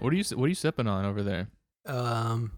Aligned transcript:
What 0.00 0.12
are 0.12 0.16
you 0.16 0.24
What 0.36 0.46
are 0.46 0.48
you 0.48 0.54
sipping 0.54 0.86
on 0.86 1.04
over 1.04 1.22
there? 1.22 1.48
Um, 1.86 2.52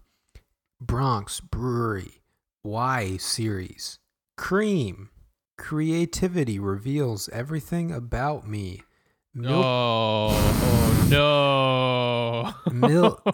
Bronx 0.81 1.39
Brewery 1.39 2.21
Y 2.63 3.17
series 3.17 3.99
cream. 4.37 5.09
Creativity 5.57 6.57
reveals 6.57 7.29
everything 7.29 7.91
about 7.91 8.47
me. 8.47 8.81
Milk, 9.35 9.63
Oh, 9.65 10.29
oh 10.31 11.07
no! 12.67 12.71
Mil- 12.71 13.17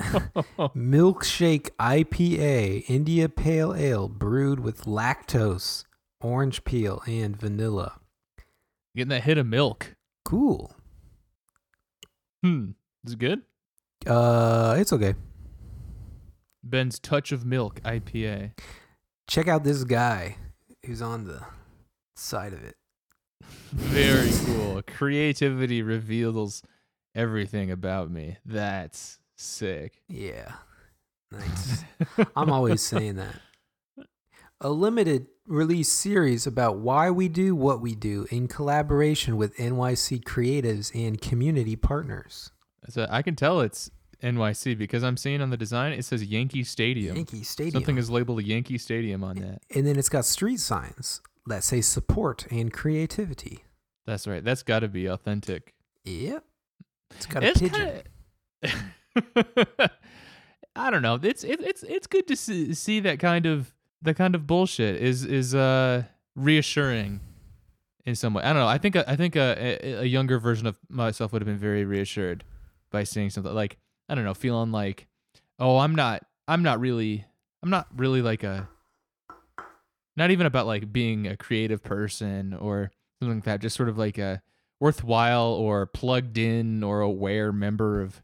milkshake 0.76 1.70
IPA, 1.80 2.84
India 2.90 3.30
Pale 3.30 3.76
Ale, 3.76 4.08
brewed 4.10 4.60
with 4.60 4.84
lactose, 4.86 5.86
orange 6.22 6.64
peel, 6.66 7.02
and 7.08 7.36
vanilla. 7.38 8.00
Getting 8.96 9.10
that 9.10 9.24
hit 9.24 9.38
of 9.38 9.48
milk. 9.48 9.96
Cool. 10.26 10.74
Hmm. 12.44 12.72
Is 13.06 13.14
it 13.14 13.20
good? 13.20 13.42
Uh, 14.06 14.76
it's 14.78 14.94
okay. 14.94 15.16
Ben's 16.64 17.00
Touch 17.00 17.32
of 17.32 17.46
Milk 17.46 17.82
IPA. 17.82 18.52
Check 19.28 19.48
out 19.48 19.64
this 19.64 19.84
guy 19.84 20.38
who's 20.86 21.02
on 21.02 21.26
the 21.26 21.42
side 22.16 22.54
of 22.54 22.64
it. 22.64 22.76
Very 23.72 24.30
cool. 24.46 24.82
Creativity 24.86 25.82
reveals 25.82 26.64
everything 27.16 27.72
about 27.72 28.12
me. 28.12 28.38
That's 28.46 29.20
sick. 29.38 30.02
Yeah. 30.08 30.54
Nice. 31.32 31.84
I'm 32.36 32.52
always 32.52 32.82
saying 32.82 33.16
that. 33.16 33.36
A 34.62 34.70
limited 34.70 35.28
release 35.48 35.90
series 35.90 36.46
about 36.46 36.78
why 36.78 37.10
we 37.10 37.30
do 37.30 37.56
what 37.56 37.82
we 37.82 37.96
do 37.96 38.28
in 38.30 38.48
collaboration 38.48 39.38
with 39.38 39.56
NYC 39.56 40.24
creatives 40.24 40.94
and 40.94 41.22
community 41.22 41.76
partners. 41.78 42.52
So 42.88 43.06
I 43.10 43.22
can 43.22 43.36
tell 43.36 43.60
it's 43.62 43.92
NYC 44.24 44.78
because 44.78 45.04
I'm 45.04 45.18
seeing 45.18 45.42
on 45.42 45.50
the 45.50 45.58
design 45.58 45.92
it 45.94 46.06
says 46.06 46.24
Yankee 46.24 46.64
Stadium. 46.64 47.16
Yankee 47.18 47.44
Stadium. 47.44 47.74
Something 47.74 47.98
is 47.98 48.10
labeled 48.10 48.44
Yankee 48.44 48.78
Stadium 48.78 49.24
on 49.24 49.36
that. 49.38 49.62
and 49.76 49.86
then 49.86 49.98
it's 49.98 50.10
got 50.10 50.26
street 50.26 50.60
signs 50.60 51.22
that 51.48 51.64
say 51.64 51.82
support 51.82 52.46
and 52.52 52.72
creativity. 52.72 53.64
That's 54.06 54.28
right. 54.28 54.44
That's 54.44 54.64
got 54.64 54.80
to 54.80 54.88
be 54.88 55.06
authentic. 55.08 55.74
Yep. 56.06 56.44
It's 57.16 57.26
got 57.26 57.44
a 57.44 57.48
It's 57.48 57.60
pigeon. 57.60 58.02
kinda- 58.62 58.84
I 60.76 60.90
don't 60.92 61.02
know. 61.02 61.20
It's 61.22 61.44
it, 61.44 61.60
it's 61.62 61.84
it's 61.84 62.08
good 62.08 62.28
to 62.28 62.36
see, 62.36 62.74
see 62.74 63.00
that 63.02 63.20
kind 63.20 63.46
of 63.46 63.74
that 64.02 64.16
kind 64.16 64.36
of 64.36 64.48
bullshit 64.48 65.02
is 65.02 65.26
is 65.26 65.54
uh 65.54 66.04
reassuring 66.36 67.20
in 68.06 68.16
some 68.16 68.34
way. 68.34 68.44
I 68.44 68.54
don't 68.54 68.62
know. 68.62 68.68
I 68.68 68.78
think 68.78 68.96
I 68.96 69.16
think 69.16 69.36
a, 69.36 69.78
a, 69.84 69.94
a 70.02 70.06
younger 70.06 70.40
version 70.40 70.68
of 70.68 70.78
myself 70.90 71.34
would 71.34 71.42
have 71.42 71.48
been 71.48 71.58
very 71.58 71.84
reassured 71.84 72.44
by 72.92 73.04
seeing 73.04 73.30
something 73.30 73.54
like 73.54 73.78
I 74.08 74.16
don't 74.16 74.26
know, 74.26 74.34
feeling 74.34 74.72
like 74.72 75.08
oh, 75.60 75.78
I'm 75.78 75.96
not 75.96 76.26
I'm 76.48 76.64
not 76.64 76.80
really 76.80 77.26
I'm 77.62 77.70
not 77.70 77.88
really 77.96 78.22
like 78.22 78.44
a 78.44 78.68
not 80.16 80.32
even 80.32 80.46
about 80.46 80.68
like 80.68 80.92
being 80.92 81.28
a 81.28 81.38
creative 81.38 81.84
person 81.84 82.54
or 82.54 82.92
something 83.20 83.38
like 83.38 83.46
that. 83.46 83.62
Just 83.62 83.76
sort 83.76 83.90
of 83.90 83.98
like 83.98 84.18
a 84.18 84.42
worthwhile 84.80 85.54
or 85.54 85.86
plugged 85.86 86.38
in 86.38 86.84
or 86.84 87.02
aware 87.02 87.52
member 87.52 88.02
of 88.02 88.22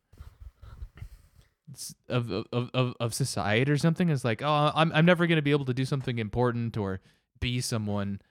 of 2.07 2.31
of 2.31 2.69
of, 2.73 2.93
of 2.99 3.13
society 3.13 3.69
or 3.71 3.77
something 3.77 4.09
is 4.09 4.23
like 4.23 4.41
oh 4.41 4.71
I'm 4.73 4.91
I'm 4.93 5.05
never 5.05 5.27
gonna 5.27 5.41
be 5.41 5.51
able 5.51 5.65
to 5.65 5.73
do 5.73 5.83
something 5.83 6.19
important 6.19 6.77
or 6.77 7.01
be 7.39 7.59
someone 7.59 8.21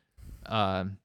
um 0.47 0.98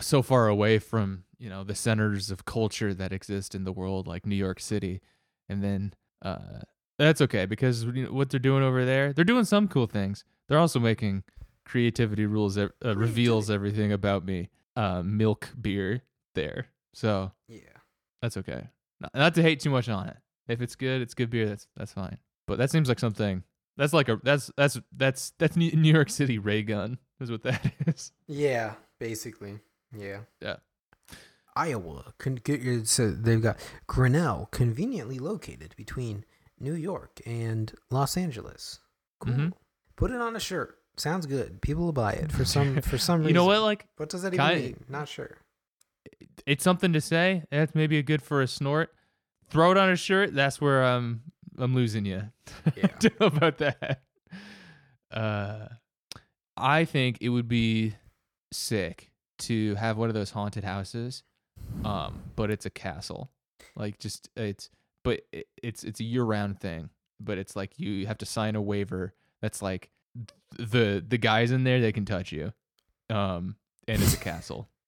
so 0.00 0.22
far 0.22 0.48
away 0.48 0.78
from 0.78 1.24
you 1.38 1.48
know 1.48 1.64
the 1.64 1.74
centers 1.74 2.30
of 2.30 2.44
culture 2.44 2.92
that 2.94 3.12
exist 3.12 3.54
in 3.54 3.64
the 3.64 3.72
world 3.72 4.06
like 4.06 4.26
New 4.26 4.36
York 4.36 4.60
City 4.60 5.00
and 5.48 5.62
then 5.62 5.94
uh 6.22 6.60
that's 6.98 7.20
okay 7.20 7.46
because 7.46 7.84
you 7.84 8.04
know, 8.04 8.12
what 8.12 8.30
they're 8.30 8.38
doing 8.40 8.62
over 8.62 8.84
there 8.84 9.12
they're 9.12 9.24
doing 9.24 9.44
some 9.44 9.66
cool 9.68 9.86
things 9.86 10.24
they're 10.48 10.58
also 10.58 10.78
making 10.78 11.22
creativity 11.64 12.26
rules 12.26 12.58
uh, 12.58 12.68
reveals 12.84 13.50
everything 13.50 13.92
about 13.92 14.24
me 14.24 14.48
uh 14.76 15.02
milk 15.02 15.50
beer 15.60 16.02
there 16.34 16.66
so 16.94 17.32
Yeah. 17.48 17.60
that's 18.20 18.36
okay. 18.36 18.68
Not, 19.00 19.14
not 19.14 19.34
to 19.36 19.42
hate 19.42 19.60
too 19.60 19.70
much 19.70 19.88
on 19.88 20.08
it. 20.08 20.16
If 20.48 20.60
it's 20.60 20.76
good, 20.76 21.00
it's 21.02 21.14
good 21.14 21.30
beer. 21.30 21.48
That's 21.48 21.66
that's 21.76 21.92
fine. 21.92 22.18
But 22.46 22.58
that 22.58 22.70
seems 22.70 22.88
like 22.88 22.98
something. 22.98 23.42
That's 23.76 23.92
like 23.92 24.08
a 24.08 24.20
that's 24.22 24.50
that's 24.56 24.78
that's 24.94 25.32
that's 25.38 25.56
New 25.56 25.70
York 25.92 26.10
City 26.10 26.38
Raygun 26.38 26.98
is 27.20 27.30
what 27.30 27.42
that 27.44 27.72
is. 27.86 28.12
Yeah, 28.28 28.74
basically. 29.02 29.58
Yeah. 29.96 30.20
Yeah. 30.40 30.56
Iowa. 31.56 32.14
Con- 32.18 32.38
g- 32.44 32.84
so 32.84 33.10
they've 33.10 33.42
got 33.42 33.58
Grinnell, 33.88 34.46
conveniently 34.52 35.18
located 35.18 35.74
between 35.76 36.24
New 36.60 36.74
York 36.74 37.20
and 37.26 37.74
Los 37.90 38.16
Angeles. 38.16 38.78
Cool. 39.20 39.34
Mhm. 39.34 39.52
Put 39.96 40.12
it 40.12 40.20
on 40.20 40.36
a 40.36 40.40
shirt. 40.40 40.78
Sounds 40.96 41.26
good. 41.26 41.60
People 41.60 41.84
will 41.84 41.92
buy 41.92 42.12
it 42.12 42.30
for 42.30 42.44
some 42.44 42.80
for 42.90 42.96
some 42.96 43.18
reason. 43.20 43.28
You 43.28 43.34
know 43.34 43.44
what? 43.44 43.60
Like 43.62 43.86
What 43.96 44.08
does 44.08 44.22
that 44.22 44.32
even 44.34 44.46
Ki- 44.48 44.54
mean? 44.62 44.84
Not 44.88 45.08
sure. 45.08 45.36
it's 46.46 46.62
something 46.64 46.92
to 46.92 47.00
say. 47.00 47.42
That's 47.50 47.74
maybe 47.74 47.98
a 47.98 48.02
good 48.02 48.22
for 48.22 48.40
a 48.40 48.46
snort. 48.46 48.94
Throw 49.50 49.72
it 49.72 49.78
on 49.78 49.90
a 49.90 49.96
shirt. 49.96 50.32
That's 50.34 50.60
where 50.60 50.82
I'm 50.84 51.22
I'm 51.58 51.74
losing 51.74 52.06
you. 52.06 52.22
Yeah. 52.76 52.86
About 53.20 53.58
that. 53.58 54.02
Uh, 55.10 55.66
I 56.56 56.84
think 56.84 57.18
it 57.20 57.28
would 57.28 57.48
be 57.48 57.94
sick 58.54 59.10
to 59.40 59.74
have 59.76 59.96
one 59.96 60.08
of 60.08 60.14
those 60.14 60.30
haunted 60.30 60.64
houses, 60.64 61.22
um, 61.84 62.22
but 62.36 62.50
it's 62.50 62.66
a 62.66 62.70
castle. 62.70 63.30
Like 63.76 63.98
just 63.98 64.28
it's, 64.36 64.70
but 65.02 65.22
it, 65.32 65.46
it's 65.62 65.84
it's 65.84 66.00
a 66.00 66.04
year 66.04 66.22
round 66.24 66.60
thing. 66.60 66.90
But 67.20 67.38
it's 67.38 67.54
like 67.56 67.78
you, 67.78 67.90
you 67.90 68.06
have 68.06 68.18
to 68.18 68.26
sign 68.26 68.56
a 68.56 68.62
waiver 68.62 69.14
that's 69.40 69.62
like 69.62 69.90
the 70.58 71.04
the 71.06 71.18
guys 71.18 71.50
in 71.50 71.64
there 71.64 71.80
they 71.80 71.92
can 71.92 72.04
touch 72.04 72.32
you, 72.32 72.52
um, 73.10 73.56
and 73.88 74.02
it's 74.02 74.14
a 74.14 74.18
castle. 74.18 74.68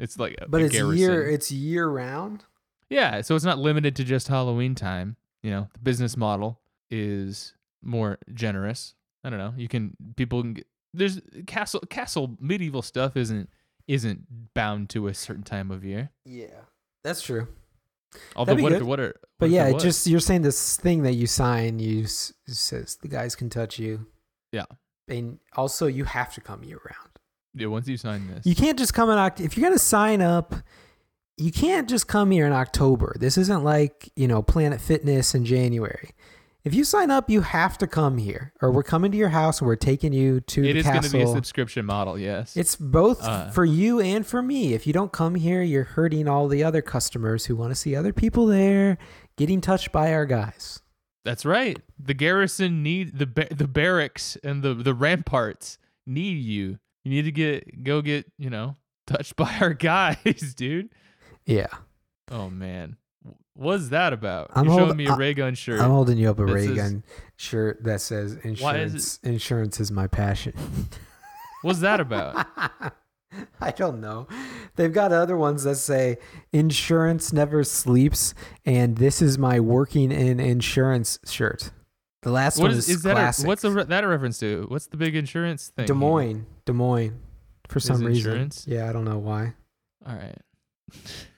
It's 0.00 0.18
like 0.18 0.34
a, 0.40 0.48
But 0.48 0.60
a 0.60 0.64
it's 0.64 0.74
garrison. 0.74 0.98
year 0.98 1.30
it's 1.30 1.52
year 1.52 1.86
round. 1.88 2.44
Yeah, 2.90 3.20
so 3.20 3.36
it's 3.36 3.44
not 3.44 3.60
limited 3.60 3.94
to 3.96 4.04
just 4.04 4.26
Halloween 4.26 4.74
time. 4.74 5.14
You 5.40 5.52
know, 5.52 5.68
the 5.72 5.78
business 5.78 6.16
model 6.16 6.58
is 6.90 7.54
more 7.80 8.18
generous. 8.34 8.94
I 9.22 9.30
don't 9.30 9.38
know. 9.38 9.54
You 9.56 9.68
can 9.68 9.96
people 10.16 10.42
can 10.42 10.54
get, 10.54 10.66
there's 10.94 11.20
castle 11.46 11.80
castle 11.90 12.36
medieval 12.40 12.82
stuff 12.82 13.16
isn't 13.16 13.50
isn't 13.86 14.54
bound 14.54 14.88
to 14.90 15.08
a 15.08 15.14
certain 15.14 15.42
time 15.42 15.70
of 15.70 15.84
year. 15.84 16.10
Yeah. 16.24 16.46
That's 17.02 17.20
true. 17.20 17.48
Although 18.36 18.54
what 18.54 18.72
if 18.72 18.82
what 18.82 19.00
are 19.00 19.14
But 19.38 19.50
what 19.50 19.56
if 19.68 19.72
yeah, 19.72 19.72
just 19.78 20.06
you're 20.06 20.20
saying 20.20 20.42
this 20.42 20.76
thing 20.76 21.02
that 21.02 21.14
you 21.14 21.26
sign, 21.26 21.78
you 21.80 22.04
s- 22.04 22.32
says 22.46 22.96
the 23.02 23.08
guys 23.08 23.34
can 23.34 23.50
touch 23.50 23.78
you. 23.78 24.06
Yeah. 24.52 24.64
And 25.08 25.38
also, 25.54 25.86
you 25.86 26.04
have 26.04 26.32
to 26.34 26.40
come 26.40 26.62
year 26.64 26.78
round. 26.82 27.10
yeah, 27.54 27.66
once 27.66 27.86
you 27.88 27.96
sign 27.98 28.26
this. 28.28 28.46
You 28.46 28.54
can't 28.54 28.78
just 28.78 28.94
come 28.94 29.10
in 29.10 29.18
Oct- 29.18 29.44
if 29.44 29.56
you're 29.56 29.68
gonna 29.68 29.78
sign 29.78 30.22
up. 30.22 30.54
You 31.36 31.50
can't 31.50 31.88
just 31.88 32.06
come 32.06 32.30
here 32.30 32.46
in 32.46 32.52
October. 32.52 33.16
This 33.18 33.36
isn't 33.36 33.64
like 33.64 34.10
you 34.14 34.28
know 34.28 34.40
Planet 34.42 34.80
Fitness 34.80 35.34
in 35.34 35.44
January. 35.44 36.10
If 36.64 36.72
you 36.74 36.82
sign 36.84 37.10
up, 37.10 37.28
you 37.28 37.42
have 37.42 37.76
to 37.78 37.86
come 37.86 38.16
here, 38.16 38.54
or 38.62 38.70
we're 38.72 38.82
coming 38.82 39.12
to 39.12 39.18
your 39.18 39.28
house 39.28 39.60
and 39.60 39.68
we're 39.68 39.76
taking 39.76 40.14
you 40.14 40.40
to 40.40 40.64
It 40.64 40.76
is 40.76 40.86
going 40.86 41.02
to 41.02 41.10
be 41.10 41.20
a 41.20 41.26
subscription 41.26 41.84
model, 41.84 42.18
yes. 42.18 42.56
It's 42.56 42.74
both 42.74 43.22
Uh, 43.22 43.50
for 43.50 43.66
you 43.66 44.00
and 44.00 44.26
for 44.26 44.40
me. 44.42 44.72
If 44.72 44.86
you 44.86 44.94
don't 44.94 45.12
come 45.12 45.34
here, 45.34 45.60
you're 45.62 45.84
hurting 45.84 46.26
all 46.26 46.48
the 46.48 46.64
other 46.64 46.80
customers 46.80 47.44
who 47.46 47.54
want 47.56 47.70
to 47.72 47.74
see 47.74 47.94
other 47.94 48.14
people 48.14 48.46
there 48.46 48.96
getting 49.36 49.60
touched 49.60 49.92
by 49.92 50.14
our 50.14 50.24
guys. 50.24 50.80
That's 51.22 51.44
right. 51.44 51.80
The 51.98 52.14
garrison 52.14 52.82
need 52.82 53.18
the 53.18 53.26
ba- 53.26 53.54
the 53.54 53.68
barracks 53.68 54.36
and 54.42 54.62
the 54.62 54.74
the 54.74 54.92
ramparts 54.94 55.78
need 56.06 56.38
you. 56.44 56.78
You 57.04 57.10
need 57.10 57.22
to 57.22 57.32
get 57.32 57.82
go 57.84 58.00
get, 58.02 58.30
you 58.38 58.48
know, 58.50 58.76
touched 59.06 59.36
by 59.36 59.54
our 59.60 59.74
guys, 59.74 60.54
dude. 60.54 60.88
Yeah. 61.44 61.68
Oh 62.30 62.48
man, 62.48 62.96
what's 63.54 63.88
that 63.88 64.12
about? 64.12 64.50
I'm 64.54 64.64
You're 64.66 64.74
showing 64.74 64.84
hold- 64.86 64.96
me 64.96 65.06
a 65.06 65.12
I- 65.12 65.16
Raygun 65.16 65.54
shirt. 65.54 65.80
I'm 65.80 65.90
holding 65.90 66.18
you 66.18 66.30
up 66.30 66.38
a 66.38 66.44
That 66.46 66.52
ray 66.52 66.66
says- 66.66 66.76
gun 66.76 67.04
shirt 67.36 67.82
that 67.84 68.00
says 68.00 68.34
Why 68.60 68.76
is 68.78 68.90
insurance. 68.92 69.18
Insurance 69.22 69.80
is 69.80 69.90
my 69.92 70.06
passion. 70.06 70.54
what's 71.62 71.80
that 71.80 72.00
about? 72.00 72.46
I 73.60 73.72
don't 73.72 74.00
know. 74.00 74.28
They've 74.76 74.92
got 74.92 75.12
other 75.12 75.36
ones 75.36 75.64
that 75.64 75.76
say 75.76 76.18
insurance 76.52 77.32
never 77.32 77.64
sleeps, 77.64 78.32
and 78.64 78.96
this 78.98 79.20
is 79.20 79.38
my 79.38 79.58
working 79.58 80.12
in 80.12 80.38
insurance 80.38 81.18
shirt. 81.26 81.72
The 82.22 82.30
last 82.30 82.58
what 82.58 82.64
one 82.68 82.70
is, 82.72 82.88
is, 82.88 82.96
is 82.96 83.02
that? 83.02 83.12
classic. 83.14 83.46
What's 83.46 83.64
a, 83.64 83.70
re- 83.72 83.84
that 83.84 84.04
a 84.04 84.08
reference 84.08 84.38
to? 84.38 84.66
What's 84.68 84.86
the 84.86 84.96
big 84.96 85.16
insurance 85.16 85.68
thing? 85.76 85.86
Des? 85.86 85.92
Moines? 85.94 86.46
Des 86.64 86.72
Moines. 86.72 87.20
For 87.68 87.78
Is 87.78 87.84
some 87.84 88.04
reason. 88.04 88.30
insurance? 88.32 88.66
Yeah, 88.68 88.88
I 88.88 88.92
don't 88.92 89.04
know 89.04 89.18
why. 89.18 89.54
All 90.06 90.14
right. 90.14 90.36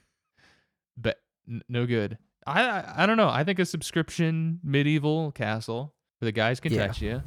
n- 1.48 1.62
no 1.68 1.86
good. 1.86 2.18
I, 2.46 2.62
I 2.62 2.94
I 3.02 3.06
don't 3.06 3.16
know. 3.16 3.28
I 3.28 3.44
think 3.44 3.58
a 3.58 3.64
subscription 3.66 4.60
medieval 4.62 5.32
castle 5.32 5.94
where 6.18 6.26
the 6.26 6.32
guys 6.32 6.60
can 6.60 6.72
Yeah. 6.72 6.86
touch 6.86 7.02
you. 7.02 7.22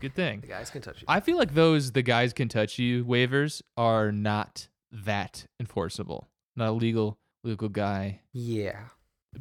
Good 0.00 0.14
thing. 0.14 0.40
The 0.40 0.46
guys 0.46 0.70
can 0.70 0.80
touch 0.82 1.00
you. 1.02 1.06
I 1.08 1.20
feel 1.20 1.36
like 1.36 1.54
those 1.54 1.92
the 1.92 2.02
guys 2.02 2.32
can 2.32 2.48
touch 2.48 2.78
you 2.78 3.04
waivers 3.04 3.62
are 3.76 4.12
not 4.12 4.68
that 4.92 5.46
enforceable. 5.58 6.28
Not 6.56 6.68
a 6.68 6.72
legal 6.72 7.18
legal 7.44 7.68
guy, 7.68 8.20
yeah. 8.32 8.80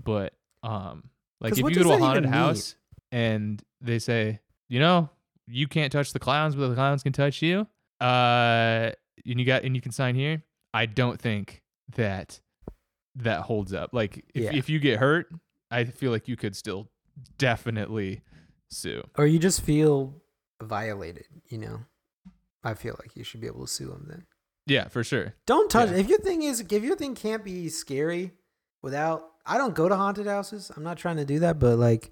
but 0.03 0.33
um 0.63 1.09
like 1.41 1.53
if 1.53 1.57
you 1.59 1.63
go 1.71 1.83
to 1.83 1.91
a 1.91 1.97
haunted 1.97 2.23
even 2.23 2.31
mean? 2.31 2.39
house 2.39 2.75
and 3.11 3.61
they 3.81 3.99
say, 3.99 4.39
you 4.67 4.79
know, 4.79 5.09
you 5.47 5.67
can't 5.67 5.91
touch 5.91 6.11
the 6.13 6.19
clowns, 6.19 6.55
but 6.55 6.67
the 6.69 6.75
clowns 6.75 7.03
can 7.03 7.13
touch 7.13 7.41
you. 7.41 7.67
Uh, 8.01 8.91
and 9.25 9.39
you 9.39 9.45
got 9.45 9.63
and 9.63 9.75
you 9.75 9.81
can 9.81 9.91
sign 9.91 10.15
here. 10.15 10.43
I 10.73 10.85
don't 10.85 11.19
think 11.19 11.61
that 11.95 12.39
that 13.19 13.41
holds 13.41 13.73
up. 13.73 13.91
Like 13.93 14.25
if 14.33 14.43
Yeah. 14.45 14.55
if 14.55 14.69
you 14.69 14.79
get 14.79 14.99
hurt, 14.99 15.27
I 15.71 15.83
feel 15.85 16.11
like 16.11 16.27
you 16.27 16.35
could 16.35 16.55
still 16.55 16.89
definitely 17.37 18.21
sue. 18.69 19.03
Or 19.17 19.25
you 19.25 19.39
just 19.39 19.61
feel 19.61 20.21
violated, 20.61 21.25
you 21.47 21.57
know? 21.57 21.81
I 22.63 22.73
feel 22.73 22.95
like 22.99 23.15
you 23.15 23.23
should 23.23 23.39
be 23.41 23.47
able 23.47 23.61
to 23.65 23.71
sue 23.71 23.87
them 23.87 24.05
then. 24.09 24.25
Yeah, 24.65 24.87
for 24.89 25.03
sure. 25.03 25.33
Don't 25.45 25.69
touch 25.71 25.89
Yeah. 25.89 25.97
if 25.97 26.09
your 26.09 26.19
thing 26.19 26.43
is 26.43 26.59
if 26.59 26.83
your 26.83 26.95
thing 26.95 27.15
can't 27.15 27.43
be 27.43 27.69
scary 27.69 28.33
without 28.81 29.25
I 29.45 29.57
don't 29.57 29.73
go 29.73 29.89
to 29.89 29.95
haunted 29.95 30.27
houses. 30.27 30.71
I'm 30.75 30.83
not 30.83 30.97
trying 30.97 31.17
to 31.17 31.25
do 31.25 31.39
that, 31.39 31.57
but 31.59 31.77
like 31.79 32.11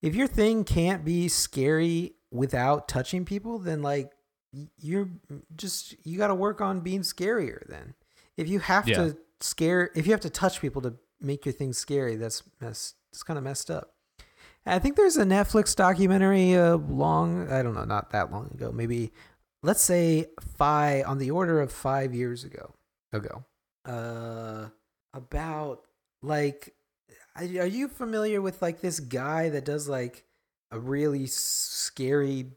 if 0.00 0.14
your 0.16 0.26
thing 0.26 0.64
can't 0.64 1.04
be 1.04 1.28
scary 1.28 2.14
without 2.32 2.88
touching 2.88 3.24
people, 3.24 3.58
then 3.58 3.82
like 3.82 4.12
you're 4.78 5.08
just 5.56 5.94
you 6.04 6.18
got 6.18 6.28
to 6.28 6.34
work 6.34 6.60
on 6.60 6.80
being 6.80 7.02
scarier 7.02 7.66
then. 7.68 7.94
If 8.36 8.48
you 8.48 8.58
have 8.60 8.88
Yeah. 8.88 8.96
to 8.96 9.18
scare 9.42 9.90
if 9.94 10.06
you 10.06 10.12
have 10.12 10.20
to 10.20 10.30
touch 10.30 10.60
people 10.60 10.82
to 10.82 10.94
make 11.20 11.44
your 11.44 11.52
thing 11.52 11.72
scary, 11.72 12.16
that's 12.16 12.42
mess 12.60 12.94
it's 13.12 13.22
kind 13.22 13.38
of 13.38 13.44
messed 13.44 13.70
up. 13.70 13.94
I 14.64 14.78
think 14.78 14.96
there's 14.96 15.16
a 15.16 15.24
Netflix 15.24 15.74
documentary 15.74 16.54
uh, 16.54 16.76
long 16.76 17.50
I 17.50 17.62
don't 17.62 17.74
know, 17.74 17.84
not 17.84 18.10
that 18.10 18.32
long 18.32 18.50
ago. 18.52 18.72
Maybe 18.72 19.12
let's 19.62 19.82
say 19.82 20.26
five 20.56 21.06
on 21.06 21.18
the 21.18 21.30
order 21.30 21.60
of 21.60 21.72
5 21.72 22.14
years 22.14 22.44
ago 22.44 22.74
ago. 23.12 23.44
Uh 23.84 24.68
about 25.14 25.82
like 26.22 26.74
are 27.34 27.44
you 27.44 27.88
familiar 27.88 28.40
with 28.40 28.62
like 28.62 28.80
this 28.80 29.00
guy 29.00 29.48
that 29.48 29.64
does 29.64 29.88
like 29.88 30.24
a 30.70 30.78
really 30.78 31.26
scary 31.26 32.52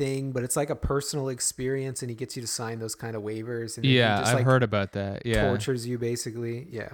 thing 0.00 0.32
but 0.32 0.42
it's 0.42 0.56
like 0.56 0.70
a 0.70 0.74
personal 0.76 1.28
experience 1.28 2.02
and 2.02 2.08
he 2.10 2.16
gets 2.16 2.34
you 2.36 2.40
to 2.42 2.48
sign 2.48 2.78
those 2.78 2.94
kind 2.94 3.14
of 3.14 3.22
waivers 3.22 3.76
and 3.76 3.84
Yeah, 3.84 4.18
just, 4.20 4.30
I've 4.30 4.36
like, 4.38 4.44
heard 4.46 4.62
about 4.62 4.92
that. 4.92 5.26
Yeah, 5.26 5.46
tortures 5.48 5.86
you 5.86 5.98
basically. 5.98 6.66
Yeah. 6.70 6.92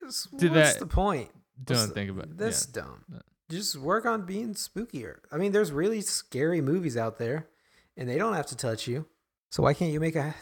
What's 0.00 0.28
that- 0.32 0.78
the 0.78 0.86
point? 0.86 1.30
Don't 1.62 1.88
the- 1.88 1.94
think 1.94 2.10
about 2.10 2.36
that's 2.36 2.66
yeah. 2.68 2.82
dumb. 2.82 3.04
Uh, 3.14 3.18
just 3.50 3.76
work 3.76 4.06
on 4.06 4.24
being 4.26 4.54
spookier. 4.54 5.16
I 5.32 5.36
mean 5.38 5.52
there's 5.52 5.72
really 5.72 6.00
scary 6.00 6.60
movies 6.60 6.96
out 6.96 7.18
there 7.18 7.48
and 7.96 8.08
they 8.08 8.16
don't 8.18 8.34
have 8.34 8.46
to 8.46 8.56
touch 8.56 8.86
you. 8.88 9.06
So 9.50 9.62
why 9.62 9.74
can't 9.74 9.92
you 9.92 10.00
make 10.00 10.16
a 10.16 10.34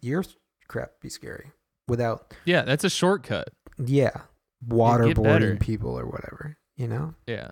your 0.00 0.24
crap 0.68 1.00
be 1.00 1.08
scary 1.08 1.52
without 1.88 2.34
Yeah, 2.44 2.62
that's 2.62 2.84
a 2.84 2.90
shortcut. 2.90 3.48
yeah 3.78 4.22
waterboarding 4.66 5.58
people 5.60 5.98
or 5.98 6.06
whatever 6.06 6.56
you 6.76 6.88
know? 6.88 7.14
Yeah, 7.26 7.50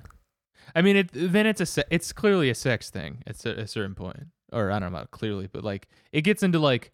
I 0.74 0.82
mean, 0.82 0.96
it 0.96 1.10
then 1.12 1.46
it's 1.46 1.60
a 1.60 1.66
se- 1.66 1.84
it's 1.90 2.12
clearly 2.12 2.50
a 2.50 2.54
sex 2.54 2.90
thing 2.90 3.22
at 3.26 3.44
a, 3.44 3.60
a 3.60 3.66
certain 3.66 3.94
point, 3.94 4.26
or 4.52 4.70
I 4.70 4.78
don't 4.78 4.92
know 4.92 4.98
about 4.98 5.10
clearly, 5.10 5.48
but 5.50 5.64
like 5.64 5.88
it 6.12 6.22
gets 6.22 6.42
into 6.42 6.58
like 6.58 6.92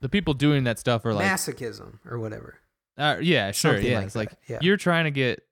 the 0.00 0.08
people 0.08 0.34
doing 0.34 0.64
that 0.64 0.78
stuff 0.78 1.04
are 1.04 1.12
like, 1.14 1.26
masochism 1.26 1.98
or 2.08 2.18
whatever 2.18 2.58
uh, 2.98 3.16
yeah, 3.20 3.50
sure, 3.50 3.72
Something 3.74 3.90
yeah, 3.90 3.96
like 3.98 4.06
it's 4.06 4.16
like 4.16 4.32
yeah. 4.46 4.58
you're 4.60 4.76
trying 4.76 5.04
to 5.04 5.10
get 5.10 5.42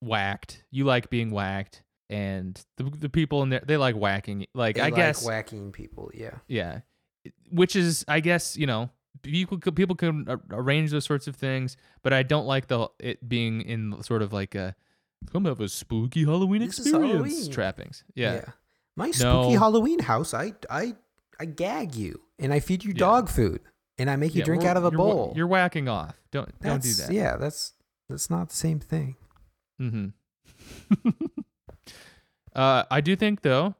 whacked. 0.00 0.64
You 0.70 0.84
like 0.84 1.10
being 1.10 1.30
whacked, 1.30 1.82
and 2.10 2.60
the 2.76 2.84
the 2.84 3.08
people 3.08 3.42
in 3.42 3.50
there 3.50 3.62
they 3.64 3.76
like 3.76 3.94
whacking. 3.94 4.46
Like 4.54 4.76
They 4.76 4.82
I 4.82 4.84
like 4.86 4.96
guess, 4.96 5.24
whacking 5.24 5.72
people 5.72 6.10
yeah 6.14 6.38
yeah, 6.48 6.80
which 7.50 7.76
is 7.76 8.04
I 8.08 8.20
guess 8.20 8.56
you 8.56 8.66
know 8.66 8.90
people 9.22 9.58
could- 9.58 9.76
people 9.76 9.94
can 9.96 10.26
arrange 10.50 10.90
those 10.90 11.04
sorts 11.04 11.26
of 11.28 11.36
things, 11.36 11.76
but 12.02 12.12
I 12.12 12.22
don't 12.22 12.46
like 12.46 12.66
the 12.66 12.88
it 12.98 13.28
being 13.28 13.60
in 13.62 14.02
sort 14.02 14.22
of 14.22 14.32
like 14.32 14.54
a 14.54 14.74
come 15.32 15.44
have 15.46 15.60
a 15.60 15.68
spooky 15.68 16.24
Halloween 16.24 16.60
This 16.62 16.78
is 16.78 16.86
experience 16.86 17.12
Halloween. 17.32 17.50
trappings. 17.52 18.04
Yeah. 18.14 18.44
my 18.96 19.10
spooky 19.10 19.54
No. 19.54 19.58
halloween 19.58 19.98
house 20.00 20.32
i 20.34 20.52
i 20.70 20.94
i 21.40 21.44
gag 21.44 21.94
you 21.94 22.20
and 22.38 22.52
i 22.52 22.60
feed 22.60 22.84
you 22.84 22.90
Yeah. 22.92 22.98
dog 22.98 23.28
food 23.28 23.60
and 23.98 24.08
i 24.10 24.16
make 24.16 24.34
you 24.34 24.40
Yeah, 24.40 24.44
drink 24.46 24.62
we're- 24.62 24.70
out 24.70 24.76
of 24.76 24.84
a 24.84 24.90
you're 24.90 24.98
bowl 24.98 25.32
You're 25.36 25.46
whacking 25.46 25.88
off. 25.88 26.20
Don't 26.30 26.50
don't 26.60 26.82
do 26.82 26.92
that. 26.94 27.12
yeah 27.12 27.36
that's 27.36 27.72
that's 28.08 28.28
not 28.30 28.48
the 28.50 28.56
same 28.56 28.78
thing 28.80 29.16
Mm-hmm. 29.82 30.08
uh, 32.54 32.84
I 32.90 33.00
do 33.00 33.16
think 33.16 33.42
though, 33.42 33.74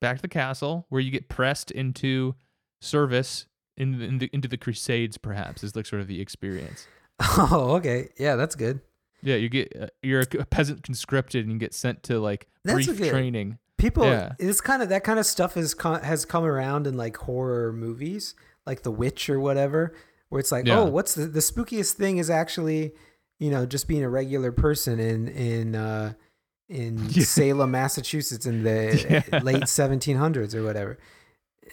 back 0.00 0.16
to 0.16 0.22
the 0.22 0.28
castle 0.28 0.86
where 0.88 1.00
you 1.00 1.10
get 1.10 1.28
pressed 1.28 1.70
into 1.72 2.34
service 2.80 3.46
in 3.76 3.98
the, 3.98 4.04
in 4.04 4.18
the, 4.18 4.30
into 4.32 4.48
the 4.48 4.56
Crusades, 4.56 5.16
perhaps 5.18 5.64
is 5.64 5.74
like 5.74 5.86
sort 5.86 6.00
of 6.02 6.06
the 6.08 6.20
experience. 6.20 6.86
oh 7.20 7.74
okay 7.76 8.08
yeah 8.18 8.36
that's 8.36 8.54
good 8.54 8.80
Yeah, 9.22 9.36
you 9.36 9.48
get 9.48 9.72
uh, 9.80 9.86
you're 10.02 10.20
a 10.20 10.26
peasant 10.46 10.82
conscripted 10.82 11.44
and 11.44 11.52
you 11.52 11.58
get 11.58 11.74
sent 11.74 12.02
to 12.04 12.18
like 12.20 12.48
That's 12.64 12.86
brief 12.86 12.98
good. 12.98 13.10
training. 13.10 13.58
people 13.78 14.04
Yeah. 14.04 14.32
it's 14.38 14.60
kind 14.60 14.82
of 14.82 14.88
that 14.90 15.04
kind 15.04 15.18
of 15.18 15.26
stuff 15.26 15.56
is 15.56 15.74
has 15.82 16.24
come 16.24 16.44
around 16.44 16.86
in 16.86 16.96
like 16.96 17.16
horror 17.16 17.72
movies 17.72 18.34
like 18.66 18.82
the 18.82 18.90
witch 18.92 19.28
or 19.30 19.40
whatever 19.40 19.94
where 20.28 20.38
it's 20.40 20.52
like 20.52 20.66
Yeah. 20.66 20.80
oh 20.80 20.84
what's 20.86 21.14
the, 21.14 21.26
the 21.26 21.40
spookiest 21.40 21.92
thing 21.94 22.18
is 22.18 22.30
actually 22.30 22.92
you 23.38 23.50
know 23.50 23.66
just 23.66 23.88
being 23.88 24.04
a 24.04 24.08
regular 24.08 24.52
person 24.52 24.98
in 25.00 25.28
in 25.28 25.74
uh 25.74 26.12
in 26.68 26.98
Yeah. 27.10 27.24
salem 27.24 27.70
massachusetts 27.72 28.46
in 28.46 28.62
the 28.62 29.24
late 29.42 29.62
1700s 29.64 30.54
or 30.54 30.62
whatever 30.62 30.98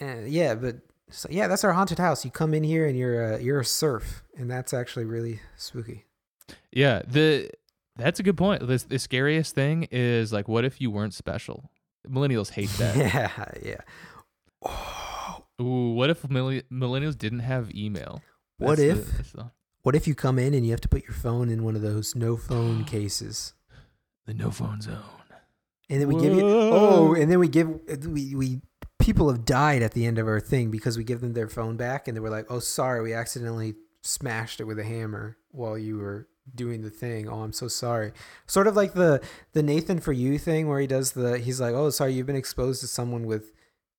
uh, 0.00 0.22
yeah 0.26 0.54
but 0.54 0.76
so, 1.10 1.28
yeah 1.30 1.46
that's 1.48 1.64
our 1.64 1.72
haunted 1.72 1.98
house 1.98 2.24
you 2.24 2.30
come 2.30 2.54
in 2.54 2.64
here 2.64 2.86
and 2.86 2.96
you're 2.98 3.22
a, 3.34 3.40
you're 3.42 3.60
a 3.60 3.64
serf 3.64 4.22
and 4.36 4.50
that's 4.50 4.72
actually 4.74 5.04
really 5.04 5.40
spooky 5.56 6.06
Yeah, 6.72 7.02
the 7.06 7.50
that's 7.96 8.20
a 8.20 8.22
good 8.22 8.36
point. 8.36 8.66
The, 8.66 8.82
the 8.88 8.98
scariest 8.98 9.54
thing 9.54 9.88
is 9.90 10.32
like, 10.32 10.48
what 10.48 10.64
if 10.64 10.80
you 10.80 10.90
weren't 10.90 11.14
special? 11.14 11.70
Millennials 12.08 12.50
hate 12.58 12.70
that. 12.78 12.96
yeah 12.96 13.44
yeah 13.62 13.80
oh, 14.64 15.44
Ooh, 15.60 15.92
what 15.94 16.10
if 16.10 16.22
millenni- 16.22 16.62
millennials 16.72 17.16
didn't 17.16 17.40
have 17.40 17.74
email? 17.74 18.22
What 18.58 18.78
if- 18.78 19.16
the- 19.32 19.36
the- 19.38 19.50
what 19.82 19.94
if 19.96 20.06
you 20.06 20.14
come 20.14 20.38
in 20.38 20.52
and 20.52 20.64
you 20.66 20.72
have 20.72 20.80
to 20.82 20.88
put 20.88 21.04
your 21.04 21.14
phone 21.14 21.48
in 21.48 21.64
one 21.64 21.74
of 21.74 21.80
those 21.82 22.14
no 22.14 22.36
phone 22.36 22.84
cases 22.94 23.54
the 24.26 24.34
no 24.34 24.50
phone 24.50 24.80
zone? 24.80 24.98
And 25.88 26.00
then 26.00 26.06
we 26.08 26.14
give 26.20 26.34
you 26.34 26.42
oh, 26.44 27.14
and 27.14 27.30
then 27.30 27.40
we 27.40 27.48
give 27.48 27.68
we 28.06 28.34
we 28.36 28.60
people 29.00 29.28
have 29.28 29.44
died 29.44 29.82
at 29.82 29.92
the 29.92 30.06
end 30.06 30.18
of 30.18 30.28
our 30.28 30.38
thing 30.38 30.70
because 30.70 30.96
we 30.96 31.02
give 31.02 31.20
them 31.20 31.32
their 31.32 31.48
phone 31.48 31.76
back 31.76 32.06
and 32.06 32.16
they 32.16 32.20
were 32.20 32.30
like, 32.30 32.46
"Oh, 32.48 32.60
sorry, 32.60 33.02
we 33.02 33.12
accidentally 33.12 33.74
smashed 34.02 34.60
it 34.60 34.64
with 34.64 34.78
a 34.78 34.84
hammer 34.84 35.36
while 35.50 35.76
you 35.76 35.96
were 35.98 36.28
doing 36.54 36.82
the 36.82 36.90
thing. 36.90 37.28
Oh, 37.28 37.42
I'm 37.42 37.52
so 37.52 37.68
sorry." 37.68 38.12
Sort 38.46 38.66
of 38.66 38.76
like 38.76 38.94
the 38.94 39.22
the 39.52 39.62
Nathan 39.62 40.00
for 40.00 40.12
you 40.12 40.38
thing 40.38 40.68
where 40.68 40.80
he 40.80 40.86
does 40.86 41.12
the 41.12 41.38
he's 41.38 41.60
like, 41.60 41.74
"Oh, 41.74 41.90
sorry, 41.90 42.12
you've 42.14 42.26
been 42.26 42.36
exposed 42.36 42.80
to 42.80 42.86
someone 42.86 43.26
with 43.26 43.52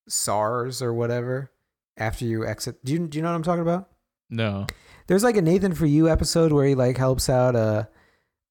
SARS 0.08 0.82
or 0.82 0.94
whatever 0.94 1.52
after 1.98 2.26
you 2.26 2.46
exit." 2.46 2.84
Do 2.84 2.94
you 2.94 3.08
do 3.08 3.18
you 3.18 3.22
know 3.22 3.30
what 3.30 3.36
I'm 3.36 3.44
talking 3.44 3.62
about? 3.62 3.90
No. 4.30 4.68
There's 5.08 5.24
like 5.24 5.38
a 5.38 5.42
Nathan 5.42 5.74
for 5.76 5.86
you 5.86 6.10
episode 6.10 6.54
where 6.54 6.66
he 6.66 6.76
like 6.76 6.98
helps 6.98 7.30
out 7.30 7.56
a 7.56 7.90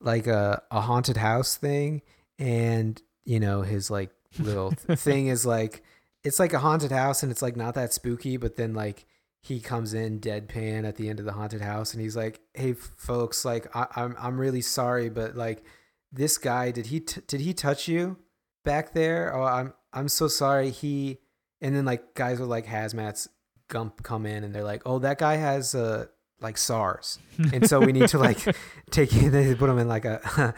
like 0.00 0.26
a 0.26 0.62
a 0.70 0.80
haunted 0.80 1.16
house 1.16 1.56
thing 1.56 2.02
and 2.38 3.00
you 3.24 3.40
know 3.40 3.62
his 3.62 3.90
like 3.90 4.10
little 4.38 4.70
thing 4.96 5.28
is 5.28 5.44
like 5.44 5.82
it's 6.24 6.38
like 6.38 6.52
a 6.52 6.58
haunted 6.58 6.92
house 6.92 7.22
and 7.22 7.30
it's 7.30 7.42
like 7.42 7.56
not 7.56 7.74
that 7.74 7.92
spooky 7.92 8.36
but 8.36 8.56
then 8.56 8.74
like 8.74 9.06
he 9.42 9.60
comes 9.60 9.94
in 9.94 10.20
deadpan 10.20 10.86
at 10.86 10.96
the 10.96 11.08
end 11.08 11.18
of 11.18 11.24
the 11.24 11.32
haunted 11.32 11.62
house 11.62 11.94
and 11.94 12.02
he's 12.02 12.16
like 12.16 12.40
hey 12.54 12.72
folks 12.72 13.44
like 13.44 13.74
I, 13.74 13.86
I'm 13.96 14.14
I'm 14.18 14.38
really 14.38 14.60
sorry 14.60 15.08
but 15.08 15.36
like 15.36 15.64
this 16.12 16.38
guy 16.38 16.70
did 16.70 16.86
he 16.86 17.00
t- 17.00 17.22
did 17.26 17.40
he 17.40 17.54
touch 17.54 17.88
you 17.88 18.16
back 18.64 18.92
there? 18.92 19.34
Oh 19.34 19.42
I'm 19.42 19.72
I'm 19.92 20.08
so 20.08 20.28
sorry. 20.28 20.70
He 20.70 21.18
and 21.60 21.74
then 21.74 21.84
like 21.84 22.14
guys 22.14 22.40
with 22.40 22.48
like 22.48 22.66
hazmats 22.66 23.28
gump 23.68 24.02
come 24.02 24.26
in 24.26 24.42
and 24.44 24.54
they're 24.54 24.64
like 24.64 24.82
oh 24.86 24.98
that 24.98 25.18
guy 25.18 25.36
has 25.36 25.74
uh 25.74 26.06
like 26.40 26.56
SARS. 26.56 27.18
And 27.52 27.68
so 27.68 27.80
we 27.80 27.92
need 27.92 28.08
to 28.08 28.18
like 28.18 28.38
take 28.90 29.10
they 29.10 29.54
put 29.54 29.68
him 29.68 29.78
in 29.78 29.88
like 29.88 30.04
a 30.04 30.54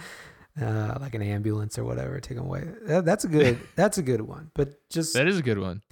uh, 0.61 0.99
like 1.01 1.15
an 1.15 1.23
ambulance 1.23 1.79
or 1.79 1.85
whatever 1.85 2.21
take 2.21 2.39
him 2.39 2.45
away. 2.45 2.69
That, 2.83 3.05
that's 3.05 3.25
a 3.25 3.29
good 3.29 3.59
that's 3.77 3.99
a 3.99 4.03
good 4.03 4.21
one 4.23 4.51
but 4.55 4.89
just 4.89 5.15
that 5.15 5.27
is 5.27 5.39
a 5.39 5.43
good 5.43 5.59
one. 5.59 5.83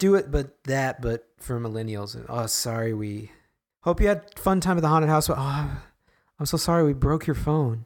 Do 0.00 0.14
it 0.16 0.30
but 0.32 0.64
that 0.64 1.00
but 1.00 1.28
for 1.38 1.60
millennials 1.60 2.16
and 2.16 2.24
oh 2.28 2.46
sorry 2.46 2.92
we 2.92 3.30
hope 3.82 4.00
you 4.00 4.08
had 4.08 4.36
fun 4.36 4.60
time 4.60 4.76
at 4.76 4.80
the 4.80 4.88
haunted 4.88 5.10
house. 5.10 5.28
But 5.28 5.36
oh 5.38 5.82
i'm 6.40 6.46
so 6.46 6.56
sorry 6.56 6.82
we 6.82 6.94
broke 6.94 7.26
your 7.26 7.36
phone. 7.36 7.84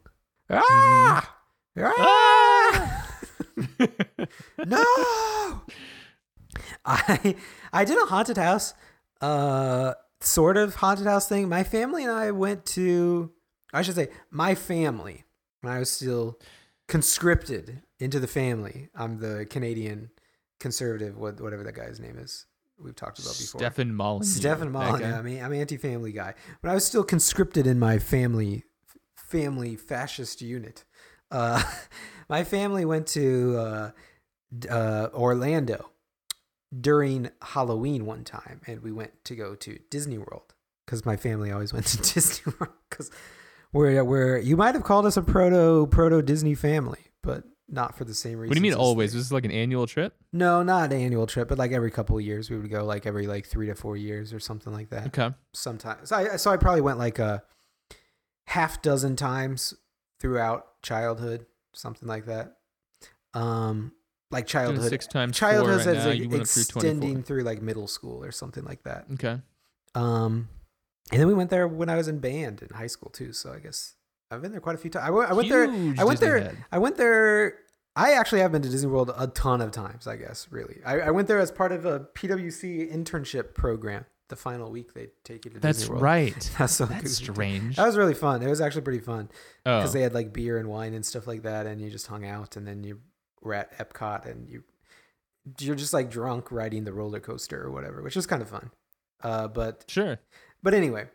Ah! 0.49 1.35
Ah! 1.77 3.11
no! 4.65 4.83
I 6.85 7.35
i 7.71 7.85
did 7.85 8.01
a 8.01 8.05
haunted 8.05 8.37
house 8.37 8.73
uh 9.21 9.93
sort 10.21 10.57
of 10.57 10.75
haunted 10.75 11.05
house 11.05 11.27
thing. 11.27 11.49
My 11.49 11.63
family 11.63 12.03
and 12.03 12.13
i 12.13 12.31
went 12.31 12.65
to 12.67 13.31
i 13.73 13.81
should 13.81 13.95
say 13.95 14.07
my 14.31 14.55
family 14.55 15.25
when 15.61 15.73
i 15.73 15.79
was 15.79 15.91
still 15.91 16.39
conscripted 16.87 17.81
into 17.99 18.19
the 18.19 18.27
family. 18.27 18.89
I'm 18.95 19.19
the 19.19 19.45
canadian 19.49 20.11
conservative 20.59 21.17
what, 21.17 21.39
whatever 21.41 21.63
that 21.63 21.75
guy's 21.75 21.99
name 21.99 22.17
is 22.17 22.45
we've 22.77 22.95
talked 22.95 23.19
about 23.19 23.37
before 23.37 23.59
Stephen 23.59 23.95
Molyneux. 23.95 24.25
Stephen 24.25 24.71
Molyneux. 24.71 25.13
I 25.13 25.21
mean, 25.21 25.41
I'm 25.41 25.51
an 25.51 25.59
anti-family 25.59 26.11
guy. 26.11 26.33
but 26.61 26.69
I 26.69 26.73
was 26.73 26.85
still 26.85 27.03
conscripted 27.03 27.67
in 27.67 27.79
my 27.79 27.99
family, 27.99 28.63
family 29.15 29.75
fascist 29.75 30.41
unit, 30.41 30.83
Uh, 31.31 31.61
my 32.29 32.43
family 32.43 32.85
went 32.85 33.07
to 33.07 33.55
uh, 33.57 33.91
uh, 34.69 35.09
Orlando 35.13 35.91
during 36.77 37.29
Halloween 37.41 38.05
one 38.05 38.23
time, 38.23 38.61
and 38.67 38.81
we 38.81 38.91
went 38.91 39.23
to 39.25 39.35
go 39.35 39.55
to 39.55 39.79
Disney 39.89 40.17
World 40.17 40.53
because 40.85 41.05
my 41.05 41.15
family 41.15 41.51
always 41.51 41.73
went 41.75 41.85
to 41.87 42.13
Disney 42.13 42.53
World 42.59 42.73
because 42.89 43.11
we're 43.73 44.03
we're 44.03 44.37
you 44.37 44.57
might 44.57 44.75
have 44.75 44.83
called 44.83 45.05
us 45.05 45.17
a 45.17 45.21
proto 45.21 45.87
proto 45.87 46.21
Disney 46.21 46.55
family, 46.55 46.99
but 47.21 47.43
not 47.67 47.97
for 47.97 48.03
the 48.05 48.13
same 48.13 48.37
reason. 48.37 48.49
What 48.49 48.55
do 48.55 48.59
you 48.59 48.71
mean 48.71 48.73
always? 48.73 49.15
Was 49.15 49.25
this 49.25 49.31
like 49.31 49.45
an 49.45 49.51
annual 49.51 49.87
trip? 49.87 50.15
No, 50.31 50.63
not 50.63 50.91
an 50.91 51.01
annual 51.01 51.27
trip, 51.27 51.47
but 51.47 51.57
like 51.57 51.71
every 51.71 51.91
couple 51.91 52.17
of 52.17 52.23
years 52.23 52.49
we 52.49 52.57
would 52.57 52.69
go, 52.69 52.85
like 52.85 53.05
every 53.05 53.27
like 53.27 53.45
three 53.45 53.67
to 53.67 53.75
four 53.75 53.97
years 53.97 54.33
or 54.33 54.39
something 54.39 54.71
like 54.71 54.89
that. 54.89 55.07
Okay. 55.07 55.33
Sometimes, 55.53 56.09
so 56.09 56.15
I 56.15 56.35
so 56.37 56.51
I 56.51 56.57
probably 56.57 56.81
went 56.81 56.99
like 56.99 57.19
a 57.19 57.43
half 58.47 58.81
dozen 58.81 59.15
times 59.15 59.73
throughout 60.19 60.81
childhood, 60.81 61.45
something 61.73 62.07
like 62.07 62.25
that. 62.25 62.57
Um, 63.33 63.93
like 64.31 64.47
childhood, 64.47 64.89
six 64.89 65.07
times 65.07 65.37
childhood 65.37 65.85
right 65.85 65.95
as 65.95 66.05
like 66.05 66.17
you 66.17 66.29
through 66.29 66.37
24. 66.37 66.61
extending 66.61 67.23
through 67.23 67.43
like 67.43 67.61
middle 67.61 67.87
school 67.87 68.23
or 68.23 68.31
something 68.31 68.63
like 68.63 68.83
that. 68.83 69.05
Okay. 69.13 69.39
Um, 69.93 70.49
and 71.11 71.21
then 71.21 71.27
we 71.27 71.33
went 71.33 71.49
there 71.49 71.67
when 71.67 71.89
I 71.89 71.95
was 71.95 72.07
in 72.07 72.19
band 72.19 72.61
in 72.61 72.75
high 72.75 72.87
school 72.87 73.09
too. 73.09 73.33
So 73.33 73.53
I 73.53 73.59
guess 73.59 73.93
I've 74.35 74.41
been 74.41 74.51
there 74.51 74.61
quite 74.61 74.75
a 74.75 74.79
few 74.79 74.89
times. 74.91 75.05
I 75.07 75.09
went, 75.09 75.49
there. 75.49 75.63
I 75.63 76.03
went 76.03 76.19
Disney 76.19 76.27
there. 76.27 76.39
head. 76.39 76.57
I 76.71 76.77
went 76.77 76.97
there. 76.97 77.55
I 77.95 78.13
actually 78.13 78.41
have 78.41 78.51
been 78.51 78.61
to 78.61 78.69
Disney 78.69 78.89
World 78.89 79.11
a 79.17 79.27
ton 79.27 79.61
of 79.61 79.71
times. 79.71 80.05
I 80.07 80.17
guess 80.17 80.47
really. 80.51 80.81
I, 80.85 80.99
I 80.99 81.11
went 81.11 81.27
there 81.27 81.39
as 81.39 81.51
part 81.51 81.71
of 81.71 81.85
a 81.85 82.01
PwC 82.01 82.93
internship 82.93 83.53
program. 83.53 84.05
The 84.27 84.35
final 84.35 84.71
week 84.71 84.93
they 84.95 85.09
take 85.23 85.45
you 85.45 85.51
to 85.51 85.59
That's 85.59 85.77
Disney 85.79 85.91
World. 85.91 86.01
right. 86.03 86.51
That's 86.57 86.73
so 86.73 86.85
That's 86.85 87.19
goofy. 87.19 87.33
strange. 87.33 87.75
That 87.75 87.85
was 87.85 87.95
really 87.95 88.15
fun. 88.15 88.41
It 88.41 88.47
was 88.49 88.59
actually 88.59 88.81
pretty 88.81 88.99
fun 88.99 89.29
Oh. 89.67 89.77
because 89.79 89.93
they 89.93 90.01
had 90.01 90.13
like 90.15 90.33
beer 90.33 90.57
and 90.57 90.67
wine 90.67 90.93
and 90.95 91.05
stuff 91.05 91.27
like 91.27 91.43
that, 91.43 91.67
and 91.67 91.79
you 91.79 91.89
just 91.91 92.07
hung 92.07 92.25
out, 92.25 92.55
and 92.57 92.67
then 92.67 92.83
you 92.83 92.99
were 93.41 93.53
at 93.53 93.77
Epcot, 93.77 94.25
and 94.25 94.49
you 94.49 94.63
you're 95.59 95.75
just 95.75 95.93
like 95.93 96.09
drunk 96.09 96.51
riding 96.51 96.85
the 96.85 96.91
roller 96.93 97.19
coaster 97.19 97.61
or 97.63 97.69
whatever, 97.69 98.01
which 98.01 98.15
was 98.15 98.25
kind 98.25 98.41
of 98.41 98.49
fun. 98.49 98.71
Uh, 99.21 99.47
but 99.47 99.85
Sure. 99.87 100.17
but 100.63 100.73
anyway, 100.73 101.05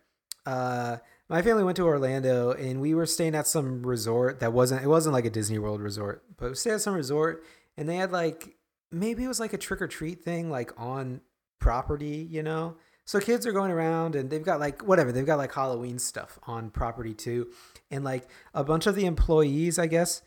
uh, 0.46 0.98
my 1.30 1.42
family 1.42 1.62
went 1.62 1.76
to 1.76 1.84
Orlando 1.84 2.50
and 2.50 2.80
we 2.80 2.92
were 2.92 3.06
staying 3.06 3.36
at 3.36 3.46
some 3.46 3.86
resort 3.86 4.40
that 4.40 4.52
wasn't 4.52 4.82
it 4.82 4.88
wasn't 4.88 5.12
like 5.14 5.24
a 5.24 5.30
Disney 5.30 5.60
World 5.60 5.80
resort, 5.80 6.24
but 6.36 6.50
we 6.50 6.54
stayed 6.56 6.72
at 6.72 6.80
some 6.80 6.94
resort 6.94 7.44
and 7.76 7.88
they 7.88 7.96
had 7.96 8.10
like 8.10 8.56
maybe 8.90 9.24
it 9.24 9.28
was 9.28 9.38
like 9.38 9.52
a 9.52 9.58
trick 9.58 9.80
or 9.80 9.86
treat 9.86 10.24
thing 10.24 10.50
like 10.50 10.72
on 10.78 11.20
property, 11.60 12.26
you 12.28 12.42
know. 12.42 12.76
So 13.04 13.20
kids 13.20 13.46
are 13.46 13.52
going 13.52 13.70
around 13.70 14.16
and 14.16 14.28
they've 14.28 14.42
got 14.42 14.58
like 14.58 14.82
whatever, 14.82 15.12
they've 15.12 15.24
got 15.24 15.38
like 15.38 15.54
Halloween 15.54 16.00
stuff 16.00 16.38
on 16.48 16.68
property 16.70 17.14
too. 17.14 17.48
And 17.92 18.04
like 18.04 18.28
a 18.52 18.64
bunch 18.64 18.88
of 18.88 18.96
the 18.96 19.06
employees, 19.06 19.78
I 19.78 19.86
guess, 19.86 20.22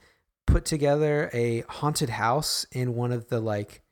put 0.48 0.63
together 0.63 1.29
a 1.33 1.65
haunted 1.67 2.12
house 2.12 2.65
in 2.72 2.95
one 2.95 3.12
of 3.12 3.27
the 3.27 3.41
like 3.41 3.83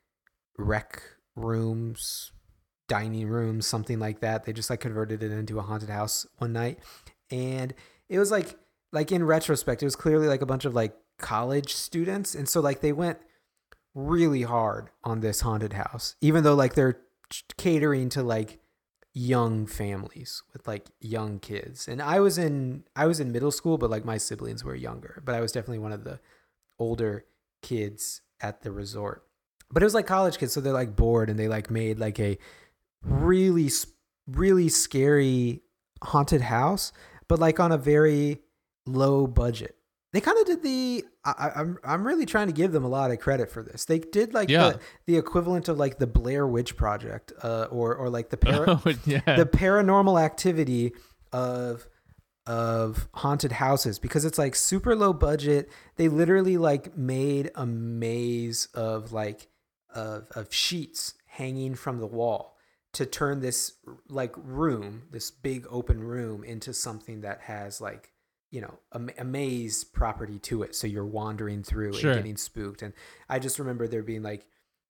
rec 0.56 1.02
rooms, 1.36 2.32
dining 2.88 3.28
rooms, 3.28 3.66
something 3.66 3.98
like 3.98 4.20
that. 4.20 4.44
They 4.44 4.52
just 4.52 4.70
like 4.70 4.80
converted 4.80 5.22
it 5.22 5.32
into 5.32 5.58
a 5.58 5.62
haunted 5.62 5.88
house 5.88 6.26
one 6.38 6.52
night. 6.52 6.78
And 7.30 7.74
it 8.08 8.18
was 8.18 8.30
like 8.30 8.56
like 8.92 9.10
in 9.10 9.24
retrospect, 9.24 9.82
it 9.82 9.86
was 9.86 9.96
clearly 9.96 10.28
like 10.28 10.42
a 10.42 10.46
bunch 10.46 10.64
of 10.64 10.74
like 10.74 10.94
college 11.18 11.74
students. 11.74 12.34
And 12.34 12.48
so 12.48 12.60
like 12.60 12.80
they 12.80 12.92
went 12.92 13.18
really 13.94 14.42
hard 14.42 14.90
on 15.04 15.20
this 15.20 15.40
haunted 15.40 15.72
house, 15.72 16.16
even 16.20 16.44
though 16.44 16.54
like 16.54 16.74
they're 16.74 17.00
catering 17.56 18.08
to 18.10 18.22
like 18.22 18.58
young 19.14 19.66
families 19.66 20.42
with 20.52 20.66
like 20.66 20.88
young 21.00 21.38
kids. 21.38 21.88
And 21.88 22.00
I 22.00 22.20
was 22.20 22.38
in 22.38 22.84
I 22.96 23.06
was 23.06 23.20
in 23.20 23.32
middle 23.32 23.50
school, 23.50 23.78
but 23.78 23.90
like 23.90 24.04
my 24.04 24.18
siblings 24.18 24.64
were 24.64 24.74
younger, 24.74 25.22
but 25.24 25.34
I 25.34 25.40
was 25.40 25.52
definitely 25.52 25.78
one 25.78 25.92
of 25.92 26.04
the 26.04 26.20
older 26.78 27.24
kids 27.62 28.22
at 28.40 28.62
the 28.62 28.72
resort. 28.72 29.24
But 29.70 29.82
it 29.82 29.86
was 29.86 29.94
like 29.94 30.06
college 30.06 30.38
kids, 30.38 30.52
so 30.52 30.60
they're 30.60 30.72
like 30.72 30.96
bored 30.96 31.30
and 31.30 31.38
they 31.38 31.48
like 31.48 31.70
made 31.70 31.98
like 31.98 32.20
a 32.20 32.38
really 33.04 33.70
really 34.26 34.68
scary 34.68 35.62
haunted 36.02 36.40
house, 36.42 36.92
but 37.28 37.38
like 37.38 37.58
on 37.60 37.72
a 37.72 37.78
very 37.78 38.38
low 38.86 39.26
budget. 39.26 39.76
They 40.12 40.20
kind 40.20 40.38
of 40.38 40.44
did 40.46 40.62
the. 40.62 41.04
I, 41.24 41.30
I- 41.38 41.60
I'm 41.60 41.78
I'm 41.84 42.06
really 42.06 42.26
trying 42.26 42.48
to 42.48 42.52
give 42.52 42.72
them 42.72 42.84
a 42.84 42.88
lot 42.88 43.10
of 43.10 43.18
credit 43.18 43.50
for 43.50 43.62
this. 43.62 43.86
They 43.86 43.98
did 43.98 44.34
like 44.34 44.50
Yeah. 44.50 44.70
the, 44.72 44.80
the 45.06 45.16
equivalent 45.16 45.68
of 45.68 45.78
like 45.78 45.98
the 45.98 46.06
Blair 46.06 46.46
Witch 46.46 46.76
Project, 46.76 47.32
uh, 47.42 47.66
or 47.70 47.94
or 47.94 48.10
like 48.10 48.28
the 48.30 48.36
para, 48.36 48.80
Oh, 48.86 48.92
yeah. 49.06 49.36
the 49.36 49.46
paranormal 49.46 50.22
activity 50.22 50.92
of 51.32 51.86
of 52.46 53.08
haunted 53.14 53.52
houses 53.52 53.98
because 53.98 54.24
it's 54.24 54.36
like 54.38 54.54
super 54.54 54.94
low 54.96 55.12
budget. 55.12 55.70
They 55.96 56.08
literally 56.08 56.58
like 56.58 56.96
made 56.96 57.50
a 57.54 57.64
maze 57.64 58.66
of 58.74 59.12
like 59.12 59.48
of 59.94 60.26
of 60.34 60.52
sheets 60.52 61.14
hanging 61.26 61.74
from 61.74 61.98
the 62.00 62.06
wall 62.06 62.58
to 62.92 63.06
turn 63.06 63.40
this 63.40 63.72
like 64.08 64.34
room, 64.36 65.02
this 65.10 65.30
big 65.30 65.66
open 65.70 66.02
room 66.02 66.44
into 66.44 66.72
something 66.74 67.22
that 67.22 67.40
has 67.42 67.80
like 67.80 68.12
you 68.50 68.60
know 68.60 68.74
a, 68.92 69.00
a 69.18 69.24
maze 69.24 69.82
property 69.84 70.38
to 70.40 70.62
it. 70.62 70.74
So 70.74 70.86
you're 70.86 71.06
wandering 71.06 71.62
through 71.62 71.94
Sure. 71.94 72.10
and 72.12 72.18
getting 72.20 72.36
spooked. 72.36 72.82
And 72.82 72.92
i 73.28 73.38
just 73.38 73.58
remember 73.58 73.88
there 73.88 74.02
being 74.02 74.22
like 74.22 74.46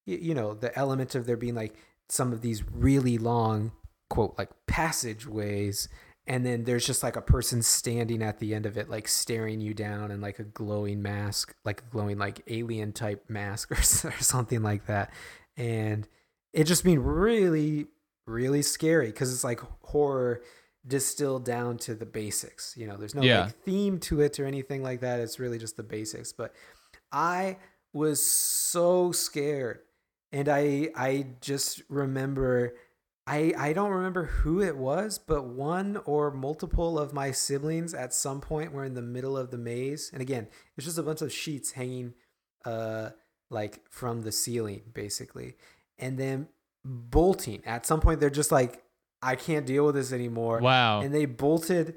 y- 0.06 0.18
you 0.20 0.34
know 0.34 0.54
the 0.54 0.76
element 0.76 1.14
of 1.14 1.26
there 1.26 1.36
being 1.36 1.54
like 1.54 1.76
some 2.08 2.32
of 2.32 2.40
these 2.42 2.62
really 2.72 3.18
long 3.18 3.70
quote 4.10 4.34
like 4.36 4.50
passageways. 4.66 5.88
And 6.26 6.46
then 6.46 6.64
there's 6.64 6.86
just 6.86 7.02
like 7.02 7.16
a 7.16 7.20
person 7.22 7.62
standing 7.62 8.22
at 8.22 8.38
the 8.38 8.54
end 8.54 8.64
of 8.66 8.76
it 8.76 8.88
like 8.88 9.08
staring 9.08 9.60
you 9.60 9.74
down 9.74 10.10
and 10.12 10.22
like 10.22 10.38
a 10.38 10.44
glowing 10.44 11.02
mask 11.02 11.54
like 11.64 11.80
a 11.82 11.90
glowing 11.90 12.16
like 12.18 12.42
alien 12.48 12.92
type 12.92 13.24
mask 13.28 13.70
or, 14.04 14.08
or 14.08 14.22
something 14.22 14.62
like 14.62 14.86
that. 14.86 15.12
And 15.56 16.06
it 16.52 16.64
just 16.64 16.84
being 16.84 17.00
really 17.02 17.86
really 18.26 18.62
scary 18.62 19.06
because 19.06 19.32
it's 19.32 19.44
like 19.44 19.60
horror 19.82 20.42
distilled 20.86 21.44
down 21.44 21.76
to 21.78 21.94
the 21.94 22.06
basics 22.06 22.74
you 22.76 22.86
know 22.86 22.96
there's 22.96 23.14
no 23.14 23.22
Yeah. 23.22 23.44
like 23.44 23.62
theme 23.64 23.98
to 24.00 24.20
it 24.20 24.38
or 24.40 24.46
anything 24.46 24.82
like 24.82 25.00
that 25.00 25.20
it's 25.20 25.38
really 25.38 25.58
just 25.58 25.76
the 25.76 25.82
basics 25.82 26.32
but 26.32 26.54
i 27.12 27.56
was 27.92 28.24
so 28.24 29.12
scared 29.12 29.80
and 30.32 30.48
i 30.48 30.88
i 30.96 31.26
just 31.40 31.82
remember 31.88 32.74
I, 33.24 33.54
I 33.56 33.72
don't 33.72 33.92
remember 33.92 34.24
who 34.24 34.60
it 34.60 34.76
was, 34.76 35.16
but 35.16 35.44
one 35.44 35.96
or 36.06 36.32
multiple 36.32 36.98
of 36.98 37.12
my 37.12 37.30
siblings 37.30 37.94
at 37.94 38.12
some 38.12 38.40
point 38.40 38.72
were 38.72 38.84
in 38.84 38.94
the 38.94 39.00
middle 39.00 39.38
of 39.38 39.52
the 39.52 39.58
maze. 39.58 40.10
And 40.12 40.20
again, 40.20 40.48
it's 40.76 40.86
just 40.86 40.98
a 40.98 41.04
bunch 41.04 41.22
of 41.22 41.32
sheets 41.32 41.70
hanging 41.70 42.14
uh 42.64 43.10
like 43.48 43.80
from 43.88 44.22
the 44.22 44.32
ceiling 44.32 44.82
basically. 44.92 45.54
And 46.02 46.18
then 46.18 46.48
bolting. 46.84 47.62
At 47.64 47.86
some 47.86 48.00
point 48.00 48.20
they're 48.20 48.30
just 48.30 48.52
like 48.52 48.82
I 49.22 49.36
can't 49.36 49.64
deal 49.64 49.86
with 49.86 49.94
this 49.94 50.12
anymore. 50.12 50.58
wow. 50.58 51.00
And 51.00 51.14
they 51.14 51.26
bolted 51.26 51.96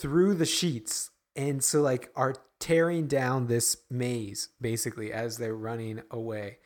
through 0.00 0.34
the 0.34 0.46
sheets 0.46 1.10
and 1.34 1.62
so 1.62 1.82
like 1.82 2.10
are 2.14 2.34
tearing 2.60 3.08
down 3.08 3.48
this 3.48 3.78
maze 3.90 4.50
basically 4.60 5.12
as 5.12 5.38
they're 5.38 5.56
running 5.56 6.02
away. 6.10 6.58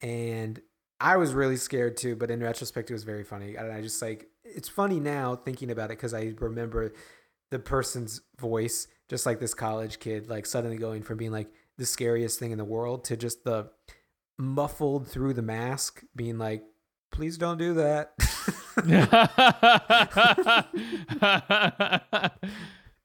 And 0.00 0.60
I 0.98 1.16
was 1.16 1.34
really 1.34 1.56
scared 1.56 1.96
too, 1.96 2.16
but 2.16 2.30
in 2.30 2.40
retrospect, 2.40 2.90
it 2.90 2.94
was 2.94 3.04
very 3.04 3.24
funny. 3.24 3.56
And 3.56 3.70
I 3.72 3.82
just 3.82 4.00
like, 4.00 4.28
it's 4.44 4.68
funny 4.68 5.00
now 5.00 5.36
thinking 5.36 5.70
about 5.70 5.86
it 5.86 5.98
because 5.98 6.14
I 6.14 6.32
remember 6.38 6.94
the 7.50 7.58
person's 7.58 8.22
voice, 8.38 8.88
just 9.08 9.26
like 9.26 9.40
this 9.40 9.52
college 9.52 9.98
kid, 9.98 10.30
like 10.30 10.46
suddenly 10.46 10.76
going 10.78 11.02
from 11.02 11.18
being 11.18 11.32
like 11.32 11.48
the 11.76 11.86
scariest 11.86 12.38
thing 12.38 12.52
in 12.52 12.58
the 12.58 12.64
world 12.64 13.04
to 13.04 13.16
just 13.16 13.44
the 13.44 13.70
muffled 14.42 15.06
through 15.06 15.34
the 15.34 15.42
mask 15.42 16.02
being 16.14 16.36
like, 16.36 16.62
please 17.12 17.38
don't 17.38 17.58
do 17.58 17.74
that. 17.74 18.12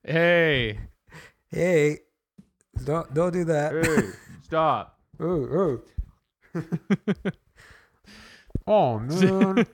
hey. 0.03 0.79
hey, 1.51 1.99
don't, 2.83 3.13
don't 3.13 3.33
do 3.33 3.43
that. 3.45 3.85
Hey. 3.85 4.09
Stop. 4.43 4.99
Ooh, 5.21 5.81
ooh. 6.55 6.55
oh, 8.67 8.99
man. 8.99 9.67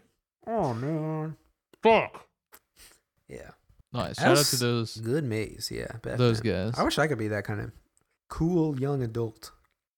Oh, 0.46 0.74
man. 0.74 1.38
Fuck. 1.82 2.27
Yeah. 3.27 3.51
Nice. 3.93 4.20
Shout 4.20 4.38
out 4.38 4.46
to 4.46 4.55
those 4.58 4.98
Good 4.98 5.24
maze. 5.24 5.72
Yeah. 5.72 5.88
those 6.01 6.43
man. 6.43 6.72
guys. 6.72 6.77
I 6.77 6.84
wish 6.84 7.00
I 7.00 7.08
could 7.08 7.17
be 7.17 7.29
that 7.29 7.46
kind 7.46 7.62
of 7.62 7.72
cool 8.29 8.77
young 8.79 9.01
adult. 9.03 9.52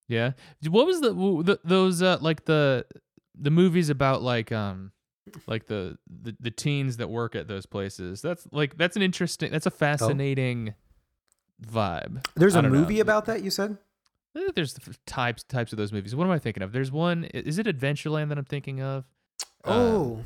Yeah. 0.07 0.31
What 0.67 0.85
was 0.85 1.01
the, 1.01 1.11
the 1.13 1.59
those 1.63 2.01
uh 2.01 2.17
like 2.21 2.45
the 2.45 2.85
the 3.37 3.51
movies 3.51 3.89
about 3.89 4.21
like 4.21 4.51
um 4.51 4.91
like 5.47 5.65
the, 5.65 5.97
the 6.07 6.35
the 6.39 6.51
teens 6.51 6.97
that 6.97 7.09
work 7.09 7.35
at 7.35 7.47
those 7.47 7.65
places? 7.65 8.21
That's 8.21 8.47
like 8.51 8.77
that's 8.77 8.95
an 8.95 9.01
interesting 9.01 9.51
that's 9.51 9.65
a 9.65 9.71
fascinating 9.71 10.75
vibe. 11.65 12.25
There's 12.35 12.55
a 12.55 12.61
don't 12.61 12.71
know. 12.71 12.79
movie 12.79 12.99
about 12.99 13.25
that, 13.25 13.43
you 13.43 13.49
said? 13.49 13.77
Eh, 14.37 14.51
There's 14.53 14.77
types 15.05 15.43
types 15.43 15.71
of 15.71 15.77
those 15.77 15.91
movies. 15.91 16.15
What 16.15 16.25
am 16.25 16.31
I 16.31 16.39
thinking 16.39 16.63
of? 16.63 16.71
There's 16.71 16.91
one. 16.91 17.25
Is 17.25 17.57
it 17.57 17.67
Adventureland 17.67 18.29
that 18.29 18.37
I'm 18.37 18.45
thinking 18.45 18.81
of? 18.81 19.05
Oh, 19.63 20.23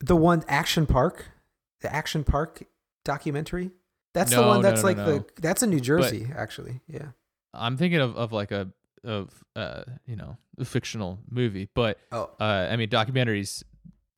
the 0.00 0.16
one 0.16 0.44
Action 0.48 0.86
Park, 0.86 1.26
the 1.80 1.94
Action 1.94 2.24
Park 2.24 2.64
documentary. 3.04 3.70
That's 4.12 4.32
the 4.32 4.42
one 4.42 4.62
that's 4.62 4.82
no, 4.82 4.88
like 4.88 4.96
no, 4.96 5.04
the 5.04 5.24
that's 5.40 5.62
in 5.62 5.70
New 5.70 5.80
Jersey, 5.80 6.28
actually. 6.34 6.80
Yeah. 6.88 7.08
I'm 7.54 7.76
thinking 7.76 8.00
of, 8.00 8.16
of 8.16 8.32
like 8.32 8.50
a 8.50 8.68
of 9.04 9.42
uh 9.56 9.82
you 10.06 10.16
know 10.16 10.36
a 10.58 10.64
fictional 10.64 11.18
movie, 11.30 11.68
but 11.74 11.98
Oh. 12.12 12.30
uh 12.40 12.68
I 12.70 12.76
mean 12.76 12.88
documentaries 12.88 13.62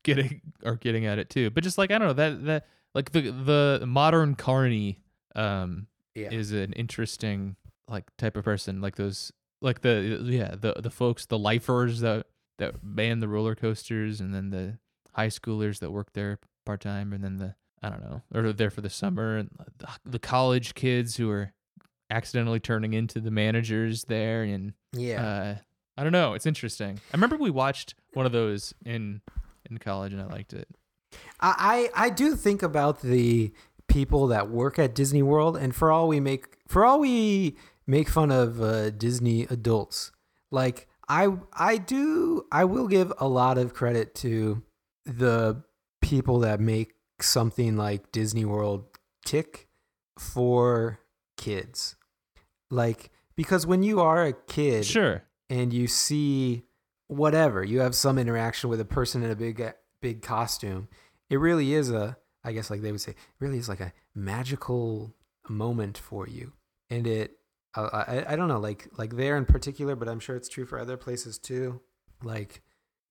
getting 0.04 0.40
are 0.64 0.76
getting 0.76 1.06
at 1.06 1.18
it 1.18 1.30
too. 1.30 1.50
But 1.50 1.64
just 1.64 1.78
like 1.78 1.90
I 1.90 1.98
don't 1.98 2.08
know 2.08 2.14
that 2.14 2.44
that 2.46 2.66
like 2.94 3.12
the 3.12 3.20
the 3.80 3.84
modern 3.86 4.34
Carney 4.34 4.98
um 5.34 5.86
Yeah. 6.14 6.30
is 6.30 6.52
an 6.52 6.72
interesting 6.74 7.56
like 7.88 8.04
type 8.16 8.36
of 8.36 8.44
person 8.44 8.80
like 8.80 8.96
those 8.96 9.32
like 9.60 9.80
the 9.82 10.20
yeah 10.24 10.54
the 10.58 10.74
the 10.74 10.90
folks 10.90 11.26
the 11.26 11.38
lifers 11.38 12.00
that 12.00 12.26
that 12.58 12.82
man 12.82 13.20
the 13.20 13.28
roller 13.28 13.54
coasters 13.54 14.20
and 14.20 14.34
then 14.34 14.50
the 14.50 14.78
high 15.14 15.28
schoolers 15.28 15.78
that 15.80 15.90
work 15.90 16.12
there 16.12 16.38
part 16.66 16.80
time 16.80 17.12
and 17.12 17.22
then 17.22 17.36
the 17.38 17.54
I 17.82 17.90
don't 17.90 18.02
know 18.02 18.22
or 18.34 18.42
they're 18.42 18.52
there 18.52 18.70
for 18.70 18.80
the 18.80 18.90
summer 18.90 19.36
and 19.36 19.50
the, 19.78 19.88
the 20.04 20.18
college 20.18 20.74
kids 20.74 21.16
who 21.16 21.30
are 21.30 21.52
accidentally 22.12 22.60
turning 22.60 22.92
into 22.92 23.20
the 23.20 23.30
managers 23.30 24.04
there 24.04 24.42
and 24.42 24.72
yeah. 24.92 25.24
uh 25.24 25.56
I 25.96 26.02
don't 26.02 26.12
know 26.12 26.34
it's 26.34 26.46
interesting. 26.46 27.00
I 27.12 27.16
remember 27.16 27.36
we 27.36 27.50
watched 27.50 27.94
one 28.12 28.26
of 28.26 28.32
those 28.32 28.74
in 28.84 29.22
in 29.68 29.78
college 29.78 30.12
and 30.12 30.22
I 30.22 30.26
liked 30.26 30.52
it. 30.52 30.68
I, 31.40 31.90
I 31.94 32.06
I 32.06 32.10
do 32.10 32.36
think 32.36 32.62
about 32.62 33.02
the 33.02 33.52
people 33.88 34.28
that 34.28 34.48
work 34.48 34.78
at 34.78 34.94
Disney 34.94 35.22
World, 35.22 35.56
and 35.56 35.74
for 35.74 35.90
all 35.92 36.08
we 36.08 36.20
make 36.20 36.58
for 36.68 36.84
all 36.84 37.00
we 37.00 37.56
make 37.86 38.08
fun 38.08 38.30
of 38.30 38.60
uh, 38.60 38.90
Disney 38.90 39.42
adults, 39.44 40.12
like 40.50 40.88
I 41.08 41.28
I 41.52 41.76
do 41.76 42.46
I 42.50 42.64
will 42.64 42.88
give 42.88 43.12
a 43.18 43.28
lot 43.28 43.58
of 43.58 43.74
credit 43.74 44.14
to 44.16 44.62
the 45.04 45.62
people 46.00 46.40
that 46.40 46.60
make 46.60 46.94
something 47.20 47.76
like 47.76 48.12
Disney 48.12 48.44
World 48.44 48.86
tick 49.24 49.68
for 50.18 51.00
kids, 51.36 51.96
like 52.72 53.10
because 53.36 53.66
when 53.66 53.82
you 53.82 54.00
are 54.00 54.24
a 54.24 54.32
kid, 54.32 54.84
sure. 54.84 55.22
and 55.48 55.72
you 55.72 55.86
see 55.86 56.64
whatever 57.06 57.62
you 57.62 57.80
have 57.80 57.94
some 57.94 58.18
interaction 58.18 58.70
with 58.70 58.80
a 58.80 58.84
person 58.84 59.22
in 59.22 59.30
a 59.30 59.36
big 59.36 59.62
big 60.00 60.22
costume 60.22 60.88
it 61.28 61.36
really 61.36 61.74
is 61.74 61.90
a 61.90 62.16
i 62.42 62.52
guess 62.52 62.70
like 62.70 62.80
they 62.80 62.90
would 62.90 63.00
say 63.00 63.12
it 63.12 63.18
really 63.38 63.58
is 63.58 63.68
like 63.68 63.80
a 63.80 63.92
magical 64.14 65.14
moment 65.48 65.98
for 65.98 66.26
you. 66.26 66.52
And 66.88 67.06
it 67.06 67.32
uh, 67.74 67.88
I, 67.92 68.32
I 68.32 68.36
don't 68.36 68.48
know 68.48 68.60
like 68.60 68.88
like 68.96 69.16
there 69.16 69.36
in 69.36 69.44
particular 69.44 69.96
but 69.96 70.08
i'm 70.08 70.20
sure 70.20 70.36
it's 70.36 70.48
true 70.48 70.66
for 70.66 70.78
other 70.78 70.96
places 70.96 71.38
too 71.38 71.80
like 72.22 72.62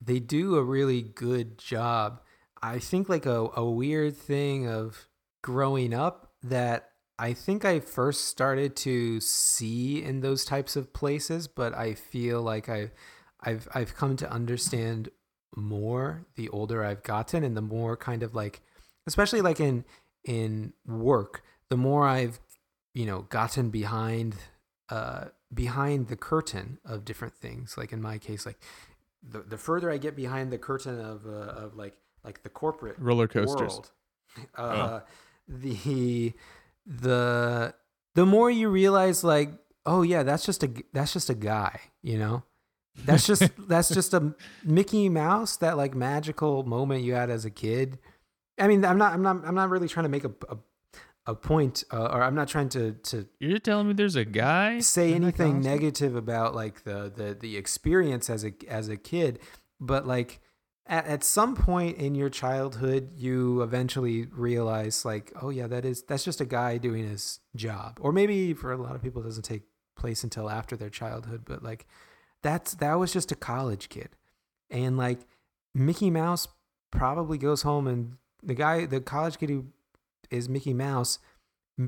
they 0.01 0.19
do 0.19 0.55
a 0.55 0.63
really 0.63 1.01
good 1.01 1.57
job. 1.57 2.21
I 2.61 2.79
think 2.79 3.07
like 3.07 3.25
a, 3.25 3.49
a 3.55 3.69
weird 3.69 4.17
thing 4.17 4.67
of 4.67 5.07
growing 5.41 5.93
up 5.93 6.33
that 6.43 6.90
I 7.21 7.33
think 7.33 7.65
I 7.65 7.79
first 7.79 8.25
started 8.25 8.75
to 8.77 9.19
see 9.21 10.03
in 10.03 10.21
those 10.21 10.43
types 10.43 10.75
of 10.75 10.91
places, 10.91 11.47
but 11.47 11.71
I 11.75 11.93
feel 11.93 12.41
like 12.41 12.67
I, 12.67 12.89
I've 13.39 13.67
I've 13.75 13.95
come 13.95 14.15
to 14.17 14.31
understand 14.31 15.09
more 15.55 16.25
the 16.35 16.49
older 16.49 16.83
I've 16.83 17.03
gotten, 17.03 17.43
and 17.43 17.55
the 17.55 17.61
more 17.61 17.95
kind 17.95 18.23
of 18.23 18.33
like, 18.33 18.61
especially 19.05 19.41
like 19.41 19.59
in 19.59 19.85
in 20.25 20.73
work, 20.83 21.43
the 21.69 21.77
more 21.77 22.07
I've 22.07 22.39
you 22.95 23.05
know 23.05 23.21
gotten 23.29 23.69
behind 23.69 24.35
uh 24.89 25.25
behind 25.53 26.07
the 26.07 26.15
curtain 26.15 26.79
of 26.83 27.05
different 27.05 27.35
things. 27.35 27.77
Like 27.77 27.93
in 27.93 28.01
my 28.01 28.17
case, 28.17 28.47
like 28.47 28.59
the 29.21 29.41
the 29.41 29.59
further 29.59 29.91
I 29.91 29.99
get 29.99 30.15
behind 30.15 30.51
the 30.51 30.57
curtain 30.57 30.99
of 30.99 31.27
uh, 31.27 31.65
of 31.65 31.75
like 31.75 31.97
like 32.23 32.41
the 32.41 32.49
corporate 32.49 32.95
roller 32.97 33.27
coasters 33.27 33.73
world. 33.73 33.91
Uh, 34.57 35.01
The 35.47 36.33
the 36.85 37.73
the 38.15 38.25
more 38.25 38.51
you 38.51 38.69
realize, 38.69 39.23
like, 39.23 39.51
oh 39.85 40.01
yeah, 40.01 40.23
that's 40.23 40.45
just 40.45 40.63
a 40.63 40.71
that's 40.93 41.13
just 41.13 41.29
a 41.29 41.35
guy, 41.35 41.79
you 42.01 42.17
know. 42.17 42.43
That's 43.05 43.25
just 43.25 43.43
that's 43.67 43.89
just 43.89 44.13
a 44.13 44.33
Mickey 44.63 45.09
Mouse. 45.09 45.57
That 45.57 45.77
like 45.77 45.95
magical 45.95 46.63
moment 46.63 47.03
you 47.03 47.13
had 47.13 47.29
as 47.29 47.45
a 47.45 47.49
kid. 47.49 47.99
I 48.59 48.67
mean, 48.67 48.83
I'm 48.85 48.97
not 48.97 49.13
I'm 49.13 49.21
not 49.21 49.45
I'm 49.45 49.55
not 49.55 49.69
really 49.69 49.87
trying 49.87 50.03
to 50.03 50.09
make 50.09 50.25
a 50.25 50.31
a, 50.49 50.57
a 51.27 51.35
point, 51.35 51.83
uh, 51.91 52.05
or 52.05 52.21
I'm 52.23 52.35
not 52.35 52.47
trying 52.47 52.69
to 52.69 52.93
to 52.93 53.27
you're 53.39 53.59
telling 53.59 53.87
me 53.87 53.93
there's 53.93 54.15
a 54.15 54.25
guy 54.25 54.79
say 54.79 55.13
anything 55.13 55.61
negative 55.61 56.15
about 56.15 56.55
like 56.55 56.83
the 56.83 57.11
the 57.15 57.37
the 57.39 57.57
experience 57.57 58.29
as 58.29 58.43
a 58.43 58.53
as 58.67 58.89
a 58.89 58.97
kid, 58.97 59.39
but 59.79 60.05
like 60.05 60.41
at, 60.87 61.05
at 61.05 61.23
some 61.23 61.55
point 61.55 61.97
in 61.97 62.15
your 62.15 62.29
childhood 62.29 63.11
you 63.15 63.61
eventually 63.61 64.25
realize 64.31 65.05
like 65.05 65.31
oh 65.41 65.49
yeah 65.49 65.67
that 65.67 65.85
is 65.85 66.03
that's 66.03 66.23
just 66.23 66.41
a 66.41 66.45
guy 66.45 66.77
doing 66.77 67.07
his 67.07 67.39
job. 67.55 67.97
Or 68.01 68.11
maybe 68.11 68.53
for 68.53 68.71
a 68.71 68.77
lot 68.77 68.95
of 68.95 69.01
people 69.01 69.21
it 69.21 69.25
doesn't 69.25 69.43
take 69.43 69.63
place 69.95 70.23
until 70.23 70.49
after 70.49 70.75
their 70.75 70.89
childhood 70.89 71.43
but 71.45 71.63
like 71.63 71.85
that's 72.41 72.75
that 72.75 72.95
was 72.95 73.13
just 73.13 73.31
a 73.31 73.35
college 73.35 73.89
kid. 73.89 74.09
And 74.69 74.97
like 74.97 75.19
mickey 75.73 76.09
mouse 76.09 76.47
probably 76.91 77.37
goes 77.37 77.61
home 77.61 77.87
and 77.87 78.17
the 78.43 78.55
guy 78.55 78.85
the 78.85 78.99
college 78.99 79.37
kid 79.37 79.49
who 79.49 79.65
is 80.29 80.49
mickey 80.49 80.73
mouse 80.73 81.19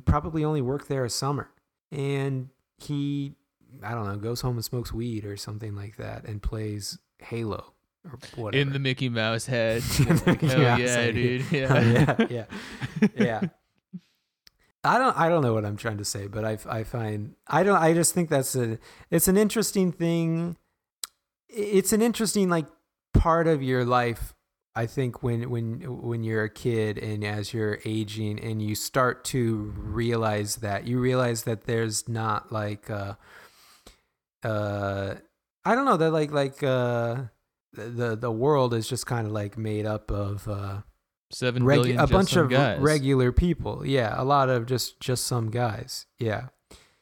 probably 0.05 0.43
only 0.45 0.61
worked 0.61 0.87
there 0.87 1.05
a 1.05 1.09
summer. 1.09 1.49
And 1.91 2.49
he 2.77 3.33
i 3.83 3.91
don't 3.91 4.05
know 4.05 4.15
goes 4.17 4.41
home 4.41 4.55
and 4.55 4.65
smokes 4.65 4.93
weed 4.93 5.25
or 5.25 5.35
something 5.35 5.75
like 5.75 5.95
that 5.97 6.25
and 6.25 6.43
plays 6.43 6.99
halo 7.19 7.72
in 8.53 8.73
the 8.73 8.79
Mickey 8.79 9.09
Mouse 9.09 9.45
head. 9.45 9.83
Like, 10.25 10.41
hell 10.41 10.59
Mouse 10.59 10.79
yeah, 10.79 11.11
dude. 11.11 11.45
Yeah. 11.51 11.81
yeah, 11.81 12.25
yeah, 12.29 12.45
yeah. 13.15 13.41
I 14.83 14.97
don't, 14.97 15.17
I 15.17 15.29
don't 15.29 15.41
know 15.41 15.53
what 15.53 15.65
I'm 15.65 15.77
trying 15.77 15.99
to 15.99 16.05
say, 16.05 16.27
but 16.27 16.43
I, 16.43 16.57
I 16.69 16.83
find, 16.83 17.35
I 17.47 17.63
don't, 17.63 17.77
I 17.77 17.93
just 17.93 18.13
think 18.13 18.29
that's 18.29 18.53
a, 18.55 18.79
it's 19.09 19.29
an 19.29 19.37
interesting 19.37 19.93
thing. 19.93 20.57
It's 21.47 21.93
an 21.93 22.01
interesting 22.01 22.49
like 22.49 22.65
part 23.13 23.47
of 23.47 23.63
your 23.63 23.85
life. 23.85 24.33
I 24.75 24.87
think 24.87 25.23
when, 25.23 25.49
when, 25.49 26.01
when 26.01 26.23
you're 26.23 26.43
a 26.43 26.49
kid 26.49 26.97
and 26.97 27.23
as 27.23 27.53
you're 27.53 27.79
aging 27.85 28.39
and 28.39 28.61
you 28.61 28.75
start 28.75 29.23
to 29.25 29.73
realize 29.77 30.57
that 30.57 30.87
you 30.87 30.99
realize 30.99 31.43
that 31.43 31.65
there's 31.65 32.09
not 32.09 32.51
like, 32.51 32.89
uh, 32.89 33.13
uh, 34.43 35.15
I 35.63 35.75
don't 35.75 35.85
know 35.85 35.97
that 35.97 36.11
like, 36.11 36.31
like, 36.31 36.61
uh, 36.61 37.25
the 37.73 38.15
the 38.15 38.31
world 38.31 38.73
is 38.73 38.87
just 38.87 39.05
kind 39.05 39.25
of 39.27 39.33
like 39.33 39.57
made 39.57 39.85
up 39.85 40.11
of 40.11 40.47
uh, 40.47 40.81
Seven 41.31 41.63
reg- 41.63 41.77
billion 41.79 41.97
a 41.97 42.03
just 42.03 42.11
bunch 42.11 42.29
some 42.31 42.43
of 42.45 42.49
guys. 42.51 42.79
regular 42.79 43.31
people. 43.31 43.85
Yeah, 43.85 44.13
a 44.15 44.23
lot 44.23 44.49
of 44.49 44.65
just 44.65 44.99
just 44.99 45.25
some 45.25 45.49
guys. 45.49 46.05
Yeah, 46.19 46.47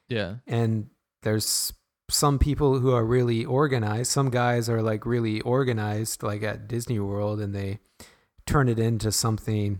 yeah. 0.07 0.35
and 0.47 0.87
there's 1.23 1.73
some 2.09 2.39
people 2.39 2.79
who 2.79 2.91
are 2.93 3.05
really 3.05 3.45
organized. 3.45 4.11
Some 4.11 4.29
guys 4.29 4.69
are 4.69 4.81
like 4.81 5.05
really 5.05 5.41
organized, 5.41 6.23
like 6.23 6.43
at 6.43 6.67
Disney 6.67 6.99
World, 6.99 7.39
and 7.41 7.53
they 7.53 7.79
turn 8.45 8.69
it 8.69 8.79
into 8.79 9.11
something. 9.11 9.79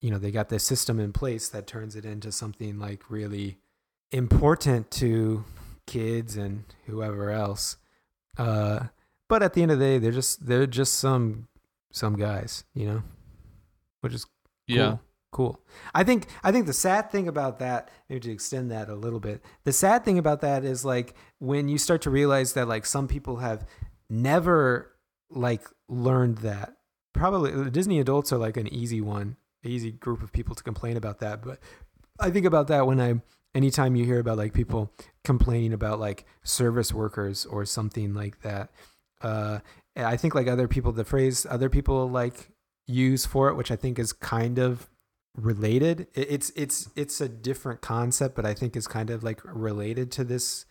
You 0.00 0.10
know, 0.10 0.18
they 0.18 0.30
got 0.32 0.48
this 0.48 0.64
system 0.64 0.98
in 0.98 1.12
place 1.12 1.48
that 1.50 1.66
turns 1.66 1.94
it 1.94 2.04
into 2.04 2.32
something 2.32 2.78
like 2.78 3.08
really 3.10 3.58
important 4.10 4.90
to 4.92 5.44
kids 5.86 6.36
and 6.36 6.64
whoever 6.86 7.30
else. 7.30 7.76
Uh, 8.36 8.86
but 9.32 9.42
at 9.42 9.54
the 9.54 9.62
end 9.62 9.70
of 9.70 9.78
the 9.78 9.84
day, 9.86 9.98
they're 9.98 10.12
just 10.12 10.44
they're 10.44 10.66
just 10.66 10.98
some 10.98 11.48
some 11.90 12.18
guys, 12.18 12.64
you 12.74 12.84
know, 12.84 13.02
which 14.02 14.12
is 14.12 14.26
cool. 14.26 14.76
Yeah. 14.76 14.96
Cool. 15.30 15.58
I 15.94 16.04
think 16.04 16.26
I 16.44 16.52
think 16.52 16.66
the 16.66 16.74
sad 16.74 17.10
thing 17.10 17.28
about 17.28 17.58
that, 17.60 17.90
maybe 18.10 18.20
to 18.20 18.30
extend 18.30 18.70
that 18.72 18.90
a 18.90 18.94
little 18.94 19.20
bit, 19.20 19.42
the 19.64 19.72
sad 19.72 20.04
thing 20.04 20.18
about 20.18 20.42
that 20.42 20.64
is 20.64 20.84
like 20.84 21.14
when 21.38 21.66
you 21.70 21.78
start 21.78 22.02
to 22.02 22.10
realize 22.10 22.52
that 22.52 22.68
like 22.68 22.84
some 22.84 23.08
people 23.08 23.36
have 23.38 23.66
never 24.10 24.92
like 25.30 25.66
learned 25.88 26.38
that. 26.38 26.74
Probably 27.14 27.52
the 27.52 27.70
Disney 27.70 28.00
adults 28.00 28.34
are 28.34 28.38
like 28.38 28.58
an 28.58 28.68
easy 28.68 29.00
one, 29.00 29.36
easy 29.64 29.92
group 29.92 30.22
of 30.22 30.30
people 30.30 30.54
to 30.56 30.62
complain 30.62 30.98
about 30.98 31.20
that. 31.20 31.42
But 31.42 31.58
I 32.20 32.28
think 32.28 32.44
about 32.44 32.68
that 32.68 32.86
when 32.86 33.00
I 33.00 33.22
anytime 33.54 33.96
you 33.96 34.04
hear 34.04 34.18
about 34.18 34.36
like 34.36 34.52
people 34.52 34.92
complaining 35.24 35.72
about 35.72 35.98
like 35.98 36.26
service 36.42 36.92
workers 36.92 37.46
or 37.46 37.64
something 37.64 38.12
like 38.12 38.42
that. 38.42 38.70
Uh, 39.22 39.60
I 39.96 40.16
think 40.16 40.34
like 40.34 40.48
other 40.48 40.68
people, 40.68 40.92
the 40.92 41.04
phrase 41.04 41.46
other 41.48 41.68
people 41.68 42.08
like 42.08 42.48
use 42.86 43.26
for 43.26 43.48
it, 43.48 43.54
which 43.56 43.70
I 43.70 43.76
think 43.76 43.98
is 43.98 44.12
kind 44.12 44.58
of 44.58 44.88
related. 45.36 46.08
It- 46.14 46.30
It's 46.30 46.50
it's 46.56 46.88
it's 46.96 47.20
a 47.20 47.28
different 47.28 47.80
concept, 47.80 48.34
but 48.36 48.44
I 48.46 48.54
think 48.54 48.76
is 48.76 48.86
kind 48.88 49.10
of 49.10 49.22
like 49.22 49.40
related 49.44 50.10
to 50.12 50.24
this 50.24 50.66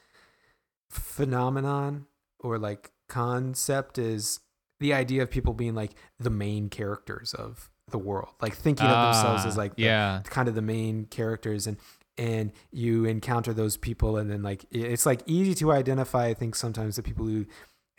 phenomenon 0.89 2.05
or 2.39 2.57
like 2.57 2.91
concept 3.07 3.97
is 3.97 4.39
the 4.79 4.93
idea 4.93 5.21
of 5.21 5.29
people 5.29 5.53
being 5.53 5.75
like 5.75 5.91
the 6.19 6.29
main 6.29 6.69
characters 6.69 7.33
of 7.33 7.69
the 7.89 7.97
world, 7.97 8.33
like 8.41 8.55
thinking 8.55 8.87
of 8.87 9.13
themselves 9.13 9.43
Ah, 9.45 9.47
as 9.47 9.57
like 9.57 9.75
the, 9.75 9.83
yeah. 9.83 10.21
kind 10.25 10.47
of 10.47 10.55
the 10.55 10.61
main 10.61 11.05
characters 11.05 11.67
and 11.67 11.77
and 12.17 12.51
you 12.71 13.05
encounter 13.05 13.53
those 13.53 13.77
people 13.77 14.17
and 14.17 14.29
then 14.29 14.43
like 14.43 14.65
it's 14.69 15.05
like 15.05 15.21
easy 15.27 15.55
to 15.55 15.71
identify 15.71 16.25
i 16.27 16.33
think 16.33 16.55
sometimes 16.55 16.97
the 16.97 17.01
people 17.01 17.25
who 17.25 17.45